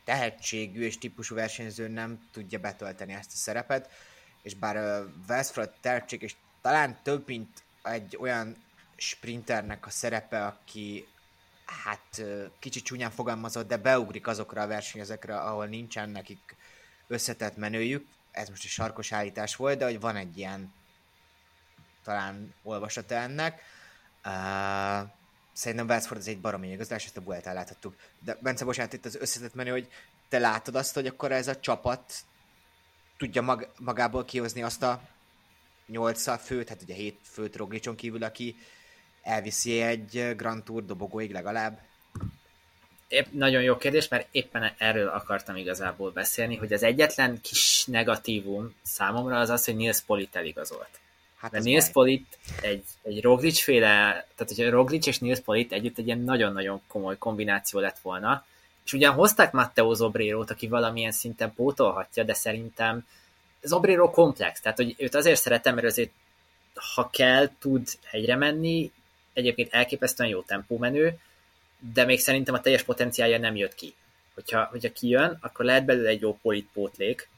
tehetségű 0.03 0.83
és 0.83 0.97
típusú 0.97 1.35
versenyző 1.35 1.88
nem 1.88 2.27
tudja 2.31 2.59
betölteni 2.59 3.13
ezt 3.13 3.31
a 3.33 3.35
szerepet, 3.35 3.89
és 4.41 4.55
bár 4.55 4.75
uh, 4.75 5.09
Westford 5.29 5.71
tehetség, 5.81 6.21
és 6.21 6.35
talán 6.61 6.99
több, 7.03 7.27
mint 7.27 7.63
egy 7.83 8.17
olyan 8.19 8.55
sprinternek 8.95 9.85
a 9.85 9.89
szerepe, 9.89 10.45
aki 10.45 11.07
hát 11.65 12.21
kicsit 12.59 12.83
csúnyán 12.83 13.11
fogalmazott, 13.11 13.67
de 13.67 13.77
beugrik 13.77 14.27
azokra 14.27 14.61
a 14.61 14.67
versenyezekre, 14.67 15.39
ahol 15.39 15.65
nincsen 15.65 16.09
nekik 16.09 16.55
összetett 17.07 17.57
menőjük. 17.57 18.05
Ez 18.31 18.49
most 18.49 18.63
egy 18.63 18.69
sarkos 18.69 19.11
állítás 19.11 19.55
volt, 19.55 19.77
de 19.77 19.85
hogy 19.85 19.99
van 19.99 20.15
egy 20.15 20.38
ilyen 20.38 20.73
talán 22.08 22.53
olvasata 22.64 23.16
ennek. 23.16 23.62
Uh, 24.26 25.10
szerintem 25.53 25.88
Westford 25.88 26.20
az 26.20 26.28
egy 26.28 26.39
baromi 26.39 26.72
igazolás, 26.72 27.05
ezt 27.05 27.18
a 27.18 27.22
Bueltán 27.22 27.53
láthattuk. 27.53 27.95
De 28.24 28.38
Bence, 28.41 28.66
bocsánat, 28.66 28.93
itt 28.93 29.05
az 29.05 29.16
összetett 29.16 29.53
menő, 29.53 29.72
hogy 29.72 29.88
te 30.30 30.39
látod 30.39 30.76
azt, 30.76 30.93
hogy 30.93 31.08
akkor 31.08 31.32
ez 31.32 31.47
a 31.47 31.60
csapat 31.60 32.14
tudja 33.18 33.41
mag- 33.41 33.70
magából 33.80 34.26
kihozni 34.26 34.64
azt 34.64 34.84
a 34.84 35.01
8 35.88 36.43
főt, 36.45 36.70
hát 36.70 36.82
ugye 36.82 36.93
7 36.93 37.20
főt 37.24 37.55
Roglicson 37.55 37.95
kívül, 37.95 38.24
aki 38.24 38.55
elviszi 39.24 39.82
egy 39.82 40.34
Grand 40.36 40.64
Tour 40.64 40.86
dobogóig 40.86 41.32
legalább? 41.32 41.80
Épp, 43.08 43.26
nagyon 43.32 43.62
jó 43.62 43.78
kérdés, 43.78 44.08
mert 44.08 44.28
éppen 44.32 44.72
erről 44.78 45.08
akartam 45.08 45.55
igazából 45.55 46.12
beszélni, 46.12 46.55
hogy 46.55 46.74
az 46.74 46.84
egyetlen 46.84 47.41
kis 47.41 47.86
negatívum 47.86 48.76
számomra 48.82 49.39
az 49.39 49.49
az, 49.49 49.66
hogy 49.66 49.76
Nils 49.76 50.01
Polit 50.01 50.36
eligazolt. 50.36 50.99
Hát 51.38 51.51
Mert 51.51 51.63
Nils 51.63 51.89
Polit 51.89 52.38
egy, 52.61 52.83
egy 53.01 53.21
Roglic 53.21 53.59
féle, 53.59 54.27
tehát 54.35 54.53
hogy 54.55 54.69
Roglic 54.69 55.07
és 55.07 55.19
Nils 55.19 55.39
Polit 55.39 55.71
együtt 55.71 55.97
egy 55.97 56.05
ilyen 56.05 56.19
nagyon-nagyon 56.19 56.81
komoly 56.88 57.17
kombináció 57.17 57.79
lett 57.79 57.99
volna, 57.99 58.45
és 58.85 58.93
ugyan 58.93 59.13
hozták 59.13 59.51
Matteo 59.51 59.93
Zobrero-t, 59.93 60.49
aki 60.49 60.67
valamilyen 60.67 61.11
szinten 61.11 61.53
pótolhatja, 61.53 62.23
de 62.23 62.33
szerintem 62.33 63.07
Zobrero 63.61 64.11
komplex, 64.11 64.61
tehát 64.61 64.77
hogy 64.77 64.95
őt 64.97 65.15
azért 65.15 65.41
szeretem, 65.41 65.75
mert 65.75 65.88
azért 65.88 66.11
ha 66.95 67.09
kell, 67.09 67.49
tud 67.59 67.88
hegyre 68.03 68.35
menni, 68.35 68.91
egyébként 69.33 69.73
elképesztően 69.73 70.29
jó 70.29 70.41
tempómenő, 70.41 71.19
de 71.93 72.05
még 72.05 72.19
szerintem 72.19 72.53
a 72.53 72.61
teljes 72.61 72.83
potenciálja 72.83 73.38
nem 73.38 73.55
jött 73.55 73.75
ki. 73.75 73.93
Hogyha, 74.33 74.63
hogyha 74.63 74.91
kijön, 74.91 75.38
akkor 75.41 75.65
lehet 75.65 75.85
belőle 75.85 76.09
egy 76.09 76.21
jó 76.21 76.38
politpótlék, 76.41 77.29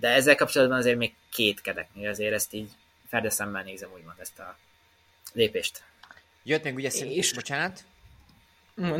de 0.00 0.08
ezzel 0.08 0.34
kapcsolatban 0.34 0.78
azért 0.78 0.96
még 0.96 1.14
kétkedek, 1.32 1.88
azért 2.04 2.32
ezt 2.32 2.52
így 2.52 2.70
ferdeszemmel 3.12 3.62
nézem 3.62 3.90
úgymond 3.92 4.18
ezt 4.20 4.38
a 4.38 4.56
lépést. 5.32 5.82
Jött 6.42 6.64
még 6.64 6.74
ugye 6.74 6.90
szerint, 6.90 7.16
és... 7.16 7.34
bocsánat? 7.34 7.84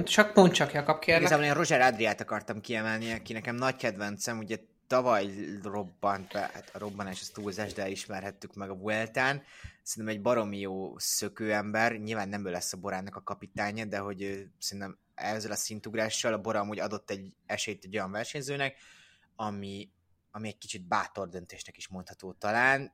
Csak 0.04 0.32
pont 0.32 0.52
csak 0.52 0.72
Jakab 0.72 0.98
kérlek. 0.98 1.20
Igazából 1.20 1.44
én 1.44 1.54
Roger 1.54 1.80
Adriát 1.80 2.20
akartam 2.20 2.60
kiemelni, 2.60 3.12
aki 3.12 3.32
nekem 3.32 3.54
nagy 3.54 3.76
kedvencem, 3.76 4.38
ugye 4.38 4.56
tavaly 4.86 5.30
robbant 5.62 6.32
be, 6.32 6.40
hát 6.40 6.70
a 6.72 6.78
robbanás 6.78 7.20
az 7.20 7.28
túlzás, 7.28 7.72
de 7.72 7.88
ismerhettük 7.88 8.54
meg 8.54 8.70
a 8.70 8.74
Vueltán. 8.74 9.42
Szerintem 9.82 10.14
egy 10.14 10.22
baromi 10.22 10.58
jó 10.58 10.98
szökőember, 10.98 11.92
nyilván 11.92 12.28
nem 12.28 12.46
ő 12.46 12.50
lesz 12.50 12.72
a 12.72 12.76
Borának 12.76 13.16
a 13.16 13.22
kapitánya, 13.22 13.84
de 13.84 13.98
hogy 13.98 14.46
szerintem 14.58 14.98
ezzel 15.14 15.50
a 15.50 15.56
szintugrással 15.56 16.32
a 16.32 16.40
Bora 16.40 16.60
amúgy 16.60 16.80
adott 16.80 17.10
egy 17.10 17.36
esélyt 17.46 17.84
egy 17.84 17.96
olyan 17.96 18.10
versenyzőnek, 18.10 18.76
ami, 19.36 19.90
ami 20.30 20.48
egy 20.48 20.58
kicsit 20.58 20.88
bátor 20.88 21.28
döntésnek 21.28 21.76
is 21.76 21.88
mondható 21.88 22.32
talán. 22.32 22.92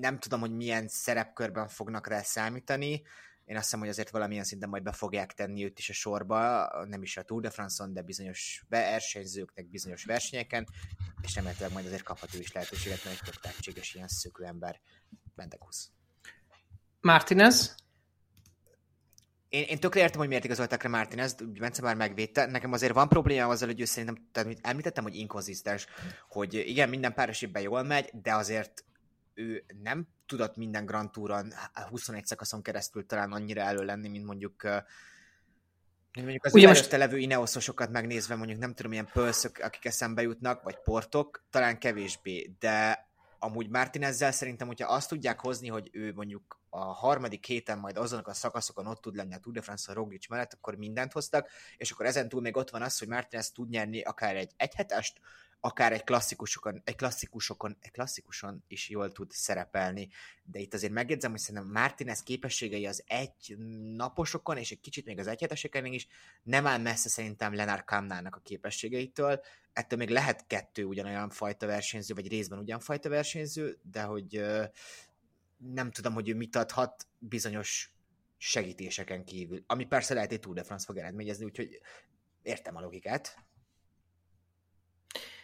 Nem 0.00 0.18
tudom, 0.18 0.40
hogy 0.40 0.56
milyen 0.56 0.88
szerepkörben 0.88 1.68
fognak 1.68 2.06
rá 2.06 2.22
számítani, 2.22 3.02
én 3.48 3.56
azt 3.56 3.64
hiszem, 3.64 3.80
hogy 3.80 3.88
azért 3.88 4.10
valamilyen 4.10 4.44
szinten 4.44 4.68
majd 4.68 4.82
be 4.82 4.92
fogják 4.92 5.32
tenni 5.32 5.64
őt 5.64 5.78
is 5.78 5.88
a 5.88 5.92
sorba, 5.92 6.68
nem 6.84 7.02
is 7.02 7.16
a 7.16 7.22
Tour 7.22 7.42
de 7.42 7.50
France-on, 7.50 7.92
de 7.92 8.02
bizonyos 8.02 8.64
versenyzőknek 8.68 9.68
bizonyos 9.68 10.04
versenyeken, 10.04 10.68
és 11.22 11.34
remélhetőleg 11.34 11.72
majd 11.72 11.86
azért 11.86 12.02
kaphat 12.02 12.34
ő 12.34 12.38
is 12.38 12.52
lehetőséget, 12.52 13.04
mert 13.04 13.16
egy 13.16 13.24
tök 13.24 13.40
tehetséges 13.40 13.94
ilyen 13.94 14.08
szökő 14.08 14.44
ember. 14.44 14.80
Bendekusz. 15.34 15.90
Martinez? 17.00 17.74
Én, 19.48 19.62
én 19.62 19.78
tökre 19.80 20.00
értem, 20.00 20.18
hogy 20.18 20.28
miért 20.28 20.44
igazolták 20.44 20.82
rá 20.82 20.90
Martinez, 20.90 21.34
Bence 21.58 21.82
már 21.82 21.96
megvédte. 21.96 22.46
Nekem 22.46 22.72
azért 22.72 22.92
van 22.92 23.08
probléma 23.08 23.48
azzal, 23.48 23.68
hogy 23.68 23.80
ő 23.80 23.84
szerintem, 23.84 24.28
tehát 24.32 24.58
említettem, 24.62 25.04
hogy 25.04 25.14
inkonzisztens, 25.14 25.86
hogy 26.28 26.54
igen, 26.54 26.88
minden 26.88 27.14
páros 27.14 27.42
évben 27.42 27.62
jól 27.62 27.82
megy, 27.82 28.10
de 28.12 28.34
azért 28.34 28.84
ő 29.38 29.64
nem 29.82 30.08
tudott 30.26 30.56
minden 30.56 30.86
Grand 30.86 31.10
Touron 31.10 31.52
21 31.90 32.26
szakaszon 32.26 32.62
keresztül 32.62 33.06
talán 33.06 33.32
annyira 33.32 33.60
elő 33.60 33.84
lenni, 33.84 34.08
mint 34.08 34.24
mondjuk 34.24 34.62
Mondjuk 36.12 36.44
az 36.44 36.54
Ugye 36.54 36.68
most... 36.68 36.90
levő 36.90 37.18
Ineososokat 37.18 37.90
megnézve, 37.90 38.34
mondjuk 38.34 38.58
nem 38.58 38.74
tudom, 38.74 38.90
milyen 38.90 39.10
pölszök, 39.12 39.58
akik 39.58 39.84
eszembe 39.84 40.22
jutnak, 40.22 40.62
vagy 40.62 40.78
portok, 40.82 41.44
talán 41.50 41.78
kevésbé, 41.78 42.54
de 42.58 43.06
amúgy 43.38 43.68
Martinezzel 43.68 44.32
szerintem, 44.32 44.66
hogyha 44.66 44.92
azt 44.92 45.08
tudják 45.08 45.40
hozni, 45.40 45.68
hogy 45.68 45.88
ő 45.92 46.12
mondjuk 46.14 46.60
a 46.70 46.78
harmadik 46.78 47.46
héten 47.46 47.78
majd 47.78 47.96
azonok 47.96 48.28
a 48.28 48.34
szakaszokon 48.34 48.86
ott 48.86 49.00
tud 49.00 49.14
lenni 49.14 49.34
a 49.34 49.38
Tour 49.38 49.54
de 49.54 49.60
France 49.60 49.92
a 49.92 49.94
Roglic 49.94 50.28
mellett, 50.28 50.52
akkor 50.52 50.74
mindent 50.74 51.12
hoztak, 51.12 51.50
és 51.76 51.90
akkor 51.90 52.06
ezen 52.06 52.28
túl 52.28 52.40
még 52.40 52.56
ott 52.56 52.70
van 52.70 52.82
az, 52.82 52.98
hogy 52.98 53.08
Martinez 53.08 53.50
tud 53.50 53.68
nyerni 53.68 54.00
akár 54.00 54.36
egy 54.36 54.52
egyhetest, 54.56 55.20
akár 55.60 55.92
egy 55.92 56.04
klasszikusokon, 56.04 56.82
egy 56.84 56.96
klasszikusokon, 56.96 57.76
egy 57.80 57.90
klasszikuson 57.90 58.64
is 58.68 58.88
jól 58.88 59.12
tud 59.12 59.30
szerepelni. 59.30 60.08
De 60.42 60.58
itt 60.58 60.74
azért 60.74 60.92
megjegyzem, 60.92 61.30
hogy 61.30 61.40
szerintem 61.40 61.70
Martinez 61.70 62.22
képességei 62.22 62.86
az 62.86 63.02
egy 63.06 63.56
naposokon, 63.96 64.56
és 64.56 64.70
egy 64.70 64.80
kicsit 64.80 65.04
még 65.04 65.18
az 65.18 65.26
egyheteseken 65.26 65.84
is 65.84 66.06
nem 66.42 66.66
áll 66.66 66.78
messze 66.78 67.08
szerintem 67.08 67.54
Lenár 67.54 67.84
Kamnának 67.84 68.36
a 68.36 68.40
képességeitől. 68.40 69.40
Ettől 69.72 69.98
még 69.98 70.10
lehet 70.10 70.46
kettő 70.46 70.84
ugyanolyan 70.84 71.30
fajta 71.30 71.66
versenyző, 71.66 72.14
vagy 72.14 72.28
részben 72.28 72.58
ugyanfajta 72.58 73.08
versenyző, 73.08 73.78
de 73.82 74.02
hogy 74.02 74.44
nem 75.56 75.90
tudom, 75.90 76.14
hogy 76.14 76.28
ő 76.28 76.34
mit 76.34 76.56
adhat 76.56 77.06
bizonyos 77.18 77.92
segítéseken 78.36 79.24
kívül, 79.24 79.64
ami 79.66 79.84
persze 79.84 80.14
lehet 80.14 80.32
egy 80.32 80.40
Tour 80.40 80.54
de 80.54 80.62
France 80.62 80.86
fog 80.86 80.96
eredményezni, 80.96 81.44
úgyhogy 81.44 81.80
értem 82.42 82.76
a 82.76 82.80
logikát. 82.80 83.47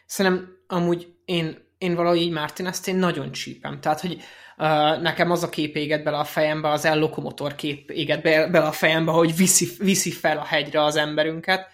Szerintem 0.06 0.48
amúgy 0.66 1.14
én, 1.24 1.58
én 1.78 1.94
valahogy 1.94 2.20
így 2.20 2.38
ezt 2.56 2.88
én 2.88 2.96
nagyon 2.96 3.32
csípem. 3.32 3.80
Tehát, 3.80 4.00
hogy 4.00 4.12
uh, 4.12 5.02
nekem 5.02 5.30
az 5.30 5.42
a 5.42 5.48
kép 5.48 5.76
éget 5.76 6.04
bele 6.04 6.18
a 6.18 6.24
fejembe, 6.24 6.70
az 6.70 6.84
El 6.84 6.98
Lokomotor 6.98 7.54
kép 7.54 7.90
éget 7.90 8.22
be, 8.22 8.46
bele 8.46 8.66
a 8.66 8.72
fejembe, 8.72 9.10
hogy 9.10 9.36
viszi, 9.36 9.68
viszi 9.78 10.10
fel 10.10 10.38
a 10.38 10.44
hegyre 10.44 10.82
az 10.82 10.96
emberünket. 10.96 11.68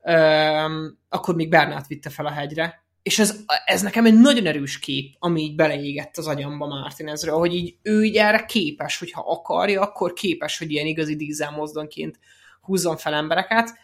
Uh, 0.00 0.70
akkor 1.08 1.34
még 1.34 1.48
Bernát 1.48 1.86
vitte 1.86 2.10
fel 2.10 2.26
a 2.26 2.30
hegyre. 2.30 2.84
És 3.02 3.18
ez, 3.18 3.40
ez 3.64 3.82
nekem 3.82 4.06
egy 4.06 4.18
nagyon 4.20 4.46
erős 4.46 4.78
kép, 4.78 5.16
ami 5.18 5.40
így 5.40 5.54
beleégett 5.54 6.16
az 6.16 6.26
agyamba 6.26 6.66
Martinezről, 6.66 7.38
hogy 7.38 7.54
így 7.54 7.76
ő 7.82 8.02
így 8.02 8.16
erre 8.16 8.44
képes, 8.44 8.98
hogyha 8.98 9.24
akarja, 9.26 9.80
akkor 9.80 10.12
képes, 10.12 10.58
hogy 10.58 10.70
ilyen 10.70 10.86
igazi 10.86 11.16
dízel 11.16 11.50
mozdonként 11.50 12.18
húzzon 12.60 12.96
fel 12.96 13.14
embereket. 13.14 13.78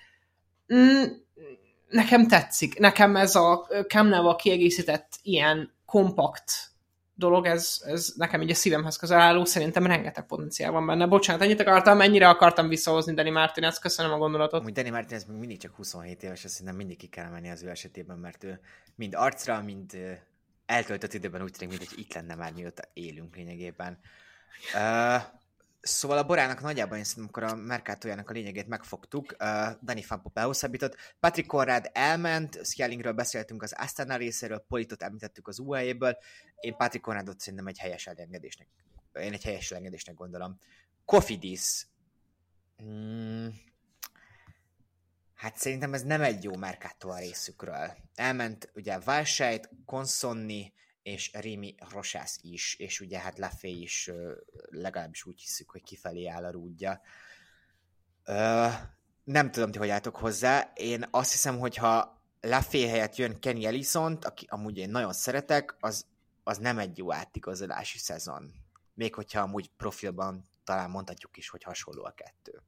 Nekem 1.93 2.27
tetszik. 2.27 2.79
Nekem 2.79 3.17
ez 3.17 3.35
a 3.35 3.67
Camnával 3.89 4.37
kiegészített 4.37 5.19
ilyen 5.23 5.73
kompakt 5.87 6.73
dolog, 7.15 7.47
ez, 7.47 7.83
ez 7.85 8.13
nekem 8.17 8.43
így 8.43 8.51
a 8.51 8.55
szívemhez 8.55 8.97
közel 8.97 9.21
álló, 9.21 9.45
szerintem 9.45 9.87
rengeteg 9.87 10.27
potenciál 10.27 10.73
van 10.73 10.87
benne. 10.87 11.07
Bocsánat, 11.07 11.43
ennyit 11.43 11.61
akartam, 11.61 11.97
mennyire 11.97 12.29
akartam 12.29 12.69
visszahozni 12.69 13.15
Dani 13.15 13.31
Martinez, 13.31 13.79
köszönöm 13.79 14.13
a 14.13 14.19
gondolatot. 14.19 14.65
Úgy 14.65 14.73
Dani 14.73 14.91
Martinez 14.91 15.25
még 15.25 15.39
mindig 15.39 15.59
csak 15.59 15.75
27 15.75 16.23
éves, 16.23 16.45
azt 16.45 16.53
szerintem 16.53 16.77
mindig 16.77 16.97
ki 16.97 17.07
kell 17.07 17.31
menni 17.31 17.51
az 17.51 17.63
ő 17.63 17.69
esetében, 17.69 18.19
mert 18.19 18.45
ő 18.45 18.61
mind 18.95 19.15
arcra, 19.15 19.63
mind 19.63 19.97
eltöltött 20.67 21.15
időben 21.15 21.43
úgy 21.43 21.53
tűnik, 21.59 21.79
mint 21.79 21.91
hogy 21.91 21.99
itt 21.99 22.15
lenne 22.15 22.35
már 22.35 22.53
mióta 22.53 22.83
élünk 22.93 23.37
lényegében. 23.37 23.99
Uh, 24.75 25.23
Szóval 25.83 26.19
a 26.19 26.27
borának 26.27 26.61
nagyjából 26.61 26.97
én 26.97 27.05
szerintem 27.05 27.33
akkor 27.35 27.53
a 27.53 27.63
Mercatójának 27.63 28.31
a 28.31 28.33
lényegét 28.33 28.67
megfogtuk. 28.67 29.37
Uh, 29.39 29.71
Dani 29.83 30.03
Fampo 30.03 30.29
behosszabbított. 30.29 30.97
Patrick 31.21 31.49
Conrad 31.49 31.91
elment, 31.93 32.67
Skellingről 32.67 33.13
beszéltünk 33.13 33.63
az 33.63 33.73
Astana 33.77 34.17
részéről, 34.17 34.65
Politot 34.69 35.03
említettük 35.03 35.49
az 35.49 35.59
UAE-ből. 35.59 36.19
Én 36.61 36.77
Patrick 36.77 37.05
Conradot 37.05 37.41
szerintem 37.41 37.67
egy 37.67 37.79
helyes 37.79 38.07
elengedésnek, 38.07 38.69
én 39.13 39.33
egy 39.33 39.43
helyes 39.43 39.71
elengedésnek 39.71 40.15
gondolom. 40.15 40.59
Kofidis. 41.05 41.87
Hmm. 42.77 43.61
Hát 45.35 45.57
szerintem 45.57 45.95
ez 45.95 46.03
nem 46.03 46.23
egy 46.23 46.45
jó 46.45 46.57
Mercato 46.57 47.09
a 47.09 47.19
részükről. 47.19 47.97
Elment 48.15 48.71
ugye 48.75 48.99
Valsejt, 48.99 49.71
Konsonni, 49.85 50.73
és 51.03 51.31
Rémi 51.33 51.75
Rosász 51.91 52.39
is, 52.43 52.75
és 52.79 53.01
ugye 53.01 53.19
hát 53.19 53.39
Lafay 53.39 53.83
is 53.83 54.11
legalábbis 54.71 55.25
úgy 55.25 55.41
hiszük, 55.41 55.71
hogy 55.71 55.83
kifelé 55.83 56.27
áll 56.27 56.45
a 56.45 56.51
rúdja. 56.51 57.01
nem 59.25 59.51
tudom, 59.51 59.71
ti 59.71 59.79
hogy 59.79 59.89
álltok 59.89 60.17
hozzá. 60.17 60.73
Én 60.75 61.05
azt 61.11 61.31
hiszem, 61.33 61.59
hogy 61.59 61.77
ha 61.77 62.23
Lafay 62.41 62.87
helyett 62.87 63.17
jön 63.17 63.41
Kenny 63.41 63.65
ellison 63.65 64.15
aki 64.15 64.47
amúgy 64.49 64.79
én 64.79 64.91
nagyon 64.91 65.13
szeretek, 65.13 65.77
az, 65.81 66.07
az 66.43 66.59
nem 66.59 66.79
egy 66.79 66.99
jó 66.99 67.13
átigazolási 67.13 67.99
szezon. 67.99 68.55
Még 68.95 69.15
hogyha 69.15 69.41
amúgy 69.41 69.71
profilban 69.77 70.49
talán 70.65 70.91
mondhatjuk 70.91 71.37
is, 71.37 71.49
hogy 71.49 71.63
hasonló 71.63 72.05
a 72.05 72.11
kettő. 72.11 72.63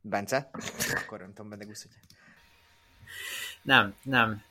Bence? 0.00 0.50
Akkor 0.94 1.18
nem 1.18 1.28
tudom, 1.28 1.50
benne 1.50 1.64
hogy... 1.64 1.76
Nem, 3.64 3.94
nem. 4.02 4.42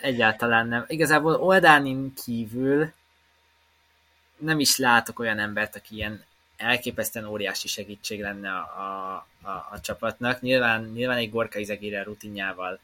Egyáltalán 0.00 0.68
nem. 0.68 0.84
Igazából 0.86 1.34
oldánin 1.34 2.12
kívül 2.24 2.92
nem 4.38 4.60
is 4.60 4.76
látok 4.76 5.18
olyan 5.18 5.38
embert, 5.38 5.76
aki 5.76 5.94
ilyen 5.94 6.24
elképesztően 6.56 7.26
óriási 7.26 7.68
segítség 7.68 8.20
lenne 8.20 8.50
a, 8.50 9.26
a, 9.42 9.50
a, 9.70 9.80
csapatnak. 9.80 10.40
Nyilván, 10.40 10.90
nyilván 10.94 11.16
egy 11.16 11.30
Gorka 11.30 11.58
Izegire 11.58 12.02
rutinjával, 12.02 12.78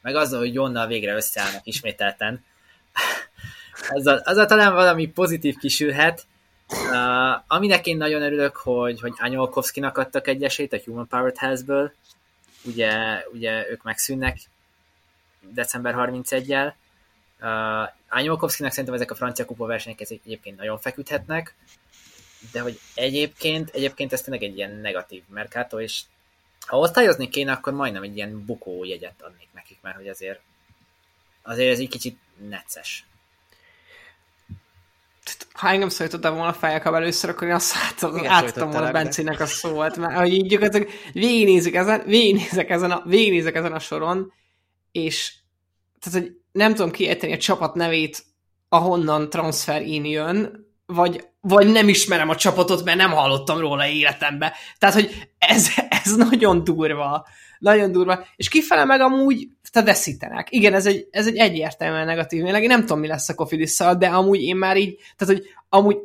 meg 0.00 0.14
azzal, 0.14 0.38
hogy 0.38 0.54
Jonnal 0.54 0.86
végre 0.86 1.14
összeállnak 1.14 1.66
ismételten, 1.66 2.44
azzal, 3.96 4.16
azzal 4.16 4.46
talán 4.46 4.74
valami 4.74 5.06
pozitív 5.06 5.56
kisülhet. 5.56 6.26
Uh, 6.68 7.42
aminek 7.46 7.86
én 7.86 7.96
nagyon 7.96 8.22
örülök, 8.22 8.56
hogy, 8.56 9.00
hogy 9.00 9.12
Anyolkovszkinak 9.16 9.98
adtak 9.98 10.28
egy 10.28 10.42
esélyt 10.42 10.72
a 10.72 10.78
Human 10.84 11.08
Powered 11.08 11.38
House-ből. 11.38 11.92
Ugye, 12.64 13.22
ugye 13.32 13.70
ők 13.70 13.82
megszűnnek 13.82 14.38
december 15.52 15.94
31-jel. 15.98 16.72
Uh, 17.40 17.88
Anyolkovszkinak 18.08 18.70
szerintem 18.70 18.94
ezek 18.94 19.10
a 19.10 19.14
francia 19.14 19.44
kupa 19.44 19.66
versenyek 19.66 20.00
egyébként 20.00 20.56
nagyon 20.56 20.78
feküdhetnek, 20.78 21.54
de 22.52 22.60
hogy 22.60 22.80
egyébként, 22.94 23.70
egyébként 23.70 24.12
ez 24.12 24.20
tényleg 24.20 24.42
egy 24.42 24.56
ilyen 24.56 24.70
negatív 24.70 25.22
merkátó, 25.28 25.80
és 25.80 26.02
ha 26.66 26.78
osztályozni 26.78 27.28
kéne, 27.28 27.52
akkor 27.52 27.72
majdnem 27.72 28.02
egy 28.02 28.16
ilyen 28.16 28.44
bukó 28.44 28.84
jegyet 28.84 29.22
adnék 29.22 29.48
nekik, 29.54 29.78
mert 29.82 29.96
hogy 29.96 30.08
azért 30.08 30.40
azért 31.42 31.72
ez 31.72 31.78
egy 31.78 31.88
kicsit 31.88 32.18
necces. 32.48 33.06
Ha 35.52 35.68
engem 35.68 35.88
szólítottál 35.88 36.32
volna 36.32 36.48
a 36.48 36.52
fejekab 36.52 36.94
először, 36.94 37.30
akkor 37.30 37.48
én 37.48 37.54
azt 37.54 37.74
átadom, 37.76 38.26
átadom 38.26 38.70
volna 38.70 38.92
Bencének 38.92 39.40
a 39.40 39.46
szót, 39.46 39.96
mert 39.96 40.16
hogy 40.16 40.32
így 40.32 40.46
gyakorlatilag 40.46 40.88
végignézek 41.12 41.74
ezen, 41.74 42.02
végignézek 42.06 42.70
ezen, 42.70 42.90
a, 42.90 43.02
végignézek 43.04 43.54
ezen 43.54 43.72
a 43.72 43.78
soron, 43.78 44.32
és 44.96 45.34
tehát, 46.00 46.20
hogy 46.20 46.36
nem 46.52 46.74
tudom 46.74 46.90
kiejteni 46.90 47.32
a 47.32 47.38
csapat 47.38 47.74
nevét, 47.74 48.24
ahonnan 48.68 49.30
transfer 49.30 49.82
in 49.82 50.04
jön, 50.04 50.66
vagy, 50.86 51.24
vagy 51.40 51.72
nem 51.72 51.88
ismerem 51.88 52.28
a 52.28 52.36
csapatot, 52.36 52.84
mert 52.84 52.98
nem 52.98 53.10
hallottam 53.10 53.58
róla 53.58 53.86
életembe. 53.86 54.52
Tehát, 54.78 54.94
hogy 54.94 55.28
ez, 55.38 55.68
ez 56.04 56.16
nagyon 56.16 56.64
durva. 56.64 57.26
Nagyon 57.58 57.92
durva. 57.92 58.26
És 58.36 58.48
kifele 58.48 58.84
meg 58.84 59.00
amúgy 59.00 59.48
te 59.72 59.82
veszítenek. 59.82 60.46
Igen, 60.50 60.74
ez 60.74 60.86
egy, 60.86 61.08
ez 61.10 61.26
egy 61.26 61.36
egyértelműen 61.36 62.06
negatív. 62.06 62.44
Én 62.44 62.68
nem 62.68 62.80
tudom, 62.80 62.98
mi 62.98 63.06
lesz 63.06 63.28
a 63.28 63.34
Kofidis-szal, 63.34 63.94
de 63.94 64.06
amúgy 64.06 64.42
én 64.42 64.56
már 64.56 64.76
így, 64.76 64.98
tehát, 65.16 65.34
hogy 65.34 65.46
amúgy 65.68 65.96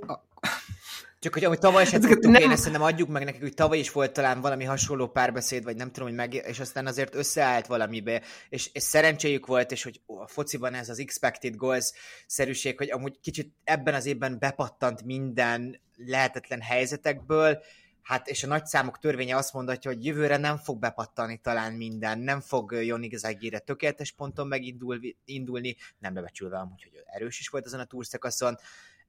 csak 1.22 1.34
hogy 1.34 1.46
amúgy 1.46 1.60
tavaly 1.60 1.86
sem 1.86 2.02
tudtuk, 2.02 2.32
nem... 2.32 2.42
én 2.42 2.52
ezt 2.52 2.60
szerintem 2.60 2.82
adjuk 2.82 3.10
meg 3.10 3.24
nekik, 3.24 3.42
hogy 3.42 3.54
tavaly 3.54 3.78
is 3.78 3.92
volt 3.92 4.12
talán 4.12 4.42
valami 4.42 4.64
hasonló 4.64 5.08
párbeszéd, 5.08 5.64
vagy 5.64 5.76
nem 5.76 5.92
tudom, 5.92 6.08
hogy 6.08 6.18
meg, 6.18 6.34
és 6.34 6.60
aztán 6.60 6.88
azért 6.88 7.16
összeállt 7.16 7.68
valamibe, 7.68 8.22
és, 8.50 8.70
és 8.74 8.84
szerencséjük 8.84 9.46
volt, 9.46 9.72
és 9.72 9.84
hogy 9.84 10.02
a 10.06 10.28
fociban 10.28 10.74
ez 10.74 10.90
az 10.90 11.00
expected 11.00 11.56
goals 11.56 11.92
szerűség, 12.28 12.78
hogy 12.78 12.92
amúgy 12.92 13.20
kicsit 13.20 13.54
ebben 13.64 13.94
az 13.94 14.06
évben 14.06 14.40
bepattant 14.40 15.04
minden 15.04 15.82
lehetetlen 15.96 16.62
helyzetekből, 16.62 17.64
hát 18.02 18.28
és 18.28 18.44
a 18.44 18.48
nagy 18.48 18.66
számok 18.66 19.00
törvénye 19.00 19.36
azt 19.36 19.54
mondatja, 19.54 19.92
hogy 19.92 20.06
jövőre 20.06 20.38
nem 20.38 20.58
fog 20.58 20.80
bepattani 20.80 21.38
talán 21.38 21.74
minden, 21.74 22.20
nem 22.20 22.40
fog 22.40 22.72
Joni 22.72 23.16
Zagire 23.16 23.60
tökéletes 23.60 24.12
ponton 24.12 24.48
megindulni, 24.48 25.76
nem 26.00 26.14
bebecsülve 26.14 26.58
amúgy, 26.58 26.84
hogy 26.84 27.04
erős 27.06 27.40
is 27.40 27.48
volt 27.48 27.66
azon 27.66 27.80
a 27.80 27.86
túrszakaszon, 27.86 28.58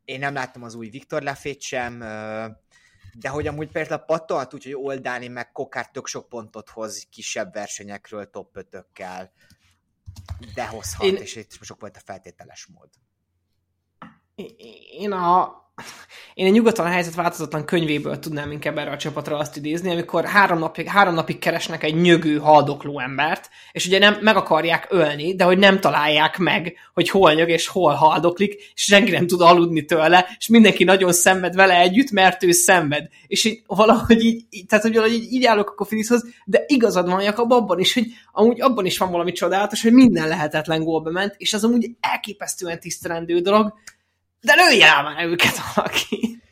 én 0.04 0.18
nem 0.18 0.34
láttam 0.34 0.62
az 0.62 0.74
új 0.74 0.88
Viktor 0.88 1.22
Lefét 1.22 1.60
sem, 1.60 1.98
de 3.14 3.28
hogy 3.28 3.46
amúgy 3.46 3.70
például 3.70 4.04
úgy, 4.54 4.64
hogy 4.64 4.74
Oldáni 4.74 5.28
meg 5.28 5.52
Kokár 5.52 5.90
tök 5.90 6.06
sok 6.06 6.28
pontot 6.28 6.68
hoz 6.68 7.06
kisebb 7.10 7.52
versenyekről 7.52 8.30
top 8.30 8.56
5 8.56 8.86
de 10.54 10.66
hozhat, 10.66 11.06
én... 11.06 11.16
és 11.16 11.36
itt 11.36 11.62
sok 11.62 11.80
volt 11.80 11.96
a 11.96 12.00
feltételes 12.04 12.66
mód. 12.66 12.88
Én 14.98 15.12
a 15.12 15.60
én 16.34 16.46
a 16.46 16.50
nyugodtan 16.50 16.86
a 16.86 16.88
helyzet 16.88 17.14
változatlan 17.14 17.64
könyvéből 17.64 18.18
tudnám 18.18 18.50
inkább 18.50 18.78
erre 18.78 18.90
a 18.90 18.96
csapatra 18.96 19.36
azt 19.36 19.56
idézni, 19.56 19.90
amikor 19.90 20.24
három 20.24 20.58
napig, 20.58 20.88
három 20.88 21.14
napig 21.14 21.38
keresnek 21.38 21.82
egy 21.84 22.00
nyögő, 22.00 22.38
haldokló 22.38 23.00
embert, 23.00 23.48
és 23.72 23.86
ugye 23.86 23.98
nem 23.98 24.18
meg 24.20 24.36
akarják 24.36 24.86
ölni, 24.90 25.34
de 25.34 25.44
hogy 25.44 25.58
nem 25.58 25.80
találják 25.80 26.38
meg, 26.38 26.74
hogy 26.94 27.08
hol 27.08 27.32
nyög 27.32 27.48
és 27.48 27.66
hol 27.66 27.92
haldoklik, 27.92 28.54
és 28.74 28.82
senki 28.82 29.10
nem 29.10 29.26
tud 29.26 29.40
aludni 29.40 29.84
tőle, 29.84 30.26
és 30.38 30.48
mindenki 30.48 30.84
nagyon 30.84 31.12
szenved 31.12 31.54
vele 31.54 31.80
együtt, 31.80 32.10
mert 32.10 32.42
ő 32.42 32.50
szenved. 32.50 33.08
És 33.26 33.44
így, 33.44 33.62
valahogy 33.66 34.24
így, 34.24 34.44
tehát 34.68 34.84
hogy 34.84 34.94
valahogy 34.94 35.16
így, 35.16 35.32
így 35.32 35.44
állok 35.44 35.70
a 35.70 35.74
Kofidishoz, 35.74 36.24
de 36.44 36.64
igazad 36.66 37.08
van 37.08 37.22
Jakab 37.22 37.52
abban 37.52 37.78
is, 37.78 37.94
hogy 37.94 38.06
amúgy 38.32 38.60
abban 38.60 38.86
is 38.86 38.98
van 38.98 39.10
valami 39.10 39.32
csodálatos, 39.32 39.82
hogy 39.82 39.92
minden 39.92 40.28
lehetetlen 40.28 40.84
gólba 40.84 41.10
ment, 41.10 41.34
és 41.36 41.52
az 41.52 41.64
amúgy 41.64 41.90
elképesztően 42.00 42.80
tisztelendő 42.80 43.40
dolog, 43.40 43.74
de 44.42 44.54
lője 44.54 45.02
már 45.02 45.24
őket 45.24 45.74
valaki! 45.74 46.42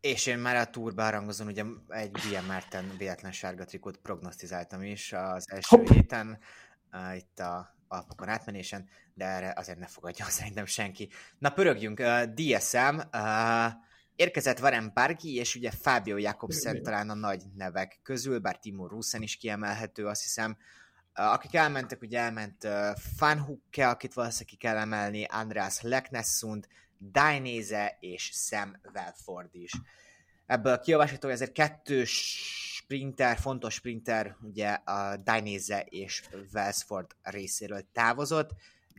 És 0.00 0.26
én 0.26 0.38
már 0.38 0.56
a 0.56 0.70
túrba 0.70 1.10
rangozom, 1.10 1.46
ugye 1.46 1.64
egy 1.88 2.10
BM 2.10 2.46
Merten 2.46 2.92
véletlen 2.98 3.32
sárga 3.32 3.64
trikót 3.64 3.96
prognosztizáltam 3.96 4.82
is 4.82 5.12
az 5.12 5.50
első 5.50 5.76
Hopp. 5.76 5.88
héten, 5.88 6.38
uh, 6.92 7.16
itt 7.16 7.38
a 7.38 7.74
Alpokon 7.88 8.28
átmenésen, 8.28 8.88
de 9.14 9.24
erre 9.24 9.52
azért 9.56 9.78
ne 9.78 9.86
fogadja 9.86 10.24
szerintem 10.38 10.66
senki. 10.66 11.08
Na 11.38 11.50
pörögjünk, 11.50 11.98
uh, 11.98 12.22
DSM, 12.22 13.00
uh, 13.12 13.72
érkezett 14.16 14.58
Varen 14.58 14.92
Parki, 14.92 15.34
és 15.34 15.54
ugye 15.54 15.70
Fábio 15.70 16.16
Jakobsen 16.16 16.82
talán 16.82 17.10
a 17.10 17.14
nagy 17.14 17.42
nevek 17.54 17.98
közül, 18.02 18.38
bár 18.38 18.58
Timo 18.58 18.86
Russen 18.86 19.22
is 19.22 19.36
kiemelhető, 19.36 20.06
azt 20.06 20.22
hiszem, 20.22 20.56
Uh, 21.18 21.32
akik 21.32 21.54
elmentek, 21.54 22.02
ugye 22.02 22.18
elment 22.18 22.64
uh, 22.64 22.96
Fanhukke, 23.16 23.88
akit 23.88 24.14
valószínűleg 24.14 24.48
ki 24.48 24.56
kell 24.56 24.76
emelni, 24.76 25.24
András 25.24 25.80
Leknessund, 25.80 26.66
Dainese 26.98 27.96
és 28.00 28.30
Sam 28.34 28.80
Welford 28.94 29.54
is. 29.54 29.72
Ebből 30.46 30.72
a 30.72 30.80
kiolvasható, 30.80 31.28
ezért 31.28 31.52
kettő 31.52 32.04
sprinter, 32.04 33.38
fontos 33.38 33.74
sprinter, 33.74 34.36
ugye 34.42 34.68
a 34.68 35.16
Dainese 35.16 35.80
és 35.80 36.22
Welsford 36.52 37.16
részéről 37.22 37.88
távozott, 37.92 38.50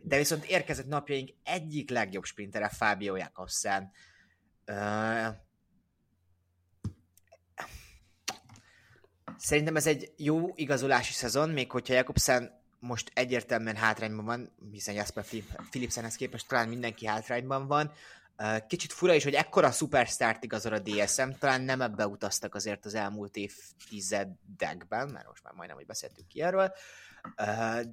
de 0.03 0.17
viszont 0.17 0.45
érkezett 0.45 0.87
napjaink 0.87 1.29
egyik 1.43 1.89
legjobb 1.89 2.23
sprintere, 2.23 2.69
Fábio 2.69 3.15
Jakobsen. 3.15 3.91
Uh, 4.67 5.27
szerintem 9.37 9.75
ez 9.75 9.87
egy 9.87 10.13
jó 10.17 10.51
igazolási 10.55 11.13
szezon, 11.13 11.49
még 11.49 11.71
hogyha 11.71 11.93
Jakobsen 11.93 12.56
most 12.87 13.11
egyértelműen 13.13 13.75
hátrányban 13.75 14.25
van, 14.25 14.51
hiszen 14.71 14.95
Jasper 14.95 15.25
Philipsenhez 15.69 16.15
képest 16.15 16.47
talán 16.47 16.67
mindenki 16.67 17.05
hátrányban 17.05 17.67
van. 17.67 17.91
Kicsit 18.67 18.93
fura 18.93 19.13
is, 19.13 19.23
hogy 19.23 19.33
ekkora 19.33 19.71
szupersztárt 19.71 20.43
igazol 20.43 20.73
a 20.73 20.79
DSM, 20.79 21.29
talán 21.39 21.61
nem 21.61 21.81
ebbe 21.81 22.07
utaztak 22.07 22.55
azért 22.55 22.85
az 22.85 22.93
elmúlt 22.93 23.35
évtizedekben, 23.35 25.09
mert 25.09 25.27
most 25.27 25.43
már 25.43 25.53
majdnem, 25.53 25.77
hogy 25.77 25.85
beszéltünk 25.85 26.27
ki 26.27 26.41
erről, 26.41 26.73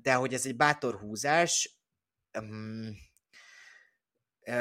de 0.03 0.15
hogy 0.15 0.35
ez 0.35 0.47
egy 0.47 0.57
bátor 0.57 0.95
húzás, 0.95 1.79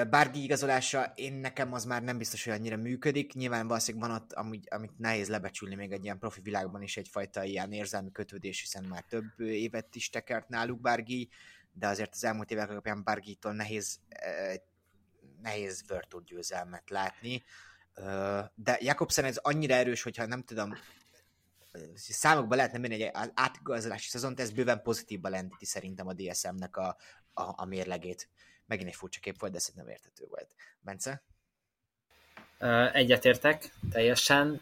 Bárgi 0.10 0.44
igazolása, 0.44 1.12
én 1.16 1.34
nekem 1.34 1.74
az 1.74 1.86
már 1.86 2.04
nem 2.04 2.18
biztos, 2.18 2.44
hogy 2.44 2.54
annyira 2.54 2.78
működik. 2.78 3.34
Nyilván 3.34 3.68
valószínűleg 3.68 4.10
van 4.10 4.20
ott, 4.22 4.34
amit, 4.34 4.70
amit 4.74 5.00
nehéz 5.00 5.30
lebecsülni 5.30 5.76
még 5.76 5.92
egy 5.92 6.04
ilyen 6.04 6.20
profi 6.20 6.42
világban 6.42 6.82
is 6.82 6.98
egyfajta 6.98 7.44
ilyen 7.44 7.72
érzelmi 7.72 8.12
kötődés, 8.12 8.60
hiszen 8.60 8.84
már 8.84 9.04
több 9.10 9.40
évet 9.40 9.96
is 9.96 10.10
tekert 10.10 10.50
náluk 10.50 10.82
Bárgi, 10.82 11.30
de 11.74 11.88
azért 11.88 12.14
az 12.14 12.24
elmúlt 12.24 12.52
évek 12.52 12.70
alapján 12.70 13.04
Bárgitól 13.04 13.54
nehéz, 13.54 14.00
nehéz 15.42 15.84
Virtual 15.88 16.24
győzelmet 16.26 16.90
látni. 16.90 17.44
De 18.56 18.78
Jakobsen 18.80 19.26
ez 19.26 19.38
annyira 19.38 19.74
erős, 19.74 20.04
hogyha 20.04 20.26
nem 20.26 20.44
tudom, 20.44 20.74
számokban 21.96 22.58
lehetne 22.58 22.78
menni 22.78 23.04
egy 23.04 23.32
átigazolási 23.34 24.10
szezont, 24.10 24.40
ez 24.40 24.52
bőven 24.52 24.82
pozitívba 24.82 25.30
lendíti 25.30 25.66
szerintem 25.66 26.08
a 26.08 26.14
DSM-nek 26.14 26.78
a, 26.78 26.98
a, 27.34 27.54
a 27.56 27.66
mérlegét. 27.66 28.30
Megint 28.66 28.90
egy 28.90 28.96
furcsa 28.96 29.20
kép 29.20 29.40
volt, 29.40 29.52
de 29.52 29.60
szerintem 29.60 29.90
értető 29.90 30.26
volt. 30.30 30.48
Bence? 30.82 31.22
Egyetértek, 32.94 33.74
teljesen. 33.92 34.62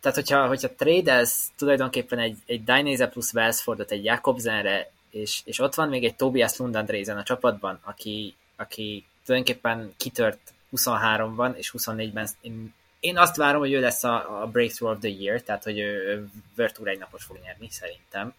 Tehát, 0.00 0.14
hogyha, 0.14 0.46
hogyha 0.46 0.74
tradez 0.74 1.50
tulajdonképpen 1.56 2.18
egy, 2.18 2.38
egy 2.46 2.64
Dainese 2.64 3.08
plusz 3.08 3.32
Wellsfordot 3.32 3.90
egy 3.90 4.04
Jakobsenre, 4.04 4.90
és, 5.10 5.42
és 5.44 5.58
ott 5.58 5.74
van 5.74 5.88
még 5.88 6.04
egy 6.04 6.16
Tobias 6.16 6.56
Lundandrézen 6.56 7.16
a 7.16 7.22
csapatban, 7.22 7.80
aki, 7.82 8.34
aki 8.56 9.06
tulajdonképpen 9.24 9.94
kitört 9.96 10.52
23-ban, 10.72 11.54
és 11.56 11.74
24-ben 11.76 12.28
én 12.40 12.74
én 13.00 13.18
azt 13.18 13.36
várom, 13.36 13.60
hogy 13.60 13.72
ő 13.72 13.80
lesz 13.80 14.04
a, 14.04 14.42
a 14.42 14.46
Breakthrough 14.46 14.96
of 14.96 15.02
the 15.02 15.10
Year, 15.18 15.40
tehát 15.42 15.62
hogy 15.62 15.78
ő 15.78 16.28
World 16.56 16.74
Tour 16.74 16.88
egy 16.88 16.98
napot 16.98 17.22
fog 17.22 17.38
nyerni, 17.42 17.70
szerintem, 17.70 18.34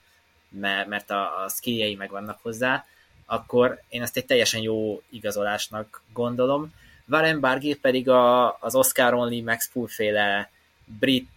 mert, 0.49 0.87
mert 0.87 1.09
a, 1.09 1.43
a 1.43 1.49
skilljei 1.49 1.95
megvannak 1.95 2.39
hozzá, 2.41 2.85
akkor 3.31 3.81
én 3.89 4.01
ezt 4.01 4.17
egy 4.17 4.25
teljesen 4.25 4.61
jó 4.61 5.01
igazolásnak 5.09 6.01
gondolom. 6.13 6.73
Warren 7.07 7.39
Bargill 7.39 7.79
pedig 7.81 8.09
a, 8.09 8.57
az 8.59 8.75
Oscar 8.75 9.13
Only 9.13 9.41
Max 9.41 9.69
Pool 9.73 9.87
féle 9.87 10.49
brit 10.85 11.29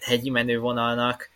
hegyi 0.00 0.30
menő 0.30 0.58
vonalnak 0.58 1.30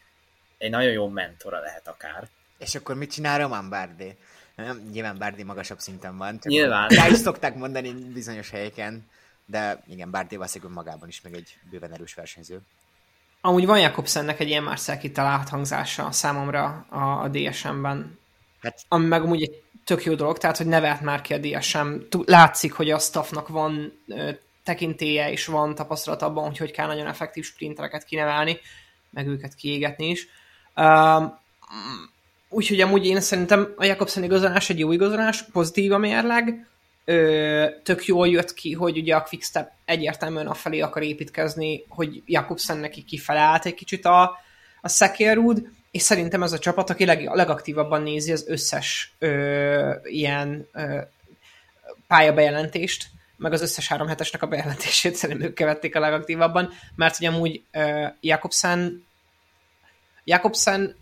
egy 0.59 0.71
nagyon 0.71 0.93
jó 0.93 1.09
mentora 1.09 1.61
lehet 1.61 1.89
akár. 1.89 2.29
És 2.59 2.75
akkor 2.75 2.95
mit 2.95 3.11
csinál 3.11 3.39
Roman 3.39 3.69
Bardi? 3.69 4.17
Nem, 4.55 4.89
nyilván 4.93 5.19
Bardi 5.19 5.43
magasabb 5.43 5.79
szinten 5.79 6.17
van. 6.17 6.33
Csak 6.33 6.53
Nyilván. 6.53 6.89
Rá 6.89 7.09
is 7.09 7.17
szokták 7.17 7.55
mondani 7.55 7.93
bizonyos 7.93 8.51
helyeken, 8.51 9.11
de 9.47 9.83
igen, 9.89 10.11
Bardi 10.11 10.37
valószínűleg 10.37 10.75
magában 10.75 11.09
is 11.09 11.21
meg 11.21 11.35
egy 11.35 11.59
bőven 11.71 11.93
erős 11.93 12.15
versenyző. 12.15 12.61
Amúgy 13.41 13.67
van 13.67 13.81
Jakobsennek 13.81 14.41
egy 14.41 14.49
ilyen 14.49 14.63
Marcel 14.63 14.99
kitalált 14.99 15.49
hangzása 15.49 16.11
számomra 16.11 16.87
a, 16.89 17.23
a 17.23 17.29
DSM-ben. 17.29 18.19
Hát, 18.61 18.81
ami 18.89 19.07
meg 19.07 19.23
amúgy 19.23 19.43
egy 19.43 19.63
tök 19.85 20.05
jó 20.05 20.15
dolog, 20.15 20.39
tehát 20.39 20.57
hogy 20.57 20.67
nevelt 20.67 21.01
már 21.01 21.21
ki 21.21 21.35
a 21.35 21.39
DSM. 21.39 21.89
Látszik, 22.25 22.73
hogy 22.73 22.91
a 22.91 22.99
staffnak 22.99 23.49
van 23.49 24.03
ö, 24.09 24.31
tekintélye 24.65 25.31
és 25.31 25.47
van 25.47 25.75
tapasztalat 25.75 26.23
abban, 26.23 26.45
hogy 26.45 26.59
hogy 26.59 26.71
kell 26.71 26.87
nagyon 26.87 27.07
effektív 27.07 27.45
sprintereket 27.45 28.05
kinevelni, 28.05 28.59
meg 29.11 29.27
őket 29.27 29.55
kiégetni 29.55 30.09
is. 30.09 30.29
Um, 30.77 31.39
úgyhogy 32.49 32.81
amúgy 32.81 33.07
én 33.07 33.21
szerintem 33.21 33.73
a 33.77 33.85
Jakobsen 33.85 34.25
igazolás 34.25 34.71
egy 34.71 34.79
jó 34.79 34.93
igazolás, 34.93 35.43
pozitív 35.43 35.93
a 35.93 35.99
mérleg, 35.99 36.67
ö, 37.05 37.67
tök 37.83 38.07
jól 38.07 38.29
jött 38.29 38.55
ki, 38.55 38.73
hogy 38.73 38.99
ugye 38.99 39.17
a 39.17 39.23
Quickstep 39.23 39.71
egyértelműen 39.85 40.47
a 40.47 40.55
felé 40.55 40.81
akar 40.81 41.03
építkezni, 41.03 41.85
hogy 41.89 42.23
Jakobsen 42.27 42.79
neki 42.79 43.03
kifele 43.03 43.41
állt 43.41 43.67
egy 43.67 43.75
kicsit 43.75 44.05
a, 44.05 44.39
a 44.81 44.89
szekérúd, 44.89 45.69
és 45.93 46.03
szerintem 46.03 46.43
ez 46.43 46.53
a 46.53 46.59
csapat, 46.59 46.91
aki 46.91 47.05
leg, 47.05 47.25
legaktívabban 47.25 48.03
nézi 48.03 48.33
az 48.33 48.45
összes 48.49 49.15
ö, 49.19 49.95
ilyen 50.03 50.69
ö, 50.73 51.01
pályabejelentést, 52.07 53.07
meg 53.37 53.53
az 53.53 53.63
összes 53.63 53.89
három 53.89 54.07
hetesnek 54.07 54.43
a 54.43 54.47
bejelentését 54.47 55.15
szerintem 55.15 55.47
ők 55.49 55.55
követték 55.55 55.97
a 55.97 56.01
legaktívabban, 56.01 56.71
mert 56.95 57.17
hogy 57.17 57.27
amúgy 57.27 57.63
Jakobsen 58.21 59.05
Jakobsen 60.25 60.97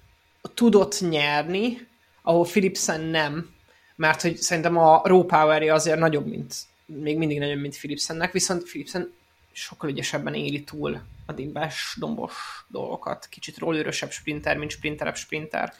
tudott 0.55 1.01
nyerni, 1.01 1.88
ahol 2.22 2.45
Philipsen 2.45 3.01
nem, 3.01 3.51
mert 3.97 4.22
hogy 4.22 4.36
szerintem 4.36 4.76
a 4.76 5.03
raw 5.05 5.24
power 5.24 5.62
azért 5.62 5.99
nagyobb, 5.99 6.26
mint 6.26 6.55
még 6.86 7.16
mindig 7.16 7.38
nagyobb, 7.38 7.61
mint 7.61 7.76
Philipsennek, 7.76 8.32
viszont 8.32 8.62
Philipsen 8.62 9.12
sokkal 9.53 9.91
ügyesebben 9.91 10.34
éli 10.34 10.64
túl 10.64 11.01
a 11.31 11.33
dimbás, 11.33 11.97
dombos 11.99 12.64
dolgokat. 12.68 13.26
Kicsit 13.26 13.59
rollőrösebb 13.59 14.11
sprinter, 14.11 14.57
mint 14.57 14.70
sprinterebb 14.70 15.16
sprinter. 15.16 15.74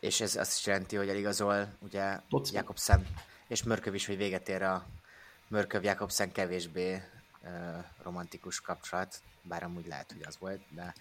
És 0.00 0.20
ez 0.20 0.36
azt 0.36 0.58
is 0.58 0.66
jelenti, 0.66 0.96
hogy 0.96 1.08
eligazol 1.08 1.76
ugye 1.78 2.20
Jakobsen 2.52 3.06
és 3.50 3.62
Mörköv 3.62 3.94
is, 3.94 4.06
hogy 4.06 4.16
véget 4.16 4.48
ér 4.48 4.62
a 4.62 4.86
Mörköv 5.48 5.84
Jakobsen 5.84 6.32
kevésbé 6.32 7.02
uh, 7.42 7.84
romantikus 8.02 8.60
kapcsolat, 8.60 9.22
bár 9.42 9.62
amúgy 9.62 9.86
lehet, 9.86 10.12
hogy 10.12 10.22
az 10.26 10.38
volt, 10.38 10.60
de, 10.68 10.94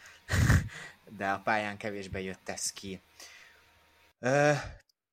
de 1.17 1.29
a 1.29 1.39
pályán 1.39 1.77
kevésbé 1.77 2.23
jött 2.23 2.49
ez 2.49 2.71
ki. 2.71 3.01
Uh, 4.19 4.57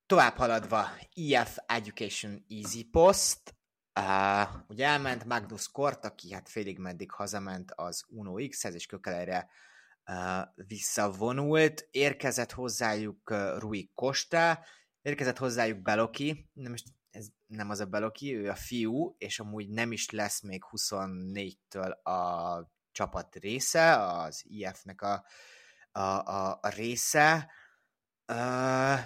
tovább 0.05 0.35
haladva, 0.35 0.89
EF 1.31 1.57
Education 1.65 2.45
Easy 2.49 2.83
Post, 2.83 3.39
uh, 3.97 4.47
ugye 4.67 4.85
elment 4.85 5.25
Magnus 5.25 5.71
Kort, 5.71 6.05
aki 6.05 6.33
hát 6.33 6.49
félig 6.49 6.79
meddig 6.79 7.11
hazament 7.11 7.71
az 7.75 8.05
Uno 8.07 8.47
X-hez, 8.47 8.73
és 8.73 8.85
kökelejre 8.85 9.49
uh, 10.05 10.65
visszavonult, 10.67 11.87
érkezett 11.91 12.51
hozzájuk 12.51 13.29
uh, 13.29 13.57
Rui 13.57 13.91
Costa, 13.95 14.65
érkezett 15.01 15.37
hozzájuk 15.37 15.81
Beloki, 15.81 16.49
nem 16.53 16.71
most 16.71 16.85
ez 17.11 17.27
nem 17.47 17.69
az 17.69 17.79
a 17.79 17.85
Beloki, 17.85 18.35
ő 18.35 18.49
a 18.49 18.55
fiú, 18.55 19.15
és 19.17 19.39
amúgy 19.39 19.69
nem 19.69 19.91
is 19.91 20.09
lesz 20.09 20.41
még 20.41 20.63
24-től 20.71 22.01
a 22.03 22.71
csapat 22.91 23.35
része, 23.35 24.05
az 24.05 24.43
IF-nek 24.47 25.01
a, 25.01 25.25
a, 25.91 26.01
a, 26.01 26.59
a 26.61 26.69
része. 26.69 27.51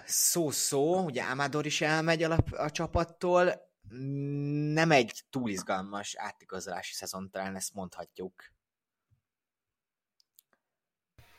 Szó-szó, 0.05 0.99
uh, 0.99 1.05
ugye 1.05 1.23
Amador 1.23 1.65
is 1.65 1.81
elmegy 1.81 2.23
a, 2.23 2.37
a 2.51 2.71
csapattól, 2.71 3.70
nem 4.73 4.91
egy 4.91 5.21
túl 5.29 5.49
izgalmas 5.49 6.15
átigazolási 6.17 6.93
szezon, 6.93 7.29
talán 7.29 7.55
ezt 7.55 7.73
mondhatjuk. 7.73 8.33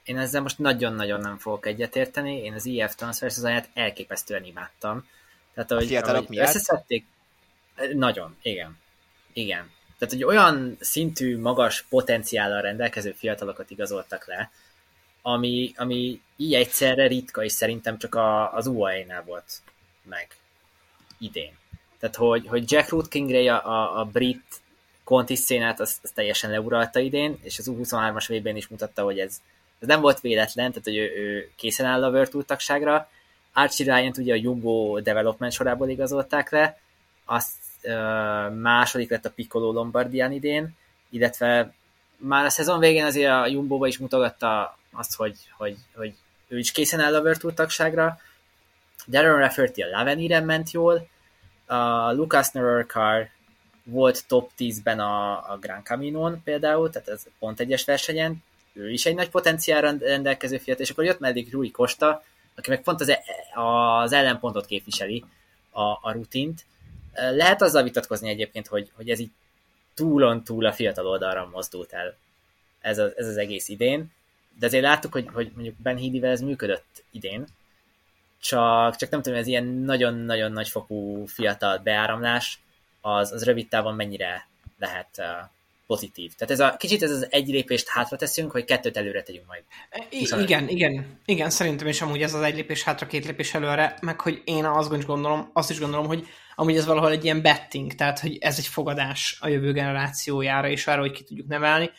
Én 0.03 0.19
ezzel 0.19 0.43
most 0.43 0.59
nagyon-nagyon 0.59 1.21
nem 1.21 1.39
fogok 1.39 1.67
egyetérteni, 1.67 2.37
én 2.37 2.53
az 2.53 2.67
IF 2.67 2.95
transfer 2.95 3.33
szezonját 3.33 3.71
elképesztően 3.75 4.45
imádtam 4.45 5.05
tehát, 5.55 5.71
ahogy, 5.71 5.85
a 5.85 5.89
fiatalok 5.89 6.17
ahogy 6.17 6.29
miatt? 6.29 6.47
Összeszedték, 6.47 7.07
nagyon, 7.93 8.37
igen. 8.43 8.79
Igen. 9.33 9.71
Tehát, 9.99 10.15
hogy 10.15 10.25
olyan 10.25 10.77
szintű, 10.81 11.39
magas 11.39 11.83
potenciállal 11.83 12.61
rendelkező 12.61 13.13
fiatalokat 13.13 13.71
igazoltak 13.71 14.27
le, 14.27 14.51
ami, 15.23 15.73
ami 15.77 16.21
így 16.37 16.55
egyszerre 16.55 17.07
ritka, 17.07 17.45
és 17.45 17.53
szerintem 17.53 17.99
csak 17.99 18.15
a, 18.15 18.55
az 18.55 18.67
UAE-nál 18.67 19.23
volt 19.23 19.63
meg 20.03 20.37
idén. 21.19 21.59
Tehát, 22.03 22.17
hogy, 22.17 22.47
hogy 22.47 22.71
Jack 22.71 22.89
Root 22.89 23.09
Kingray 23.09 23.49
a, 23.49 23.67
a, 23.67 24.01
a 24.01 24.05
brit 24.05 24.61
konti 25.05 25.37
szénát, 25.37 25.81
az, 25.81 25.99
az 26.03 26.11
teljesen 26.11 26.51
leuralta 26.51 27.01
idén, 27.01 27.39
és 27.43 27.59
az 27.59 27.71
U23-as 27.71 28.25
vb 28.29 28.57
is 28.57 28.69
mutatta, 28.69 29.03
hogy 29.03 29.19
ez, 29.19 29.41
ez 29.79 29.89
nem 29.89 30.01
volt 30.01 30.21
véletlen, 30.21 30.69
tehát, 30.69 30.85
hogy 30.85 30.97
ő, 30.97 31.13
ő 31.17 31.51
készen 31.57 31.87
áll 31.87 32.05
a 32.05 32.11
World 32.11 32.45
tagságra, 32.47 33.09
Archie 33.53 33.95
Ryan 33.95 34.13
ugye 34.19 34.33
a 34.33 34.37
Jumbo 34.37 35.01
Development 35.01 35.53
sorából 35.53 35.89
igazolták 35.89 36.51
le, 36.51 36.79
azt 37.25 37.57
uh, 37.83 38.55
második 38.55 39.11
lett 39.11 39.25
a 39.25 39.31
Piccolo 39.31 39.73
Lombardián 39.73 40.33
idén, 40.33 40.77
illetve 41.11 41.73
már 42.17 42.45
a 42.45 42.51
szezon 42.51 42.79
végén 42.79 43.05
azért 43.05 43.31
a 43.31 43.47
Jumbo 43.47 43.85
is 43.85 43.99
mutogatta 43.99 44.79
azt, 44.93 45.15
hogy, 45.15 45.37
hogy, 45.57 45.77
hogy 45.95 46.15
ő 46.49 46.59
is 46.59 46.73
készen 46.73 47.01
áll 47.01 47.15
a 47.15 47.21
World 47.21 47.39
Tour 47.39 47.55
tagságra. 47.55 48.19
Darren 49.07 49.39
Rafferty 49.39 49.83
a 49.83 49.89
Laveniren 49.89 50.45
ment 50.45 50.71
jól, 50.71 51.11
a 51.73 52.13
Lucas 52.13 52.51
Nerurkar 52.51 53.29
volt 53.85 54.27
top 54.27 54.51
10-ben 54.59 55.01
a, 55.01 55.33
a 55.53 55.59
Gran 55.61 55.83
Camino-n 55.85 56.43
például, 56.45 56.91
tehát 56.91 57.09
ez 57.09 57.27
pont 57.39 57.61
egyes 57.61 57.85
versenyen, 57.85 58.43
ő 58.73 58.91
is 58.91 59.07
egy 59.07 59.15
nagy 59.15 59.31
potenciál 59.31 59.99
rendelkező 59.99 60.59
fiat, 60.59 60.81
és 60.81 60.91
akkor 60.91 61.05
jött 61.05 61.19
meddig 61.19 61.53
Rui 61.53 61.71
Costa, 61.71 62.23
aki 62.55 62.71
meg 62.71 62.83
pont 62.83 63.01
az, 63.01 63.09
e- 63.09 63.23
az 63.55 64.13
ellenpontot 64.13 64.67
képviseli, 64.67 65.25
a, 65.71 65.83
a 65.83 66.13
rutint. 66.13 66.65
Lehet 67.13 67.63
azzal 67.63 67.83
vitatkozni 67.83 68.29
egyébként, 68.29 68.67
hogy, 68.67 68.91
hogy 68.95 69.11
ez 69.11 69.19
így 69.19 69.31
túlon 69.95 70.45
túl 70.45 70.67
a 70.67 70.73
fiatal 70.73 71.07
oldalra 71.07 71.49
mozdult 71.53 71.93
el 71.93 72.17
ez, 72.81 72.99
a, 72.99 73.13
ez 73.17 73.27
az 73.27 73.37
egész 73.37 73.69
idén, 73.69 74.13
de 74.59 74.67
azért 74.67 74.83
láttuk, 74.83 75.13
hogy, 75.13 75.29
hogy 75.33 75.51
mondjuk 75.55 75.77
Ben 75.77 75.99
Healy-vel 75.99 76.31
ez 76.31 76.41
működött 76.41 77.05
idén, 77.11 77.47
csak, 78.43 78.97
csak 78.97 79.11
nem 79.11 79.23
tudom, 79.23 79.39
ez 79.39 79.47
ilyen 79.47 79.65
nagyon-nagyon 79.65 80.53
nagyfokú 80.53 81.27
fiatal 81.27 81.79
beáramlás, 81.79 82.61
az, 83.01 83.33
az 83.33 83.45
rövid 83.45 83.69
távon 83.69 83.95
mennyire 83.95 84.49
lehet 84.79 85.09
uh, 85.19 85.27
pozitív. 85.87 86.33
Tehát 86.35 86.53
ez 86.55 86.61
a, 86.61 86.77
kicsit 86.77 87.03
ez 87.03 87.11
az 87.11 87.27
egy 87.31 87.49
lépést 87.49 87.89
hátra 87.89 88.17
teszünk, 88.17 88.51
hogy 88.51 88.65
kettőt 88.65 88.97
előre 88.97 89.23
tegyünk 89.23 89.47
majd. 89.47 89.63
I- 90.11 90.43
igen, 90.43 90.69
igen, 90.69 91.21
igen, 91.25 91.51
szerintem 91.51 91.87
is 91.87 92.03
amúgy 92.03 92.23
ez 92.23 92.35
az 92.35 92.43
egy 92.43 92.55
lépés 92.55 92.83
hátra, 92.83 93.07
két 93.07 93.25
lépés 93.25 93.55
előre, 93.55 93.99
meg 94.01 94.21
hogy 94.21 94.43
én 94.45 94.65
azt 94.65 94.93
is 94.93 95.05
gondolom, 95.05 95.51
azt 95.53 95.71
is 95.71 95.79
gondolom, 95.79 96.07
hogy 96.07 96.27
amúgy 96.55 96.77
ez 96.77 96.87
valahol 96.87 97.11
egy 97.11 97.25
ilyen 97.25 97.43
betting, 97.43 97.95
tehát 97.95 98.19
hogy 98.19 98.39
ez 98.41 98.59
egy 98.59 98.67
fogadás 98.67 99.39
a 99.41 99.49
jövő 99.49 99.73
generációjára, 99.73 100.69
és 100.69 100.87
arra, 100.87 101.01
hogy 101.01 101.13
ki 101.13 101.25
tudjuk 101.25 101.47
nevelni. 101.47 101.91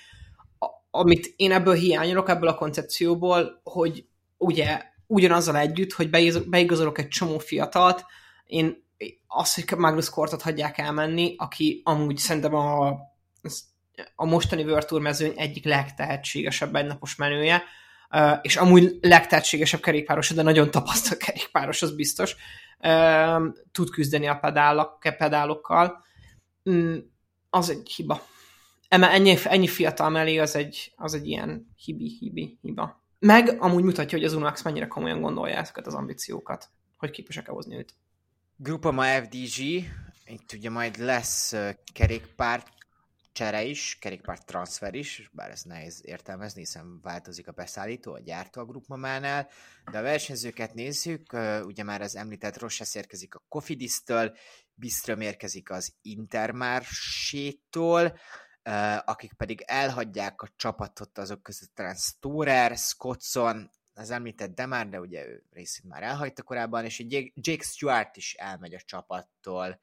A, 0.60 0.68
amit 0.92 1.34
én 1.36 1.52
ebből 1.52 1.76
hiányolok, 1.76 2.30
ebből 2.30 2.50
a 2.50 2.56
koncepcióból, 2.56 3.62
hogy 3.64 4.06
ugye 4.38 4.92
ugyanazzal 5.08 5.58
együtt, 5.58 5.94
hogy 5.94 6.10
beigazolok 6.50 6.98
egy 6.98 7.08
csomó 7.08 7.38
fiatalt, 7.38 8.06
én 8.46 8.82
az, 9.28 9.54
hogy 9.54 9.78
Magnus 9.78 10.10
Kortot 10.10 10.42
hagyják 10.42 10.78
elmenni, 10.78 11.36
aki 11.38 11.82
amúgy 11.84 12.18
szerintem 12.18 12.56
a 12.56 12.98
a 14.16 14.26
mostani 14.26 14.64
World 14.64 14.86
Tour 14.86 15.02
mezőny 15.02 15.34
egyik 15.36 15.66
legtehetségesebb 15.66 16.76
egynapos 16.76 17.16
menője, 17.16 17.64
és 18.42 18.56
amúgy 18.56 18.98
legtehetségesebb 19.02 19.82
kerékpáros, 19.82 20.30
de 20.30 20.42
nagyon 20.42 20.72
tapasztalt 20.72 21.24
kerékpáros, 21.26 21.82
az 21.82 21.96
biztos, 21.96 22.36
tud 23.72 23.90
küzdeni 23.90 24.28
a 24.28 24.36
pedálok, 24.36 25.00
pedálokkal. 25.18 26.06
Mm, 26.70 26.98
az 27.50 27.70
egy 27.70 27.92
hiba. 27.96 28.26
Ennyi, 28.88 29.38
ennyi 29.44 29.68
fiatal 29.68 30.10
mellé 30.10 30.38
az 30.38 30.56
egy, 30.56 30.94
az 30.96 31.14
egy 31.14 31.28
ilyen 31.28 31.74
hibi, 31.76 32.18
hibi, 32.20 32.58
hiba. 32.62 33.03
Meg 33.26 33.56
amúgy 33.60 33.84
mutatja, 33.84 34.18
hogy 34.18 34.28
az 34.28 34.34
Unax 34.34 34.64
mennyire 34.64 34.88
komolyan 34.88 35.22
gondolja 35.22 35.56
ezeket 35.56 35.88
az 35.88 35.94
ambíciókat, 35.94 36.70
hogy 36.98 37.12
képesek-e 37.12 37.52
hozni 37.52 37.76
őt. 37.76 37.96
Grupama 38.56 39.04
FDG, 39.04 39.58
itt 40.26 40.54
ugye 40.54 40.70
majd 40.70 40.98
lesz 40.98 41.56
kerékpár 41.94 42.64
csere 43.32 43.64
is, 43.64 43.98
kerékpár 44.02 44.44
transfer 44.44 44.94
is, 44.94 45.30
bár 45.34 45.50
ez 45.50 45.62
nehéz 45.62 46.02
értelmezni, 46.06 46.60
hiszen 46.60 47.00
változik 47.02 47.48
a 47.48 47.52
beszállító, 47.52 48.14
a 48.14 48.20
gyártó 48.20 48.62
a 48.62 48.66
Grupmamánál, 48.66 49.50
de 49.92 49.98
a 49.98 50.02
versenyzőket 50.02 50.74
nézzük, 50.74 51.34
ugye 51.64 51.84
már 51.84 52.02
az 52.02 52.16
említett 52.16 52.60
Roches 52.60 52.96
érkezik 52.96 53.36
a 53.36 53.44
Cofidis-től, 53.50 54.36
Biström 54.76 55.22
érkezik 55.22 55.72
az 55.72 55.94
Intermarsétól, 56.02 58.18
akik 59.06 59.34
pedig 59.34 59.64
elhagyják 59.68 60.42
a 60.42 60.50
csapatot, 60.56 61.18
azok 61.18 61.44
között 61.44 61.76
talán 61.76 61.96
Storer, 61.96 62.78
Scottson, 62.78 63.72
az 63.94 64.10
említett 64.10 64.56
Demar, 64.56 64.90
de 64.90 65.00
ugye 65.00 65.28
ő 65.28 65.44
részint 65.52 65.88
már 65.88 66.04
elhagyta 66.04 66.44
korábban, 66.44 66.86
és 66.86 67.06
Jake 67.34 67.64
Stewart 67.64 68.18
is 68.18 68.34
elmegy 68.34 68.74
a 68.74 68.82
csapattól. 68.86 69.80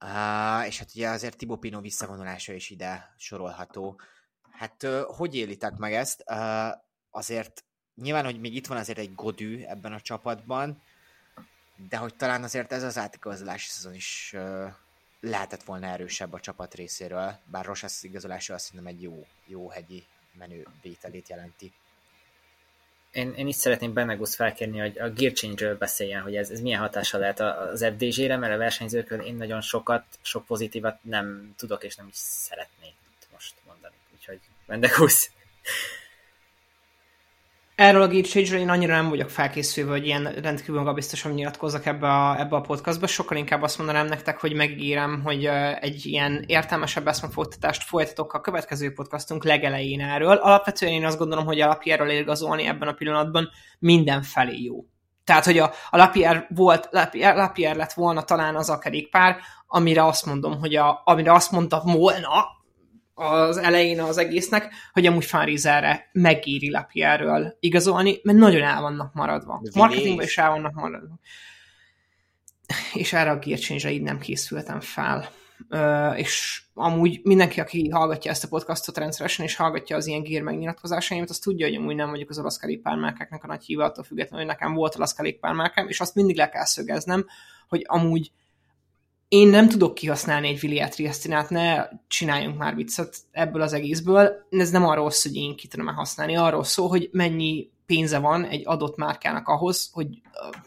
Uh, 0.00 0.66
és 0.66 0.78
hát 0.78 0.90
ugye 0.94 1.08
azért 1.08 1.36
Tibo 1.36 1.56
Pino 1.56 1.80
visszavonulása 1.80 2.52
is 2.52 2.70
ide 2.70 3.14
sorolható. 3.16 4.00
Hát 4.50 4.82
uh, 4.82 5.00
hogy 5.00 5.34
élitek 5.34 5.76
meg 5.76 5.92
ezt? 5.92 6.24
Uh, 6.26 6.72
azért 7.10 7.64
nyilván, 7.94 8.24
hogy 8.24 8.40
még 8.40 8.54
itt 8.54 8.66
van 8.66 8.78
azért 8.78 8.98
egy 8.98 9.14
godű 9.14 9.62
ebben 9.62 9.92
a 9.92 10.00
csapatban, 10.00 10.82
de 11.88 11.96
hogy 11.96 12.16
talán 12.16 12.42
azért 12.42 12.72
ez 12.72 12.82
az 12.82 12.98
átigazolási 12.98 13.68
szezon 13.68 13.94
is 13.94 14.32
uh, 14.36 14.72
lehetett 15.24 15.62
volna 15.62 15.86
erősebb 15.86 16.32
a 16.32 16.40
csapat 16.40 16.74
részéről, 16.74 17.38
bár 17.44 17.64
Rosas 17.64 18.02
igazolása 18.02 18.54
azt 18.54 18.70
hiszem 18.70 18.86
egy 18.86 19.02
jó, 19.02 19.26
jó 19.46 19.68
hegyi 19.68 20.04
menő 20.38 20.66
vételét 20.82 21.28
jelenti 21.28 21.72
én, 23.14 23.32
én 23.36 23.46
is 23.46 23.54
szeretném 23.56 23.92
Benegus 23.92 24.34
felkérni, 24.34 24.78
hogy 24.78 24.98
a 24.98 25.10
Gear 25.10 25.32
Change-ről 25.32 25.76
beszéljen, 25.76 26.22
hogy 26.22 26.36
ez, 26.36 26.50
ez 26.50 26.60
milyen 26.60 26.80
hatása 26.80 27.18
lehet 27.18 27.40
az 27.40 27.84
FDG-re, 27.84 28.36
mert 28.36 28.54
a 28.54 28.56
versenyzőkről 28.56 29.20
én 29.20 29.34
nagyon 29.34 29.60
sokat, 29.60 30.04
sok 30.22 30.46
pozitívat 30.46 30.98
nem 31.02 31.54
tudok, 31.56 31.84
és 31.84 31.96
nem 31.96 32.06
is 32.06 32.16
szeretnék 32.16 32.94
most 33.32 33.54
mondani. 33.66 33.94
Úgyhogy 34.14 34.40
Benegus. 34.66 35.30
Erről 37.74 38.02
a 38.02 38.08
change 38.08 38.58
én 38.58 38.68
annyira 38.68 38.94
nem 38.94 39.08
vagyok 39.08 39.30
felkészülve, 39.30 39.90
hogy 39.90 40.06
ilyen 40.06 40.32
rendkívül 40.42 40.78
magabiztosan 40.78 41.32
nyilatkozzak 41.32 41.86
ebbe 41.86 42.08
a, 42.08 42.40
ebbe 42.40 42.56
a 42.56 42.60
podcastba. 42.60 43.06
Sokkal 43.06 43.36
inkább 43.36 43.62
azt 43.62 43.78
mondanám 43.78 44.06
nektek, 44.06 44.40
hogy 44.40 44.54
megígérem, 44.54 45.22
hogy 45.24 45.44
egy 45.80 46.06
ilyen 46.06 46.44
értelmesebb 46.46 47.06
eszmefogytatást 47.06 47.82
folytatok 47.82 48.32
a 48.32 48.40
következő 48.40 48.92
podcastunk 48.92 49.44
legelején 49.44 50.00
erről. 50.00 50.36
Alapvetően 50.36 50.92
én 50.92 51.04
azt 51.04 51.18
gondolom, 51.18 51.44
hogy 51.44 51.60
a 51.60 51.66
Lapierről 51.66 52.10
igazolni 52.10 52.66
ebben 52.66 52.88
a 52.88 52.92
pillanatban 52.92 53.48
mindenfelé 53.78 54.62
jó. 54.62 54.84
Tehát, 55.24 55.44
hogy 55.44 55.58
a, 55.58 55.72
a 55.90 55.96
Lapierre 55.96 56.46
volt, 56.48 56.88
Lapierre, 56.90 57.36
Lapierre 57.36 57.78
lett 57.78 57.92
volna 57.92 58.22
talán 58.22 58.56
az 58.56 58.70
a 58.70 58.78
kerékpár, 58.78 59.36
amire 59.66 60.06
azt 60.06 60.26
mondom, 60.26 60.58
hogy 60.58 60.74
a, 60.76 61.02
amire 61.04 61.32
azt 61.32 61.50
mondta 61.50 61.82
volna, 61.84 62.46
az 63.14 63.56
elején 63.56 64.00
az 64.00 64.18
egésznek, 64.18 64.72
hogy 64.92 65.06
amúgy 65.06 65.24
Fanrizerre 65.24 66.08
megéri 66.12 66.70
Lapierről 66.70 67.56
igazolni, 67.60 68.18
mert 68.22 68.38
nagyon 68.38 68.62
el 68.62 68.80
vannak 68.80 69.14
maradva. 69.14 69.62
Marketingben 69.74 70.26
is 70.26 70.38
el 70.38 70.50
vannak 70.50 70.72
maradva. 70.74 71.18
És 72.92 73.12
erre 73.12 73.30
a 73.30 73.38
gear 73.38 73.92
így 73.92 74.02
nem 74.02 74.18
készültem 74.18 74.80
fel. 74.80 75.28
Uh, 75.70 76.18
és 76.18 76.62
amúgy 76.74 77.20
mindenki, 77.22 77.60
aki 77.60 77.88
hallgatja 77.88 78.30
ezt 78.30 78.44
a 78.44 78.48
podcastot 78.48 78.98
rendszeresen, 78.98 79.44
és 79.44 79.56
hallgatja 79.56 79.96
az 79.96 80.06
ilyen 80.06 80.22
gear 80.22 80.42
megnyilatkozásaimat, 80.42 81.30
az 81.30 81.38
tudja, 81.38 81.66
hogy 81.66 81.76
amúgy 81.76 81.94
nem 81.94 82.10
vagyok 82.10 82.30
az 82.30 82.38
olasz 82.38 82.56
kerékpármárkáknak 82.56 83.44
a 83.44 83.46
nagy 83.46 83.64
híva, 83.64 83.84
attól 83.84 84.04
függetlenül, 84.04 84.46
hogy 84.46 84.54
nekem 84.54 84.74
volt 84.74 84.96
olasz 84.96 85.14
kerékpármárkám, 85.14 85.88
és 85.88 86.00
azt 86.00 86.14
mindig 86.14 86.36
le 86.36 86.48
kell 86.48 86.64
szögeznem, 86.64 87.26
hogy 87.68 87.84
amúgy 87.86 88.32
én 89.28 89.48
nem 89.48 89.68
tudok 89.68 89.94
kihasználni 89.94 90.48
egy 90.48 90.60
Viliát 90.60 90.90
Triestinát, 90.90 91.50
ne 91.50 91.88
csináljunk 92.08 92.58
már 92.58 92.74
viccet 92.74 93.16
ebből 93.30 93.62
az 93.62 93.72
egészből. 93.72 94.46
Ez 94.50 94.70
nem 94.70 94.86
arról 94.86 95.10
szól, 95.10 95.32
hogy 95.32 95.40
én 95.40 95.56
ki 95.56 95.68
tudom 95.68 95.86
használni, 95.86 96.36
arról 96.36 96.64
szól, 96.64 96.88
hogy 96.88 97.08
mennyi 97.12 97.72
pénze 97.86 98.18
van 98.18 98.44
egy 98.44 98.62
adott 98.64 98.96
márkának 98.96 99.48
ahhoz, 99.48 99.90
hogy 99.92 100.08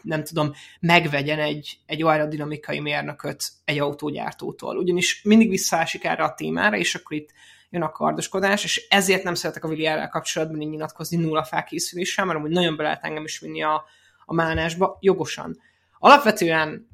nem 0.02 0.24
tudom, 0.24 0.52
megvegyen 0.80 1.38
egy, 1.38 1.78
egy 1.86 2.02
aerodinamikai 2.02 2.80
mérnököt 2.80 3.44
egy 3.64 3.78
autógyártótól. 3.78 4.76
Ugyanis 4.76 5.22
mindig 5.22 5.48
visszaesik 5.48 6.04
erre 6.04 6.22
a 6.22 6.34
témára, 6.34 6.76
és 6.76 6.94
akkor 6.94 7.16
itt 7.16 7.30
jön 7.70 7.82
a 7.82 7.90
kardoskodás, 7.90 8.64
és 8.64 8.86
ezért 8.88 9.22
nem 9.22 9.34
szeretek 9.34 9.64
a 9.64 9.68
Williárral 9.68 10.08
kapcsolatban 10.08 10.60
így 10.60 10.68
nyilatkozni 10.68 11.16
nulla 11.16 11.44
felkészüléssel, 11.44 12.24
mert 12.24 12.38
amúgy 12.38 12.50
nagyon 12.50 12.76
be 12.76 12.82
lehet 12.82 13.04
engem 13.04 13.24
is 13.24 13.38
vinni 13.38 13.62
a, 13.62 13.84
a 14.24 14.34
mánásba, 14.34 14.96
jogosan. 15.00 15.60
Alapvetően 15.98 16.88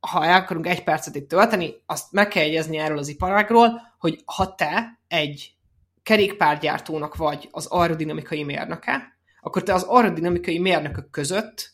ha 0.00 0.24
el 0.24 0.40
akarunk 0.40 0.66
egy 0.66 0.84
percet 0.84 1.14
itt 1.14 1.28
tölteni, 1.28 1.74
azt 1.86 2.12
meg 2.12 2.28
kell 2.28 2.42
jegyezni 2.42 2.78
erről 2.78 2.98
az 2.98 3.08
iparágról, 3.08 3.80
hogy 3.98 4.22
ha 4.24 4.54
te 4.54 5.00
egy 5.08 5.54
kerékpárgyártónak 6.02 7.16
vagy 7.16 7.48
az 7.50 7.66
aerodinamikai 7.66 8.44
mérnöke, 8.44 9.18
akkor 9.40 9.62
te 9.62 9.74
az 9.74 9.82
aerodinamikai 9.82 10.58
mérnökök 10.58 11.10
között 11.10 11.70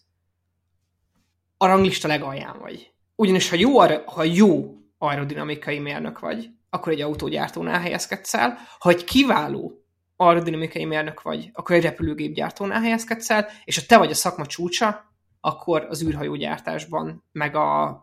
a 1.57 1.67
ranglista 1.67 2.09
legalján 2.09 2.59
vagy. 2.59 2.93
Ugyanis 3.15 3.49
ha 3.49 3.57
jó, 3.57 3.79
ha 4.05 4.23
jó 4.23 4.77
aerodinamikai 4.99 5.79
mérnök 5.79 6.19
vagy, 6.19 6.51
akkor 6.71 6.93
egy 6.93 7.01
autógyártónál 7.01 7.81
helyezkedsz 7.81 8.35
el, 8.35 8.59
ha 8.79 8.91
egy 8.91 9.05
kiváló 9.05 9.85
aerodinamikai 10.17 10.85
mérnök 10.85 11.23
vagy, 11.23 11.51
akkor 11.53 11.77
egy 11.77 11.83
repülőgépgyártónál 11.83 12.81
helyezkedsz 12.81 13.31
el, 13.31 13.47
és 13.65 13.77
ha 13.79 13.87
te 13.89 13.99
vagy 13.99 14.11
a 14.11 14.15
szakma 14.15 14.47
csúcsa, 14.47 15.15
akkor 15.41 15.87
az 15.89 16.03
űrhajógyártásban, 16.03 17.25
meg 17.33 17.57
a 17.57 18.01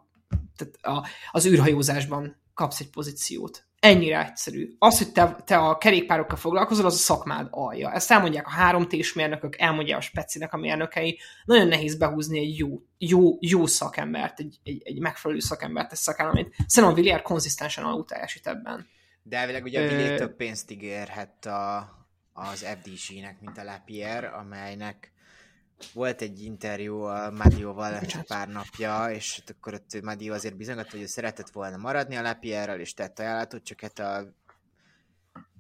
tehát 0.56 0.98
a, 0.98 1.08
az 1.32 1.46
űrhajózásban 1.46 2.42
kapsz 2.54 2.80
egy 2.80 2.90
pozíciót. 2.90 3.66
Ennyire 3.80 4.26
egyszerű. 4.26 4.76
Az, 4.80 4.98
hogy 4.98 5.12
te, 5.12 5.36
te 5.46 5.58
a 5.58 5.78
kerékpárokkal 5.78 6.38
foglalkozol, 6.38 6.86
az 6.86 6.94
a 6.94 6.98
szakmád 6.98 7.48
alja. 7.52 7.92
Ezt 7.92 8.12
elmondják 8.12 8.48
a 8.48 8.50
három 8.50 8.88
t 8.88 9.14
mérnökök, 9.16 9.60
elmondják 9.60 9.98
a 9.98 10.02
specinek 10.02 10.54
a 10.54 10.58
mérnökei. 10.58 11.20
Nagyon 11.46 11.68
nehéz 11.68 11.96
behúzni 11.96 12.40
egy 12.40 12.58
jó, 12.58 12.82
jó, 12.98 13.38
jó 13.40 13.66
szakembert, 13.66 14.40
egy, 14.40 14.60
egy, 14.64 14.82
egy 14.86 15.00
megfelelő 15.00 15.40
szakembert 15.40 15.92
egy 15.92 15.98
szakállományt. 15.98 16.56
Szerintem 16.68 16.98
a 16.98 17.02
Villiard 17.02 17.24
konzisztensen 17.24 17.84
alul 17.84 18.06
teljesít 18.06 18.48
ebben. 18.48 18.88
De 19.24 19.38
elvileg 19.38 19.64
ugye 19.64 19.80
a 19.80 19.88
Villiers 19.88 20.20
több 20.20 20.36
pénzt 20.36 20.72
ígérhet 20.72 21.46
a, 21.46 21.78
az 22.34 22.66
FDG-nek, 22.66 23.42
mint 23.42 23.58
a 23.58 23.64
Lapierre, 23.64 24.28
amelynek 24.28 25.13
volt 25.94 26.22
egy 26.22 26.44
interjú 26.44 27.02
a 27.02 27.32
Madióval 27.32 28.00
pár 28.28 28.48
napja, 28.48 29.12
és 29.12 29.42
akkor 29.48 29.74
ott 29.74 30.02
Madió 30.02 30.34
azért 30.34 30.58
bizonyított, 30.58 30.92
hogy 30.92 31.02
ő 31.02 31.06
szeretett 31.06 31.50
volna 31.50 31.78
maradni 31.78 32.16
a 32.16 32.22
Lapierrel, 32.22 32.80
és 32.80 32.94
tett 32.94 33.20
ajánlatot, 33.20 33.64
csak 33.64 33.82
hát 33.82 34.00
a 34.00 34.34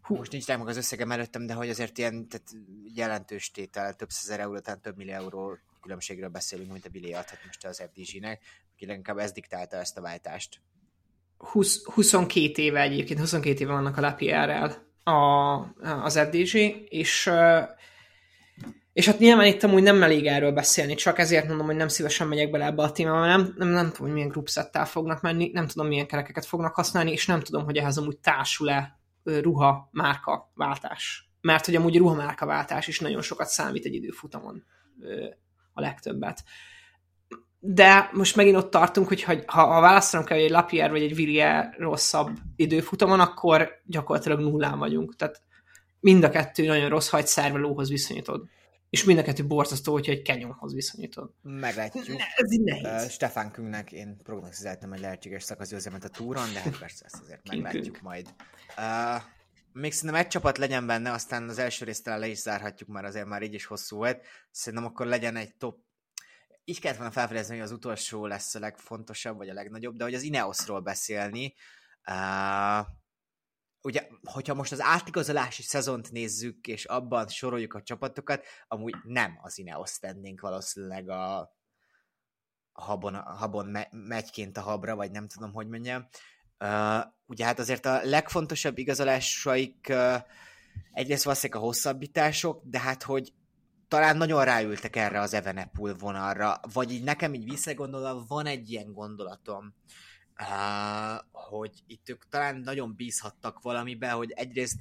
Hú, 0.04 0.16
most 0.16 0.32
nincs 0.32 0.48
meg 0.48 0.68
az 0.68 0.78
összegem 0.78 1.12
előttem, 1.12 1.46
de 1.46 1.54
hogy 1.54 1.70
azért 1.70 1.98
ilyen 1.98 2.28
tehát 2.28 2.48
jelentős 2.94 3.52
tétel, 3.52 3.94
több 3.94 4.10
százer 4.10 4.40
euró, 4.40 4.60
tehát 4.60 4.82
több 4.82 4.98
millió 4.98 5.14
euró 5.14 5.58
különbségről 5.82 6.30
beszélünk, 6.30 6.72
mint 6.72 6.86
a 6.86 6.90
Billy 6.90 7.14
adhat 7.14 7.40
most 7.46 7.66
az 7.66 7.84
FDG-nek, 7.92 8.42
aki 8.74 8.86
leginkább 8.86 9.18
ez 9.18 9.32
diktálta 9.32 9.78
ezt 9.78 9.98
a 9.98 10.02
váltást. 10.02 10.62
20, 11.38 11.84
22 11.84 12.62
éve 12.62 12.82
egyébként, 12.82 13.20
22 13.20 13.60
éve 13.60 13.72
vannak 13.72 13.98
a 13.98 14.02
Lapierrel 14.02 14.92
a, 15.04 15.60
az 16.04 16.20
FDG, 16.20 16.56
és 16.90 17.32
és 18.94 19.06
hát 19.06 19.20
nyilván 19.20 19.46
itt 19.46 19.64
amúgy 19.64 19.84
nem 19.84 20.04
elég 20.04 20.26
erről 20.26 20.52
beszélni, 20.52 20.96
csak 20.96 21.20
ezért 21.20 21.48
mondom, 21.48 21.66
hogy 21.66 21.76
nem 21.76 21.88
szívesen 21.88 22.28
megyek 22.28 22.52
bele 22.52 22.66
ebbe 22.66 22.84
a 22.84 22.91
témába, 22.91 23.26
nem, 23.26 23.54
nem, 23.58 23.68
nem 23.68 23.86
tudom, 23.86 24.06
hogy 24.06 24.12
milyen 24.12 24.28
groupsettel 24.28 24.86
fognak 24.86 25.22
menni, 25.22 25.50
nem 25.54 25.68
tudom, 25.68 25.88
milyen 25.88 26.08
kerekeket 26.08 26.46
fognak 26.46 26.76
használni, 26.76 27.12
és 27.12 27.26
nem 27.26 27.39
tudom, 27.39 27.64
hogy 27.64 27.78
ehhez 27.78 27.98
amúgy 27.98 28.18
társul-e 28.18 29.00
ruha 29.24 29.89
márka 29.91 30.52
váltás. 30.56 31.30
Mert 31.41 31.66
hogy 31.66 31.76
amúgy 31.76 31.98
ruha 31.98 32.16
márka 32.16 32.46
váltás 32.46 32.88
is 32.88 33.00
nagyon 33.00 33.22
sokat 33.22 33.48
számít 33.48 33.86
egy 33.86 33.94
időfutamon 33.94 34.64
a 35.74 35.82
legtöbbet. 35.82 36.44
De 37.60 38.10
most 38.14 38.36
megint 38.36 38.56
ott 38.56 38.72
tartunk, 38.72 39.08
hogy 39.08 39.24
ha, 39.24 39.36
ha 39.46 39.82
választanom 39.82 40.26
kell, 40.26 40.38
hogy 40.38 40.46
egy 40.46 40.52
Lapierre 40.52 40.91
vagy 40.91 41.02
egy 41.02 41.16
Villiers 41.16 41.78
rosszabb 41.78 42.38
időfutamon, 42.56 43.20
akkor 43.20 43.70
gyakorlatilag 43.86 44.39
nullán 44.39 44.80
vagyunk. 44.80 45.16
Tehát 45.16 45.41
mind 46.00 46.24
a 46.24 46.30
kettő 46.30 46.66
nagyon 46.66 46.89
rossz, 46.89 47.10
ha 47.10 47.18
egy 47.18 47.28
szervelóhoz 47.28 47.89
viszonyítod 47.89 48.48
és 48.94 49.04
mind 49.04 49.20
a 49.20 49.24
kettő 49.24 49.48
borzasztó, 49.48 49.91
hogyha 49.91 50.12
egy 50.12 50.22
kenyonhoz 50.22 50.74
viszonyítod. 50.74 51.32
Meglátjuk. 51.41 52.08
Ne, 52.08 52.26
ez 52.36 52.52
így 52.52 52.62
nehéz. 52.62 53.04
Uh, 53.04 53.10
Stefán 53.10 53.52
Küngnek 53.52 53.91
én 53.91 54.18
prognosztizáltam 54.24 54.94
egy 54.94 55.00
lehetséges 55.00 55.44
szakaszgyőzelmet 55.44 56.04
a 56.04 56.08
túron, 56.10 56.54
de 56.54 56.60
hát 56.60 56.78
persze 56.78 57.06
ezt 57.06 57.22
azért 57.22 57.48
meglátjuk 57.48 58.02
majd. 58.02 58.34
Uh, 58.78 59.22
még 59.72 59.91
szerintem 59.94 60.20
egy 60.20 60.28
csapat 60.28 60.58
legyen 60.58 60.88
benne, 60.88 61.12
aztán 61.12 61.50
az 61.50 61.58
első 61.58 61.86
részt 61.86 62.06
le 62.06 62.28
is 62.28 62.38
zárhatjuk, 62.38 62.89
már 62.89 63.06
azért 63.06 63.26
már 63.26 63.41
így 63.41 63.54
is 63.54 63.66
hosszú 63.66 63.96
volt. 63.96 64.26
Szerintem 64.52 64.88
akkor 64.88 65.06
legyen 65.06 65.36
egy 65.36 65.56
top 65.56 65.80
így 66.64 66.80
kellett 66.80 66.98
volna 66.98 67.14
felfedezni, 67.14 67.56
hogy 67.56 67.64
az 67.64 67.72
utolsó 67.72 68.26
lesz 68.26 68.56
a 68.56 68.60
legfontosabb, 68.60 69.38
vagy 69.38 69.50
a 69.50 69.54
legnagyobb, 69.54 69.96
de 69.96 70.04
hogy 70.04 70.14
az 70.14 70.24
Ineosról 70.24 70.82
beszélni. 70.82 71.54
Uh, 72.10 72.88
ugye, 73.84 74.08
hogyha 74.24 74.54
most 74.54 74.72
az 74.72 74.82
átigazolási 74.82 75.62
szezont 75.62 76.12
nézzük, 76.12 76.68
és 76.68 76.86
abban 76.86 77.28
soroljuk 77.28 77.74
a 77.74 77.82
csapatokat, 77.82 78.46
amúgy 78.68 78.96
nem 79.04 79.40
az 79.42 79.58
Ineos 79.58 80.00
tennénk 80.00 80.42
valószínűleg 80.42 81.10
a, 81.10 81.40
a 82.72 82.84
habon, 82.84 83.16
habon 83.16 83.66
me, 83.66 83.88
megyként 83.92 84.58
a 84.58 84.62
habra, 84.62 84.96
vagy 84.96 85.12
nem 85.12 85.28
tudom, 85.28 85.54
hogy 85.54 85.68
mondjam. 85.68 86.08
Uh, 86.60 87.04
ugye 87.26 87.46
hát 87.46 87.60
azért 87.60 87.86
a 87.86 88.00
legfontosabb 88.04 88.78
igazolásaik 88.78 89.88
uh, 89.90 90.16
egyrészt 90.92 91.24
valószínűleg 91.24 91.62
a 91.62 91.66
hosszabbítások, 91.66 92.62
de 92.64 92.80
hát 92.80 93.04
hogy 93.04 93.34
talán 93.88 94.18
nagyon 94.18 94.44
ráültek 94.44 94.96
erre 94.96 95.20
az 95.20 95.34
Evenepul 95.34 95.94
vonalra, 95.94 96.60
vagy 96.74 96.92
így 96.92 97.04
nekem 97.04 97.34
így 97.34 97.50
visszagondolva 97.50 98.26
van 98.28 98.46
egy 98.46 98.72
ilyen 98.72 98.94
gondolatom, 98.94 99.76
hogy 101.32 101.84
itt 101.88 102.10
ők 102.10 102.30
talán 102.30 102.56
nagyon 102.56 102.96
bízhattak 102.96 103.62
valamibe, 103.62 104.10
hogy 104.10 104.32
egyrészt 104.32 104.80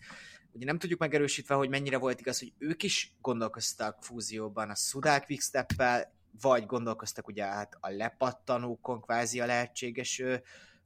ugye 0.53 0.65
nem 0.65 0.79
tudjuk 0.79 0.99
megerősítve, 0.99 1.55
hogy 1.55 1.69
mennyire 1.69 1.97
volt 1.97 2.21
igaz, 2.21 2.39
hogy 2.39 2.53
ők 2.59 2.83
is 2.83 3.17
gondolkoztak 3.21 4.03
fúzióban 4.03 4.71
a 4.71 4.75
Sudák 4.75 5.25
Quickstep-pel, 5.25 6.15
vagy 6.41 6.67
gondolkoztak 6.67 7.27
ugye 7.27 7.45
hát 7.45 7.77
a 7.81 7.89
lepattanókon 7.91 9.01
kvázi 9.01 9.41
a 9.41 9.47
lehetséges 9.47 10.23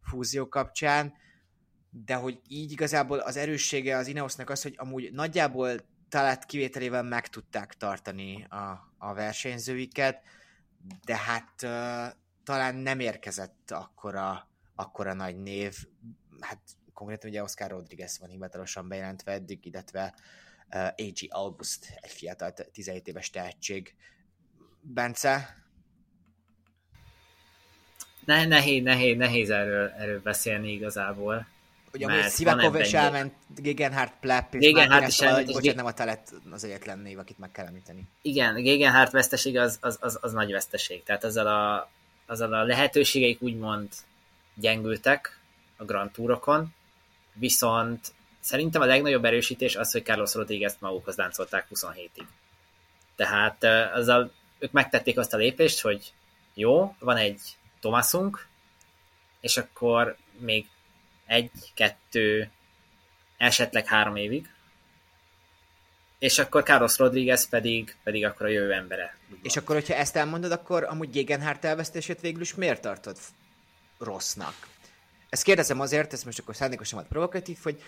fúzió 0.02 0.48
kapcsán, 0.48 1.14
de 1.90 2.14
hogy 2.14 2.40
így 2.48 2.72
igazából 2.72 3.18
az 3.18 3.36
erőssége 3.36 3.96
az 3.96 4.06
Ineosnak 4.06 4.50
az, 4.50 4.62
hogy 4.62 4.74
amúgy 4.76 5.12
nagyjából 5.12 5.76
talát 6.08 6.44
kivételével 6.44 7.02
meg 7.02 7.28
tudták 7.28 7.74
tartani 7.74 8.44
a, 8.44 8.92
a 8.98 9.14
versenyzőiket, 9.14 10.22
de 11.04 11.16
hát 11.16 11.62
uh, 11.62 12.18
talán 12.44 12.74
nem 12.74 13.00
érkezett 13.00 13.70
akkora, 13.70 14.48
akkora 14.76 15.14
nagy 15.14 15.42
név, 15.42 15.76
hát 16.40 16.58
konkrétan 16.94 17.30
ugye 17.30 17.42
Oscar 17.42 17.70
Rodriguez 17.70 18.18
van 18.18 18.28
hivatalosan 18.28 18.88
bejelentve 18.88 19.32
eddig, 19.32 19.66
illetve 19.66 20.14
uh, 20.72 20.86
A.G. 20.86 21.26
August, 21.28 21.86
egy 22.00 22.10
fiatal 22.10 22.52
17 22.72 23.08
éves 23.08 23.30
tehetség. 23.30 23.94
Bence? 24.80 25.64
Ne, 28.24 28.46
nehéz, 28.46 28.82
nehéz, 28.82 29.16
nehéz 29.16 29.50
erről, 29.50 29.88
erről 29.88 30.20
beszélni 30.20 30.72
igazából. 30.72 31.46
Ugye 31.92 32.06
amúgy 32.06 32.22
Szivakov 32.22 32.80
is 32.80 32.92
elment, 32.92 33.34
Gegenhardt 33.56 34.14
Plepp, 34.20 34.54
és 34.54 34.60
Gegenhardt 34.60 35.08
is 35.08 35.20
elment, 35.20 35.46
bocsánat, 35.46 35.76
nem 35.76 35.86
a 35.86 35.92
Telet 35.92 36.32
az 36.50 36.64
egyetlen 36.64 36.98
név, 36.98 37.18
akit 37.18 37.38
meg 37.38 37.50
kell 37.50 37.66
említeni. 37.66 38.08
Igen, 38.22 38.62
Gegenhardt 38.62 39.12
veszteség 39.12 39.58
az, 39.58 39.78
az, 39.80 39.98
az, 40.00 40.18
az 40.20 40.32
nagy 40.32 40.52
veszteség. 40.52 41.02
Tehát 41.02 41.24
azzal 41.24 41.46
a, 41.46 41.90
azzal 42.26 42.52
a 42.52 42.62
lehetőségeik 42.62 43.42
úgymond 43.42 43.88
gyengültek 44.56 45.40
a 45.76 45.84
Grand 45.84 46.10
Tourokon, 46.10 46.74
viszont 47.32 48.12
szerintem 48.40 48.82
a 48.82 48.84
legnagyobb 48.84 49.24
erősítés 49.24 49.76
az, 49.76 49.92
hogy 49.92 50.04
Carlos 50.04 50.34
Rodriguez 50.34 50.76
magukhoz 50.78 51.16
láncolták 51.16 51.66
27-ig. 51.74 52.26
Tehát 53.16 53.64
azzal 53.94 54.32
ők 54.58 54.72
megtették 54.72 55.18
azt 55.18 55.34
a 55.34 55.36
lépést, 55.36 55.80
hogy 55.80 56.12
jó, 56.54 56.96
van 56.98 57.16
egy 57.16 57.40
Tomaszunk, 57.80 58.46
és 59.40 59.56
akkor 59.56 60.16
még 60.38 60.66
egy, 61.26 61.50
kettő, 61.74 62.50
esetleg 63.36 63.86
három 63.86 64.16
évig, 64.16 64.50
és 66.18 66.38
akkor 66.38 66.62
Carlos 66.62 66.98
Rodriguez 66.98 67.48
pedig, 67.48 67.96
pedig 68.02 68.24
akkor 68.24 68.46
a 68.46 68.50
jövő 68.50 68.72
embere. 68.72 69.16
És 69.42 69.56
akkor, 69.56 69.74
hogyha 69.74 69.94
ezt 69.94 70.16
elmondod, 70.16 70.50
akkor 70.52 70.84
amúgy 70.84 71.10
Gegenhardt 71.10 71.64
elvesztését 71.64 72.20
végül 72.20 72.40
is 72.40 72.54
miért 72.54 72.80
tartod 72.80 73.16
rossznak? 73.98 74.54
Ezt 75.28 75.42
kérdezem 75.42 75.80
azért, 75.80 76.12
ez 76.12 76.22
most 76.22 76.38
akkor 76.38 76.56
szándékosan 76.56 76.98
volt 76.98 77.10
provokatív, 77.10 77.58
hogy 77.62 77.82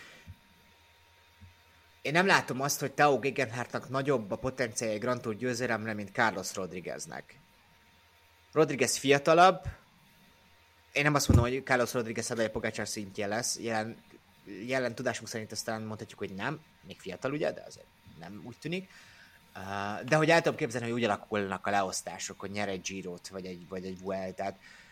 én 2.03 2.13
nem 2.13 2.27
látom 2.27 2.61
azt, 2.61 2.81
hogy 2.81 2.93
Tao 2.93 3.19
Gegenhardtnak 3.19 3.89
nagyobb 3.89 4.31
a 4.31 4.37
potenciálja 4.37 4.99
Grand 4.99 5.21
Tour 5.21 5.37
győzelemre, 5.37 5.95
mint 5.95 6.11
Carlos 6.13 6.55
Rodrigueznek. 6.55 7.39
Rodriguez 8.53 8.97
fiatalabb, 8.97 9.63
én 10.93 11.03
nem 11.03 11.15
azt 11.15 11.29
mondom, 11.29 11.47
hogy 11.47 11.65
Carlos 11.65 11.93
Rodriguez 11.93 12.31
a 12.31 12.51
Pogácsár 12.51 12.89
szintje 12.89 13.27
lesz, 13.27 13.59
jelen, 13.59 13.97
jelen 14.67 14.95
tudásunk 14.95 15.29
szerint 15.29 15.53
aztán 15.53 15.83
mondhatjuk, 15.83 16.19
hogy 16.19 16.35
nem, 16.35 16.61
még 16.87 17.01
fiatal 17.01 17.33
ugye, 17.33 17.53
de 17.53 17.65
azért 17.67 17.87
nem 18.19 18.43
úgy 18.45 18.57
tűnik. 18.61 18.91
De 20.05 20.17
hogy 20.17 20.31
el 20.31 20.41
tudom 20.41 20.59
képzelni, 20.59 20.87
hogy 20.87 20.97
úgy 20.97 21.05
alakulnak 21.05 21.67
a 21.67 21.71
leosztások, 21.71 22.41
hogy 22.41 22.51
nyer 22.51 22.69
egy 22.69 22.81
Giro-t, 22.81 23.29
vagy 23.29 23.47
egy, 23.47 23.69
vagy 23.69 23.85
egy 23.85 24.01
Vueltát. 24.01 24.55
Uh, 24.55 24.88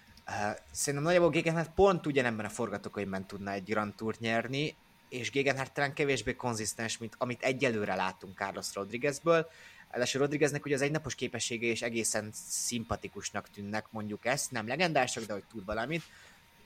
szerintem 0.71 1.03
nagyjából 1.03 1.31
Gegenhardt 1.31 1.75
pont 1.75 2.07
ugyanebben 2.07 2.45
a 2.45 2.49
forgatókönyvben 2.49 3.27
tudna 3.27 3.51
egy 3.51 3.65
Grand 3.65 3.95
Tour 3.95 4.15
nyerni, 4.19 4.77
és 5.09 5.31
Gegenhardt 5.31 5.73
talán 5.73 5.95
kevésbé 5.95 6.35
konzisztens, 6.35 6.99
mint 6.99 7.15
amit 7.19 7.43
egyelőre 7.43 7.95
látunk 7.95 8.37
Carlos 8.37 8.75
Rodriguezből. 8.75 9.51
Ráadásul 9.91 10.21
Rodrigueznek 10.21 10.65
ugye 10.65 10.75
az 10.75 10.81
egynapos 10.81 11.15
képessége 11.15 11.67
és 11.67 11.83
egészen 11.83 12.31
szimpatikusnak 12.49 13.51
tűnnek, 13.51 13.87
mondjuk 13.91 14.27
ezt, 14.27 14.51
nem 14.51 14.67
legendások, 14.67 15.25
de 15.25 15.33
hogy 15.33 15.45
tud 15.51 15.65
valamit. 15.65 16.03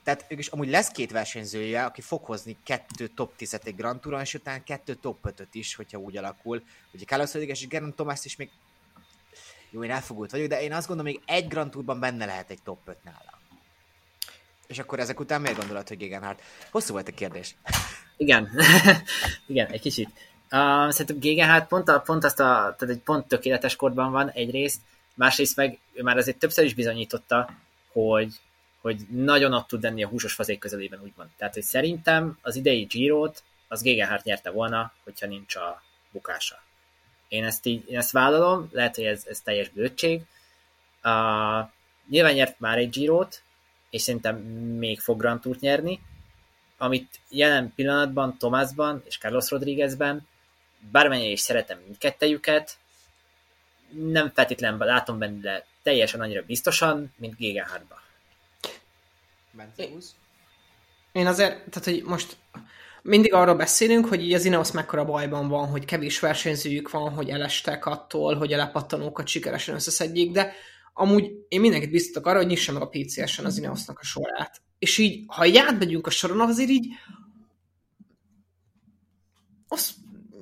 Tehát 0.03 0.25
ők 0.29 0.39
is 0.39 0.47
amúgy 0.47 0.69
lesz 0.69 0.89
két 0.89 1.11
versenyzője, 1.11 1.85
aki 1.85 2.01
fog 2.01 2.25
hozni 2.25 2.57
kettő 2.65 3.09
top 3.09 3.37
10 3.37 3.61
egy 3.65 3.77
Grand 3.77 4.01
Touron, 4.01 4.21
és 4.21 4.35
utána 4.35 4.63
kettő 4.63 4.95
top 4.95 5.27
5 5.27 5.49
is, 5.53 5.75
hogyha 5.75 5.99
úgy 5.99 6.17
alakul. 6.17 6.63
Ugye 6.93 7.05
Carlos 7.05 7.33
Rodriguez 7.33 7.61
és 7.61 7.69
Geraint 7.69 7.95
Thomas 7.95 8.25
is 8.25 8.37
még 8.37 8.51
jó, 9.71 9.85
én 9.85 9.91
elfogult 9.91 10.31
vagyok, 10.31 10.49
de 10.49 10.63
én 10.63 10.73
azt 10.73 10.87
gondolom, 10.87 11.13
még 11.13 11.23
egy 11.27 11.49
Grand 11.49 11.71
Tourban 11.71 12.01
benne 12.01 12.25
lehet 12.25 12.51
egy 12.51 12.63
top 12.63 12.79
5 12.85 13.05
nála. 13.05 13.39
És 14.71 14.79
akkor 14.79 14.99
ezek 14.99 15.21
után 15.21 15.41
miért 15.41 15.57
gondolod, 15.57 15.89
hogy 15.89 15.97
Gegenhardt? 15.97 16.43
Hosszú 16.71 16.93
volt 16.93 17.09
a 17.09 17.12
kérdés. 17.12 17.55
Igen, 18.16 18.51
igen, 19.47 19.66
egy 19.66 19.81
kicsit. 19.81 20.09
Uh, 20.51 20.91
szerintem 20.91 21.18
Gegenhardt 21.18 21.68
pont, 21.68 21.89
a, 21.89 22.01
pont, 22.01 22.25
azt 22.25 22.41
a, 22.41 22.45
tehát 22.79 22.95
egy 22.95 23.01
pont 23.01 23.29
tökéletes 23.29 23.77
korban 23.77 24.12
van 24.12 24.31
egyrészt, 24.31 24.81
másrészt 25.14 25.57
meg 25.57 25.79
ő 25.93 26.03
már 26.03 26.16
azért 26.16 26.39
többször 26.39 26.64
is 26.64 26.75
bizonyította, 26.75 27.51
hogy, 27.93 28.41
hogy 28.81 29.07
nagyon 29.09 29.53
ott 29.53 29.66
tud 29.66 29.83
lenni 29.83 30.03
a 30.03 30.09
húsos 30.09 30.33
fazék 30.33 30.59
közelében, 30.59 31.01
úgymond. 31.03 31.29
Tehát, 31.37 31.55
hogy 31.55 31.62
szerintem 31.62 32.39
az 32.43 32.57
idei 32.57 32.83
Giro-t 32.85 33.43
az 33.68 33.83
Gegenhardt 33.83 34.25
nyerte 34.25 34.51
volna, 34.51 34.93
hogyha 35.05 35.27
nincs 35.27 35.57
a 35.57 35.83
bukása. 36.11 36.62
Én 37.29 37.45
ezt, 37.45 37.66
így, 37.66 37.91
én 37.91 37.99
ezt 37.99 38.11
vállalom, 38.11 38.68
lehet, 38.73 38.95
hogy 38.95 39.05
ez, 39.05 39.25
ez 39.29 39.41
teljes 39.41 39.68
bőtség. 39.68 40.21
Uh, 41.05 41.68
nyilván 42.09 42.35
nyert 42.35 42.61
már 42.61 42.79
egy 42.79 42.91
Giro-t, 42.91 43.43
és 43.91 44.03
szerintem 44.03 44.36
még 44.78 45.01
fog 45.01 45.18
Grand 45.18 45.41
Tour-t 45.41 45.61
nyerni, 45.61 46.01
amit 46.78 47.20
jelen 47.28 47.72
pillanatban 47.74 48.38
Tomásban 48.38 49.03
és 49.05 49.18
Carlos 49.18 49.51
Rodriguezben, 49.51 50.26
bármennyire 50.91 51.30
is 51.30 51.41
szeretem 51.41 51.78
mindkettejüket, 51.84 52.76
nem 53.91 54.30
feltétlenül 54.34 54.78
látom 54.78 55.18
benne 55.18 55.64
teljesen 55.82 56.20
annyira 56.20 56.43
biztosan, 56.43 57.12
mint 57.16 57.36
Gegenhardtba. 57.36 58.01
Én 61.12 61.26
azért, 61.26 61.70
tehát 61.70 61.84
hogy 61.84 62.03
most 62.03 62.36
mindig 63.03 63.32
arról 63.32 63.55
beszélünk, 63.55 64.07
hogy 64.07 64.22
így 64.22 64.34
az 64.34 64.45
Ineos 64.45 64.70
mekkora 64.70 65.05
bajban 65.05 65.49
van, 65.49 65.68
hogy 65.68 65.84
kevés 65.84 66.20
versenyzőjük 66.20 66.91
van, 66.91 67.12
hogy 67.12 67.28
elestek 67.28 67.86
attól, 67.86 68.34
hogy 68.34 68.53
a 68.53 68.57
lepattanókat 68.57 69.26
sikeresen 69.26 69.74
összeszedjék, 69.74 70.30
de 70.30 70.53
amúgy 70.93 71.30
én 71.49 71.61
mindenkit 71.61 71.91
biztatok 71.91 72.26
arra, 72.26 72.38
hogy 72.38 72.47
nyissa 72.47 72.72
meg 72.72 72.82
a 72.82 72.88
PCS-en 72.88 73.45
az 73.45 73.59
Ineosnak 73.59 73.99
a 73.99 74.05
sorát. 74.05 74.62
És 74.78 74.99
így, 74.99 75.24
ha 75.26 75.47
így 75.47 75.57
átmegyünk 75.57 76.07
a 76.07 76.11
soron, 76.11 76.41
azért 76.41 76.70
így 76.70 76.86
az, 79.68 79.95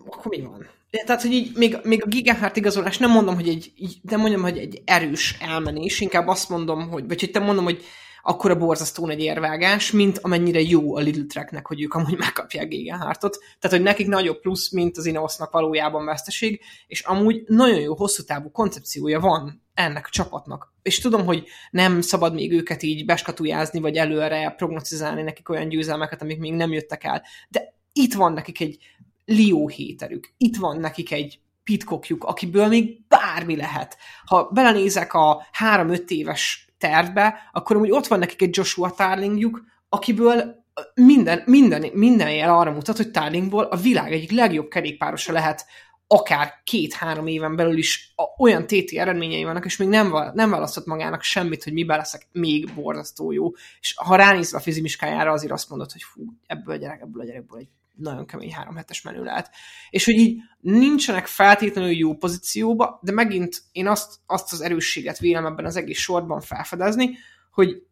akkor 0.07 0.26
mi 0.36 0.40
van? 0.40 0.66
Tehát, 0.90 1.22
hogy 1.22 1.32
így 1.32 1.57
még, 1.57 1.78
még 1.82 2.05
a 2.05 2.07
Gigahárt 2.07 2.57
igazolás 2.57 2.99
nem 2.99 3.11
mondom, 3.11 3.34
hogy 3.34 3.49
egy, 3.49 3.72
így, 3.76 3.99
nem 4.03 4.20
mondom, 4.20 4.42
hogy 4.42 4.59
egy 4.59 4.82
erős 4.84 5.36
elmenés, 5.40 6.01
inkább 6.01 6.26
azt 6.26 6.49
mondom, 6.49 6.88
hogy, 6.88 7.07
vagy 7.07 7.20
hogy 7.20 7.30
te 7.30 7.38
mondom, 7.38 7.64
hogy 7.64 7.84
akkor 8.23 8.51
a 8.51 8.59
borzasztó 8.59 9.09
egy 9.09 9.21
érvágás, 9.21 9.91
mint 9.91 10.19
amennyire 10.19 10.61
jó 10.61 10.97
a 10.97 11.01
Little 11.01 11.25
Tracknek, 11.25 11.66
hogy 11.66 11.83
ők 11.83 11.95
amúgy 11.95 12.19
megkapják 12.19 12.69
Gegenhardtot. 12.69 13.39
Tehát, 13.59 13.77
hogy 13.77 13.87
nekik 13.87 14.07
nagyobb 14.07 14.41
plusz, 14.41 14.71
mint 14.71 14.97
az 14.97 15.07
Ineosnak 15.07 15.51
valójában 15.51 16.05
veszteség, 16.05 16.61
és 16.87 17.01
amúgy 17.01 17.43
nagyon 17.47 17.81
jó 17.81 17.95
hosszú 17.95 18.23
távú 18.23 18.51
koncepciója 18.51 19.21
van 19.21 19.62
ennek 19.75 20.07
a 20.07 20.11
csapatnak. 20.11 20.73
És 20.83 20.99
tudom, 20.99 21.25
hogy 21.25 21.47
nem 21.71 22.01
szabad 22.01 22.35
még 22.35 22.53
őket 22.53 22.83
így 22.83 23.05
beskatujázni, 23.05 23.81
vagy 23.81 23.97
előre 23.97 24.55
prognosztizálni 24.57 25.23
nekik 25.23 25.49
olyan 25.49 25.69
győzelmeket, 25.69 26.23
amik 26.23 26.39
még 26.39 26.53
nem 26.53 26.73
jöttek 26.73 27.05
el. 27.05 27.23
De 27.49 27.75
itt 27.93 28.14
van 28.14 28.33
nekik 28.33 28.61
egy 28.61 28.79
Lió 29.25 29.69
héterük, 29.69 30.35
itt 30.37 30.57
van 30.57 30.81
nekik 30.81 31.12
egy 31.12 31.41
pitkokjuk, 31.64 32.25
akiből 32.25 32.66
még 32.66 33.01
bármi 33.09 33.57
lehet. 33.57 33.97
Ha 34.25 34.51
belenézek 34.53 35.14
a 35.14 35.47
három-öt 35.53 36.11
éves 36.11 36.68
tervbe, 36.79 37.51
akkor 37.53 37.76
úgy 37.76 37.91
ott 37.91 38.07
van 38.07 38.18
nekik 38.18 38.43
egy 38.43 38.57
Joshua 38.57 38.91
Tarlingjuk, 38.91 39.62
akiből 39.89 40.64
minden, 40.95 41.43
minden, 41.47 41.91
minden 41.93 42.31
jel 42.31 42.59
arra 42.59 42.70
mutat, 42.70 42.97
hogy 42.97 43.11
Tarlingból 43.11 43.64
a 43.64 43.76
világ 43.76 44.12
egyik 44.12 44.31
legjobb 44.31 44.68
kerékpárosa 44.68 45.33
lehet 45.33 45.66
akár 46.11 46.53
két-három 46.64 47.26
éven 47.26 47.57
belül 47.57 47.76
is 47.79 48.14
olyan 48.39 48.66
TT 48.66 48.93
eredményei 48.93 49.45
vannak, 49.45 49.64
és 49.64 49.76
még 49.76 49.89
nem, 49.89 50.14
nem 50.35 50.51
választott 50.51 50.87
magának 50.87 51.22
semmit, 51.22 51.64
hogy 51.64 51.72
miben 51.72 51.97
leszek 51.97 52.29
még 52.33 52.74
borzasztó 52.74 53.33
jó. 53.33 53.51
És 53.81 53.95
ha 53.97 54.16
ránézve 54.16 54.59
a 54.59 54.61
fizimiskájára, 54.61 55.33
azért 55.33 55.53
azt 55.53 55.68
mondod, 55.68 55.93
hogy 55.93 56.03
fú, 56.03 56.22
ebből 56.47 56.74
a 56.74 56.79
gyerek, 56.79 57.01
ebből 57.01 57.22
a 57.22 57.24
gyerekből 57.24 57.59
egy 57.59 57.68
nagyon 57.99 58.26
kemény 58.26 58.53
három 58.53 58.76
hetes 58.76 59.03
menü 59.03 59.22
lehet. 59.22 59.51
És 59.90 60.05
hogy 60.05 60.14
így 60.14 60.40
nincsenek 60.61 61.26
feltétlenül 61.26 61.90
jó 61.90 62.14
pozícióba, 62.14 62.99
de 63.03 63.12
megint 63.12 63.62
én 63.72 63.86
azt, 63.86 64.14
azt 64.26 64.53
az 64.53 64.61
erősséget 64.61 65.18
vélem 65.18 65.46
ebben 65.46 65.64
az 65.64 65.76
egész 65.76 65.99
sorban 65.99 66.40
felfedezni, 66.40 67.16
hogy 67.51 67.82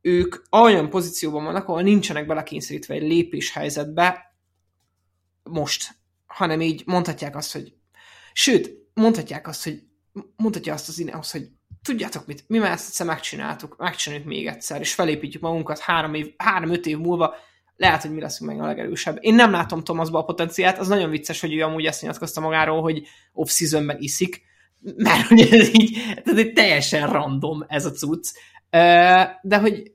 ők 0.00 0.36
olyan 0.50 0.90
pozícióban 0.90 1.44
vannak, 1.44 1.68
ahol 1.68 1.82
nincsenek 1.82 2.26
belekényszerítve 2.26 2.94
egy 2.94 3.02
lépéshelyzetbe 3.02 4.36
most, 5.42 5.90
hanem 6.26 6.60
így 6.60 6.82
mondhatják 6.86 7.36
azt, 7.36 7.52
hogy 7.52 7.74
sőt, 8.32 8.70
mondhatják 8.94 9.48
azt, 9.48 9.64
hogy 9.64 9.82
mondhatja 10.36 10.72
azt 10.72 10.88
az 10.88 10.98
Ineos, 10.98 11.32
hogy 11.32 11.48
tudjátok 11.82 12.26
mit, 12.26 12.44
mi 12.48 12.58
már 12.58 12.70
ezt 12.70 12.86
egyszer 12.86 13.06
megcsináltuk, 13.06 13.76
megcsináljuk 13.76 14.26
még 14.26 14.46
egyszer, 14.46 14.80
és 14.80 14.94
felépítjük 14.94 15.42
magunkat 15.42 15.78
három, 15.78 16.14
év, 16.14 16.34
három-öt 16.36 16.86
év 16.86 16.98
múlva, 16.98 17.34
lehet, 17.82 18.02
hogy 18.02 18.12
mi 18.12 18.20
leszünk 18.20 18.50
meg 18.50 18.60
a 18.60 18.66
legerősebb. 18.66 19.18
Én 19.20 19.34
nem 19.34 19.50
látom 19.50 19.84
Thomasba 19.84 20.18
a 20.18 20.24
potenciát, 20.24 20.78
az 20.78 20.88
nagyon 20.88 21.10
vicces, 21.10 21.40
hogy 21.40 21.54
ő 21.54 21.62
amúgy 21.62 21.84
ezt 21.84 22.02
nyilatkozta 22.02 22.40
magáról, 22.40 22.82
hogy 22.82 23.02
off-seasonben 23.32 23.96
iszik, 24.00 24.42
mert 24.96 25.26
hogy 25.26 25.40
ez 25.40 25.68
így, 25.68 25.98
tehát 26.24 26.38
egy 26.38 26.52
teljesen 26.52 27.12
random 27.12 27.64
ez 27.68 27.84
a 27.86 27.90
cucc, 27.90 28.28
de 29.42 29.58
hogy 29.60 29.92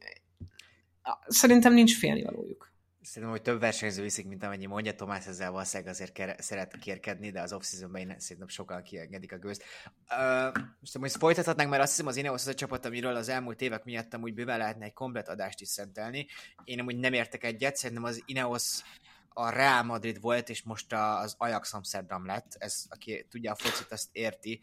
szerintem 1.27 1.73
nincs 1.73 1.97
félnivalójuk. 1.97 2.66
Szerintem, 3.07 3.31
hogy 3.31 3.41
több 3.41 3.59
versenyző 3.59 4.01
viszik, 4.01 4.27
mint 4.27 4.43
amennyi 4.43 4.65
mondja, 4.65 4.95
Tomás 4.95 5.27
ezzel 5.27 5.51
valószínűleg 5.51 5.93
azért 5.93 6.11
ker- 6.11 6.41
szeret 6.41 6.77
kérkedni, 6.77 7.31
de 7.31 7.41
az 7.41 7.53
off 7.53 7.71
én 7.93 8.15
szerintem 8.19 8.47
sokan 8.47 8.83
kiengedik 8.83 9.31
a 9.31 9.37
gőzt. 9.37 9.63
Uh, 10.09 10.63
most 10.79 10.97
most 10.97 11.17
folytathatnánk, 11.17 11.69
mert 11.69 11.81
azt 11.81 11.91
hiszem 11.91 12.07
az 12.07 12.15
Ineos 12.15 12.41
az 12.41 12.47
a 12.47 12.53
csapat, 12.53 12.85
amiről 12.85 13.15
az 13.15 13.29
elmúlt 13.29 13.61
évek 13.61 13.83
miatt 13.83 14.13
amúgy 14.13 14.33
bőven 14.33 14.57
lehetne 14.57 14.85
egy 14.85 14.93
komplet 14.93 15.29
adást 15.29 15.61
is 15.61 15.67
szentelni. 15.67 16.27
Én 16.63 16.79
amúgy 16.79 16.97
nem 16.97 17.13
értek 17.13 17.43
egyet, 17.43 17.75
szerintem 17.75 18.05
az 18.05 18.23
Ineos 18.25 18.81
a 19.29 19.49
Real 19.49 19.83
Madrid 19.83 20.21
volt, 20.21 20.49
és 20.49 20.63
most 20.63 20.93
az 20.93 21.35
Ajax 21.37 21.73
Amsterdam 21.73 22.25
lett. 22.25 22.55
Ez, 22.59 22.85
aki 22.89 23.25
tudja 23.29 23.51
a 23.51 23.55
focit, 23.55 23.91
azt 23.91 24.09
érti. 24.11 24.61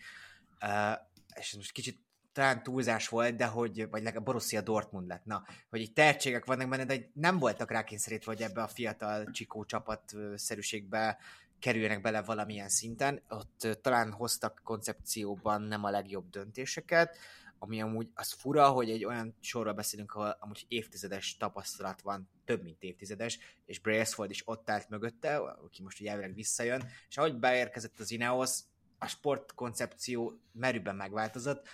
Uh, 0.60 0.98
és 1.34 1.54
most 1.54 1.72
kicsit 1.72 1.98
talán 2.34 2.62
túlzás 2.62 3.08
volt, 3.08 3.36
de 3.36 3.46
hogy, 3.46 3.88
vagy 3.90 4.02
legalább 4.02 4.24
Borussia 4.24 4.60
Dortmund 4.60 5.06
lett, 5.06 5.24
na, 5.24 5.44
hogy 5.70 5.80
így 5.80 5.92
tehetségek 5.92 6.44
vannak 6.44 6.68
benne, 6.68 6.84
de 6.84 7.10
nem 7.12 7.38
voltak 7.38 7.70
rákényszerítve, 7.70 8.32
hogy 8.32 8.42
ebbe 8.42 8.62
a 8.62 8.68
fiatal 8.68 9.30
csikó 9.30 9.64
csapat 9.64 10.14
szerűségbe 10.34 11.18
kerüljenek 11.58 12.00
bele 12.00 12.22
valamilyen 12.22 12.68
szinten. 12.68 13.22
Ott 13.28 13.78
talán 13.82 14.12
hoztak 14.12 14.60
koncepcióban 14.64 15.62
nem 15.62 15.84
a 15.84 15.90
legjobb 15.90 16.30
döntéseket, 16.30 17.16
ami 17.58 17.80
amúgy 17.80 18.10
az 18.14 18.32
fura, 18.32 18.68
hogy 18.68 18.90
egy 18.90 19.04
olyan 19.04 19.34
sorról 19.40 19.72
beszélünk, 19.72 20.14
ahol 20.14 20.36
amúgy 20.40 20.64
évtizedes 20.68 21.36
tapasztalat 21.36 22.00
van, 22.00 22.28
több 22.44 22.62
mint 22.62 22.82
évtizedes, 22.82 23.38
és 23.64 23.78
Brailsford 23.78 24.30
is 24.30 24.42
ott 24.44 24.70
állt 24.70 24.88
mögötte, 24.88 25.36
aki 25.36 25.82
most 25.82 26.00
ugye 26.00 26.10
elvileg 26.10 26.34
visszajön, 26.34 26.84
és 27.08 27.16
ahogy 27.16 27.38
beérkezett 27.38 28.00
az 28.00 28.10
Ineos, 28.10 28.58
a 28.98 29.06
sportkoncepció 29.06 30.40
merőben 30.52 30.96
megváltozott, 30.96 31.68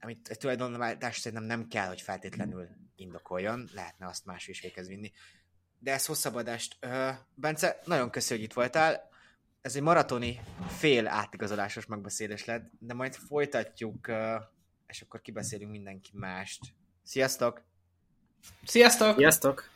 amit 0.00 0.28
egy 0.28 0.38
tulajdonváltás 0.38 1.18
szerintem 1.18 1.46
nem 1.46 1.68
kell, 1.68 1.86
hogy 1.86 2.00
feltétlenül 2.00 2.68
indokoljon, 2.94 3.68
lehetne 3.74 4.06
azt 4.06 4.24
más 4.24 4.48
is 4.48 4.60
véghez 4.60 4.88
vinni. 4.88 5.12
De 5.78 5.92
ez 5.92 6.06
hosszabb 6.06 6.34
adást. 6.34 6.78
Bence, 7.34 7.80
nagyon 7.84 8.10
köszönjük, 8.10 8.46
hogy 8.46 8.56
itt 8.56 8.62
voltál. 8.64 9.08
Ez 9.60 9.76
egy 9.76 9.82
maratoni 9.82 10.40
fél 10.68 11.08
átigazolásos 11.08 11.86
megbeszélés 11.86 12.44
lett, 12.44 12.70
de 12.78 12.94
majd 12.94 13.14
folytatjuk, 13.14 14.10
és 14.86 15.00
akkor 15.02 15.20
kibeszélünk 15.20 15.70
mindenki 15.70 16.10
mást. 16.14 16.60
Sziasztok! 17.02 17.62
Sziasztok! 18.64 19.16
Sziasztok! 19.16 19.70